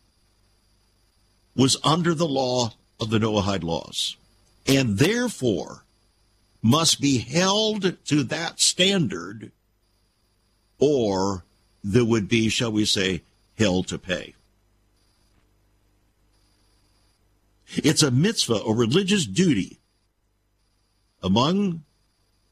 was 1.55 1.77
under 1.85 2.15
the 2.15 2.27
law 2.27 2.73
of 2.99 3.11
the 3.11 3.19
Noahide 3.19 3.63
laws, 3.63 4.17
and 4.67 4.99
therefore 4.99 5.85
must 6.63 7.01
be 7.01 7.19
held 7.19 7.97
to 8.07 8.25
that 8.25 8.59
standard, 8.59 9.53
or 10.79 11.45
there 11.85 12.05
would 12.05 12.29
be, 12.29 12.49
shall 12.49 12.73
we 12.73 12.87
say, 12.87 13.21
hell 13.59 13.83
to 13.85 13.99
pay. 13.99 14.35
It's 17.77 18.03
a 18.03 18.11
mitzvah, 18.11 18.63
a 18.67 18.73
religious 18.73 19.27
duty 19.27 19.79
among 21.23 21.83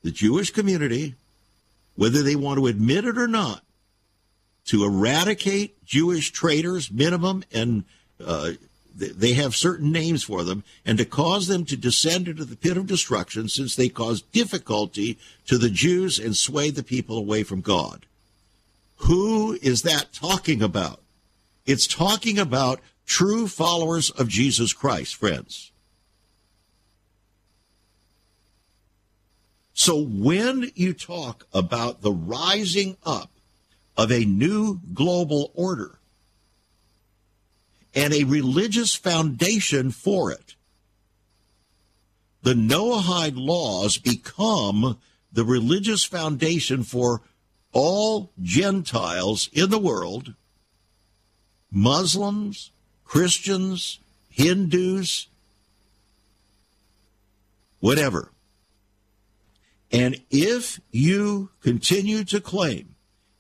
the 0.03 0.11
Jewish 0.11 0.51
community, 0.51 1.15
whether 1.97 2.23
they 2.23 2.37
want 2.37 2.59
to 2.59 2.67
admit 2.67 3.05
it 3.05 3.17
or 3.17 3.29
not, 3.29 3.65
to 4.67 4.85
eradicate 4.85 5.85
Jewish 5.85 6.31
traitors, 6.31 6.91
minim, 6.91 7.45
and 7.53 7.85
uh, 8.25 8.53
they 8.95 9.33
have 9.33 9.57
certain 9.57 9.91
names 9.91 10.23
for 10.23 10.45
them, 10.45 10.65
and 10.85 10.99
to 10.99 11.05
cause 11.05 11.47
them 11.47 11.65
to 11.65 11.77
descend 11.77 12.29
into 12.29 12.45
the 12.45 12.57
pit 12.57 12.77
of 12.77 12.87
destruction 12.87 13.49
since 13.49 13.75
they 13.75 13.89
cause 13.89 14.23
difficulty 14.23 15.19
to 15.47 15.59
the 15.59 15.71
Jews 15.71 16.19
and 16.19 16.37
sway 16.37 16.71
the 16.71 16.83
people 16.83 17.17
away 17.17 17.43
from 17.43 17.61
God. 17.61 18.07
Who 18.97 19.59
is 19.63 19.83
that 19.83 20.13
talking 20.13 20.63
about? 20.63 21.01
It's 21.67 21.87
talking 21.87 22.39
about 22.39 22.81
true 23.07 23.49
followers 23.49 24.11
of 24.11 24.29
Jesus 24.29 24.73
Christ, 24.73 25.17
friends. 25.17 25.73
So 29.75 30.01
when 30.01 30.71
you 30.75 30.93
talk 30.93 31.47
about 31.53 32.03
the 32.03 32.13
rising 32.13 32.97
up 33.05 33.32
of 34.03 34.11
a 34.11 34.25
new 34.25 34.81
global 34.93 35.53
order 35.55 36.01
and 37.95 38.13
a 38.13 38.25
religious 38.25 38.97
foundation 38.97 39.93
for 39.93 40.33
it. 40.33 40.57
The 42.43 42.55
Noahide 42.55 43.37
laws 43.37 43.99
become 43.99 44.99
the 45.33 45.45
religious 45.45 46.03
foundation 46.03 46.83
for 46.83 47.23
all 47.71 48.33
Gentiles 48.43 49.49
in 49.53 49.71
the 49.71 49.79
world, 49.79 50.35
Muslims, 51.71 52.73
Christians, 53.05 54.01
Hindus, 54.29 55.29
whatever. 57.79 58.33
And 59.93 60.21
if 60.29 60.81
you 60.91 61.51
continue 61.61 62.25
to 62.25 62.41
claim 62.41 62.92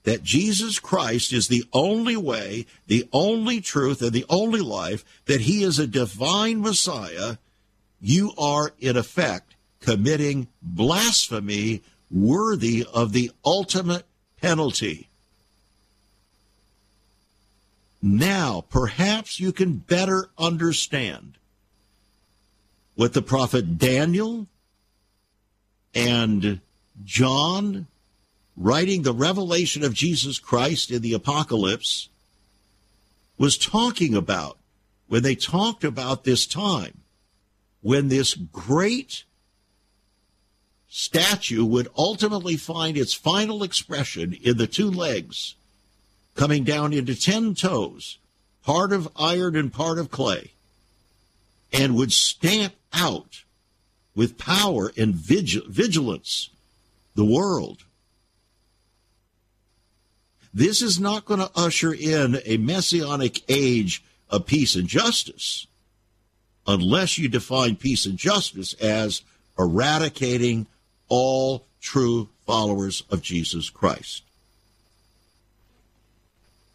that 0.04 0.22
Jesus 0.22 0.78
Christ 0.78 1.32
is 1.32 1.48
the 1.48 1.64
only 1.72 2.16
way, 2.16 2.66
the 2.86 3.08
only 3.12 3.60
truth, 3.60 4.02
and 4.02 4.12
the 4.12 4.26
only 4.28 4.60
life, 4.60 5.04
that 5.26 5.42
he 5.42 5.62
is 5.62 5.78
a 5.78 5.86
divine 5.86 6.60
Messiah, 6.60 7.36
you 8.00 8.32
are 8.36 8.72
in 8.80 8.96
effect 8.96 9.54
committing 9.80 10.48
blasphemy 10.60 11.82
worthy 12.10 12.86
of 12.92 13.12
the 13.12 13.30
ultimate 13.44 14.04
penalty. 14.40 15.08
Now, 18.02 18.64
perhaps 18.68 19.38
you 19.38 19.52
can 19.52 19.76
better 19.76 20.28
understand 20.36 21.34
what 22.96 23.12
the 23.12 23.22
prophet 23.22 23.78
Daniel 23.78 24.48
and 25.94 26.60
John 27.04 27.86
writing 28.56 29.02
the 29.02 29.14
revelation 29.14 29.82
of 29.82 29.94
Jesus 29.94 30.38
Christ 30.38 30.90
in 30.90 31.02
the 31.02 31.14
apocalypse 31.14 32.08
was 33.38 33.56
talking 33.56 34.14
about 34.14 34.58
when 35.08 35.22
they 35.22 35.34
talked 35.34 35.84
about 35.84 36.24
this 36.24 36.46
time 36.46 37.02
when 37.82 38.08
this 38.08 38.34
great 38.34 39.24
statue 40.88 41.64
would 41.64 41.88
ultimately 41.96 42.56
find 42.56 42.96
its 42.96 43.12
final 43.12 43.62
expression 43.62 44.36
in 44.42 44.56
the 44.56 44.66
two 44.66 44.90
legs 44.90 45.56
coming 46.34 46.64
down 46.64 46.92
into 46.92 47.14
ten 47.14 47.54
toes, 47.54 48.18
part 48.64 48.92
of 48.92 49.08
iron 49.16 49.56
and 49.56 49.72
part 49.72 49.98
of 49.98 50.10
clay, 50.10 50.52
and 51.72 51.96
would 51.96 52.12
stamp 52.12 52.74
out 52.92 53.42
with 54.14 54.38
power 54.38 54.92
and 54.96 55.14
vigil- 55.14 55.66
vigilance 55.68 56.50
the 57.14 57.24
world. 57.24 57.84
This 60.54 60.82
is 60.82 61.00
not 61.00 61.24
going 61.24 61.40
to 61.40 61.50
usher 61.56 61.94
in 61.94 62.38
a 62.44 62.58
messianic 62.58 63.42
age 63.48 64.04
of 64.28 64.46
peace 64.46 64.74
and 64.74 64.88
justice 64.88 65.66
unless 66.66 67.18
you 67.18 67.28
define 67.28 67.76
peace 67.76 68.06
and 68.06 68.18
justice 68.18 68.74
as 68.74 69.22
eradicating 69.58 70.66
all 71.08 71.66
true 71.80 72.28
followers 72.46 73.02
of 73.10 73.22
Jesus 73.22 73.70
Christ. 73.70 74.22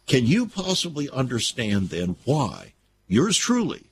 Can 0.06 0.26
you 0.26 0.46
possibly 0.46 1.10
understand 1.10 1.90
then 1.90 2.16
why 2.24 2.72
yours 3.06 3.36
truly 3.36 3.84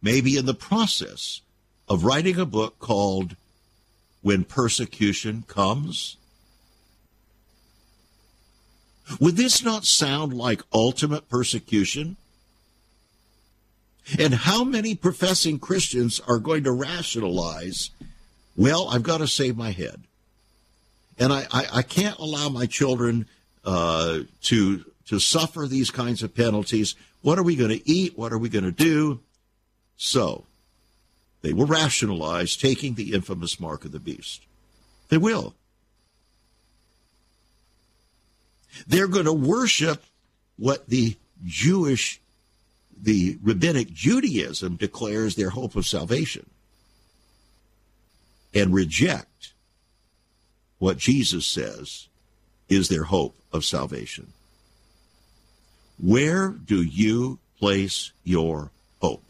may 0.00 0.20
be 0.20 0.36
in 0.36 0.46
the 0.46 0.54
process 0.54 1.40
of 1.88 2.04
writing 2.04 2.38
a 2.38 2.46
book 2.46 2.78
called 2.78 3.34
When 4.22 4.44
Persecution 4.44 5.44
Comes? 5.48 6.17
Would 9.20 9.36
this 9.36 9.62
not 9.62 9.84
sound 9.84 10.34
like 10.34 10.62
ultimate 10.72 11.28
persecution? 11.28 12.16
And 14.18 14.34
how 14.34 14.64
many 14.64 14.94
professing 14.94 15.58
Christians 15.58 16.20
are 16.26 16.38
going 16.38 16.64
to 16.64 16.72
rationalize, 16.72 17.90
well, 18.56 18.88
I've 18.88 19.02
got 19.02 19.18
to 19.18 19.26
save 19.26 19.56
my 19.56 19.70
head. 19.70 20.02
And 21.18 21.32
I, 21.32 21.46
I, 21.50 21.66
I 21.74 21.82
can't 21.82 22.18
allow 22.18 22.48
my 22.48 22.66
children 22.66 23.26
uh, 23.64 24.20
to, 24.42 24.84
to 25.06 25.18
suffer 25.18 25.66
these 25.66 25.90
kinds 25.90 26.22
of 26.22 26.34
penalties. 26.34 26.94
What 27.22 27.38
are 27.38 27.42
we 27.42 27.56
going 27.56 27.70
to 27.70 27.90
eat? 27.90 28.16
What 28.16 28.32
are 28.32 28.38
we 28.38 28.48
going 28.48 28.64
to 28.64 28.72
do? 28.72 29.20
So 29.96 30.44
they 31.42 31.52
will 31.52 31.66
rationalize 31.66 32.56
taking 32.56 32.94
the 32.94 33.12
infamous 33.12 33.58
mark 33.58 33.84
of 33.84 33.92
the 33.92 34.00
beast. 34.00 34.42
They 35.08 35.18
will. 35.18 35.54
They're 38.86 39.08
going 39.08 39.26
to 39.26 39.32
worship 39.32 40.02
what 40.56 40.88
the 40.88 41.16
Jewish 41.44 42.20
the 43.00 43.38
rabbinic 43.42 43.92
Judaism 43.92 44.76
declares 44.76 45.36
their 45.36 45.50
hope 45.50 45.76
of 45.76 45.86
salvation 45.86 46.48
and 48.54 48.74
reject 48.74 49.52
what 50.78 50.98
Jesus 50.98 51.46
says 51.46 52.08
is 52.68 52.88
their 52.88 53.04
hope 53.04 53.36
of 53.52 53.64
salvation. 53.64 54.32
Where 56.00 56.48
do 56.48 56.82
you 56.82 57.38
place 57.58 58.12
your 58.24 58.70
hope? 59.00 59.24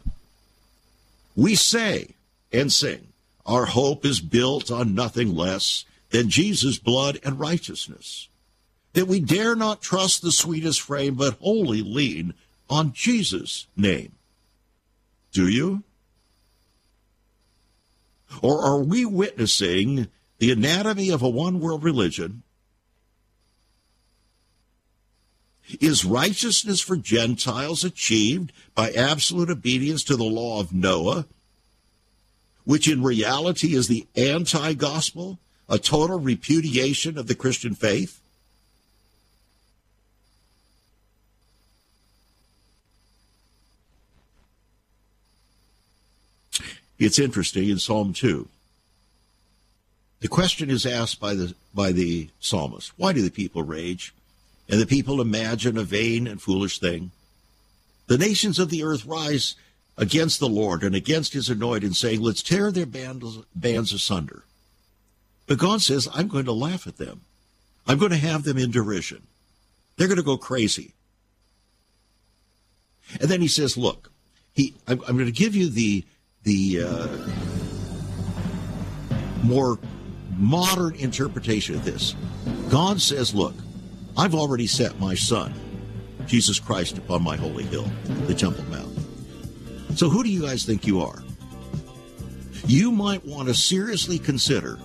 We 1.36 1.55
say 1.55 2.14
and 2.53 2.72
sing, 2.72 3.09
our 3.46 3.66
hope 3.66 4.05
is 4.05 4.20
built 4.20 4.70
on 4.70 4.94
nothing 4.94 5.34
less 5.34 5.84
than 6.11 6.30
Jesus' 6.30 6.78
blood 6.78 7.18
and 7.24 7.38
righteousness. 7.38 8.28
That 8.99 9.07
we 9.07 9.20
dare 9.20 9.55
not 9.55 9.80
trust 9.80 10.22
the 10.22 10.32
sweetest 10.32 10.80
frame, 10.80 11.14
but 11.14 11.38
wholly 11.38 11.82
lean 11.82 12.34
on 12.68 12.92
Jesus' 12.92 13.68
name. 13.76 14.11
Do 15.30 15.46
you? 15.46 15.84
Or 18.42 18.61
are 18.61 18.80
we 18.80 19.05
witnessing 19.05 20.09
the 20.38 20.51
anatomy 20.51 21.11
of 21.11 21.22
a 21.22 21.28
one 21.28 21.61
world 21.61 21.84
religion? 21.84 22.42
Is 25.80 26.05
righteousness 26.05 26.80
for 26.80 26.96
Gentiles 26.96 27.84
achieved 27.84 28.53
by 28.74 28.90
absolute 28.90 29.49
obedience 29.49 30.03
to 30.03 30.16
the 30.16 30.24
law 30.24 30.59
of 30.59 30.72
Noah, 30.72 31.28
which 32.64 32.90
in 32.90 33.05
reality 33.05 33.76
is 33.76 33.86
the 33.86 34.09
anti 34.16 34.72
gospel, 34.72 35.38
a 35.68 35.78
total 35.78 36.18
repudiation 36.18 37.16
of 37.16 37.28
the 37.28 37.36
Christian 37.36 37.76
faith? 37.76 38.20
It's 46.99 47.18
interesting 47.18 47.68
in 47.68 47.78
Psalm 47.78 48.12
2. 48.12 48.49
The 50.20 50.28
question 50.28 50.68
is 50.68 50.84
asked 50.84 51.20
by 51.20 51.34
the, 51.34 51.55
by 51.72 51.92
the 51.92 52.30
psalmist 52.40 52.92
Why 52.96 53.12
do 53.12 53.22
the 53.22 53.30
people 53.30 53.62
rage? 53.62 54.14
And 54.68 54.80
the 54.80 54.86
people 54.86 55.20
imagine 55.20 55.78
a 55.78 55.84
vain 55.84 56.26
and 56.26 56.42
foolish 56.42 56.78
thing. 56.78 57.11
The 58.07 58.18
nations 58.18 58.59
of 58.59 58.68
the 58.68 58.82
earth 58.82 59.07
rise 59.07 59.55
against 59.96 60.40
the 60.40 60.49
Lord 60.49 60.82
and 60.82 60.94
against 60.94 61.32
his 61.32 61.49
anointed, 61.49 61.96
saying, 61.96 62.20
Let's 62.20 62.42
tear 62.42 62.72
their 62.72 62.86
bands, 62.86 63.38
bands 63.55 63.92
asunder. 63.92 64.44
But 65.46 65.59
God 65.59 65.80
says, 65.80 66.09
I'm 66.12 66.28
going 66.28 66.44
to 66.44 66.53
laugh 66.53 66.86
at 66.86 66.99
them. 66.99 67.22
I'm 67.86 67.99
going 67.99 68.11
to 68.11 68.18
have 68.18 68.42
them 68.42 68.59
in 68.59 68.70
derision. 68.70 69.26
They're 69.96 70.09
going 70.09 70.18
to 70.18 70.22
go 70.22 70.36
crazy. 70.36 70.92
And 73.20 73.30
then 73.30 73.40
he 73.40 73.49
says, 73.49 73.76
Look, 73.76 74.11
he, 74.53 74.74
I'm, 74.86 75.01
I'm 75.09 75.16
going 75.16 75.26
to 75.26 75.32
give 75.32 75.55
you 75.55 75.68
the 75.70 76.05
the 76.49 76.82
uh, 76.82 77.07
more 79.42 79.78
modern 80.38 80.94
interpretation 80.94 81.74
of 81.74 81.84
this. 81.84 82.14
God 82.70 83.03
says, 83.03 83.34
Look, 83.34 83.55
I've 84.16 84.34
already 84.34 84.66
set 84.66 84.99
my 84.99 85.14
son, 85.14 85.53
Jesus 86.26 86.59
Christ, 86.59 86.96
upon 86.96 87.22
my 87.22 87.36
holy 87.36 87.64
hill, 87.64 87.86
the 88.26 88.34
Temple 88.34 88.64
Mount. 88.70 88.99
So 89.94 90.09
who 90.09 90.22
do 90.22 90.30
you 90.30 90.40
guys 90.40 90.64
think 90.64 90.86
you 90.86 91.03
are? 91.03 91.22
You 92.66 92.92
might 92.92 93.26
want 93.26 93.49
to 93.49 93.55
seriously 93.55 94.18
consider 94.18 94.78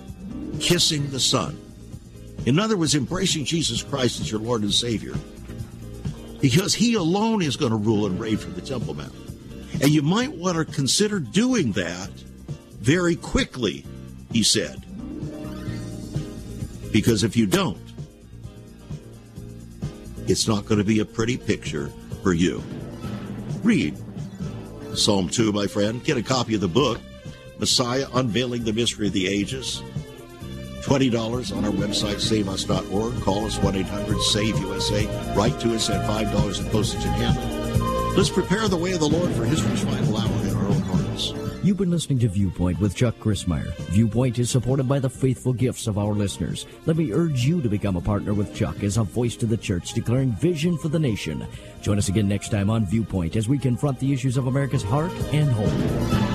kissing 0.60 1.10
the 1.10 1.20
Son. 1.20 1.58
In 2.44 2.58
other 2.58 2.76
words, 2.76 2.94
embracing 2.94 3.46
Jesus 3.46 3.82
Christ 3.82 4.20
as 4.20 4.30
your 4.30 4.40
Lord 4.40 4.60
and 4.60 4.72
Savior. 4.72 5.14
Because 6.42 6.74
He 6.74 6.92
alone 6.92 7.40
is 7.40 7.56
going 7.56 7.72
to 7.72 7.78
rule 7.78 8.04
and 8.04 8.20
reign 8.20 8.36
from 8.36 8.52
the 8.52 8.60
Temple 8.60 8.92
Mount. 8.92 9.14
And 9.80 9.90
you 9.90 10.02
might 10.02 10.32
want 10.32 10.56
to 10.56 10.64
consider 10.64 11.18
doing 11.20 11.72
that 11.72 12.10
very 12.80 13.16
quickly, 13.16 13.84
he 14.32 14.42
said. 14.42 14.84
Because 16.92 17.24
if 17.24 17.36
you 17.36 17.46
don't, 17.46 17.78
it's 20.26 20.46
not 20.46 20.64
going 20.64 20.78
to 20.78 20.84
be 20.84 21.00
a 21.00 21.04
pretty 21.04 21.36
picture 21.36 21.90
for 22.22 22.32
you. 22.32 22.62
Read 23.62 23.96
Psalm 24.94 25.28
2, 25.28 25.52
my 25.52 25.66
friend. 25.66 26.02
Get 26.04 26.16
a 26.16 26.22
copy 26.22 26.54
of 26.54 26.60
the 26.60 26.68
book, 26.68 27.00
Messiah 27.58 28.06
Unveiling 28.14 28.64
the 28.64 28.72
Mystery 28.72 29.08
of 29.08 29.12
the 29.12 29.26
Ages. 29.26 29.82
$20 30.82 31.56
on 31.56 31.64
our 31.64 31.70
website, 31.70 32.20
saveus.org. 32.20 33.22
Call 33.22 33.46
us 33.46 33.58
1 33.58 33.74
800 33.74 34.20
SAVE 34.20 34.58
USA. 34.58 35.34
Write 35.34 35.58
to 35.60 35.74
us 35.74 35.88
at 35.88 36.06
$5 36.08 36.60
in 36.60 36.70
postage 36.70 37.04
and 37.04 37.14
handling. 37.14 37.53
Let's 38.16 38.30
prepare 38.30 38.68
the 38.68 38.76
way 38.76 38.92
of 38.92 39.00
the 39.00 39.08
Lord 39.08 39.32
for 39.32 39.44
his 39.44 39.60
final 39.60 40.16
hour 40.16 40.46
in 40.46 40.54
our 40.54 40.66
own 40.66 40.82
hearts. 40.82 41.32
You've 41.64 41.78
been 41.78 41.90
listening 41.90 42.20
to 42.20 42.28
Viewpoint 42.28 42.78
with 42.78 42.94
Chuck 42.94 43.18
Crismier. 43.18 43.74
Viewpoint 43.90 44.38
is 44.38 44.50
supported 44.50 44.88
by 44.88 45.00
the 45.00 45.10
faithful 45.10 45.52
gifts 45.52 45.88
of 45.88 45.98
our 45.98 46.12
listeners. 46.12 46.64
Let 46.86 46.96
me 46.96 47.12
urge 47.12 47.44
you 47.44 47.60
to 47.60 47.68
become 47.68 47.96
a 47.96 48.00
partner 48.00 48.32
with 48.32 48.54
Chuck 48.54 48.84
as 48.84 48.98
a 48.98 49.02
voice 49.02 49.34
to 49.36 49.46
the 49.46 49.56
church 49.56 49.94
declaring 49.94 50.30
vision 50.32 50.78
for 50.78 50.88
the 50.88 50.98
nation. 50.98 51.44
Join 51.82 51.98
us 51.98 52.08
again 52.08 52.28
next 52.28 52.50
time 52.50 52.70
on 52.70 52.86
Viewpoint 52.86 53.34
as 53.34 53.48
we 53.48 53.58
confront 53.58 53.98
the 53.98 54.12
issues 54.12 54.36
of 54.36 54.46
America's 54.46 54.84
heart 54.84 55.10
and 55.32 55.50
home. 55.50 56.33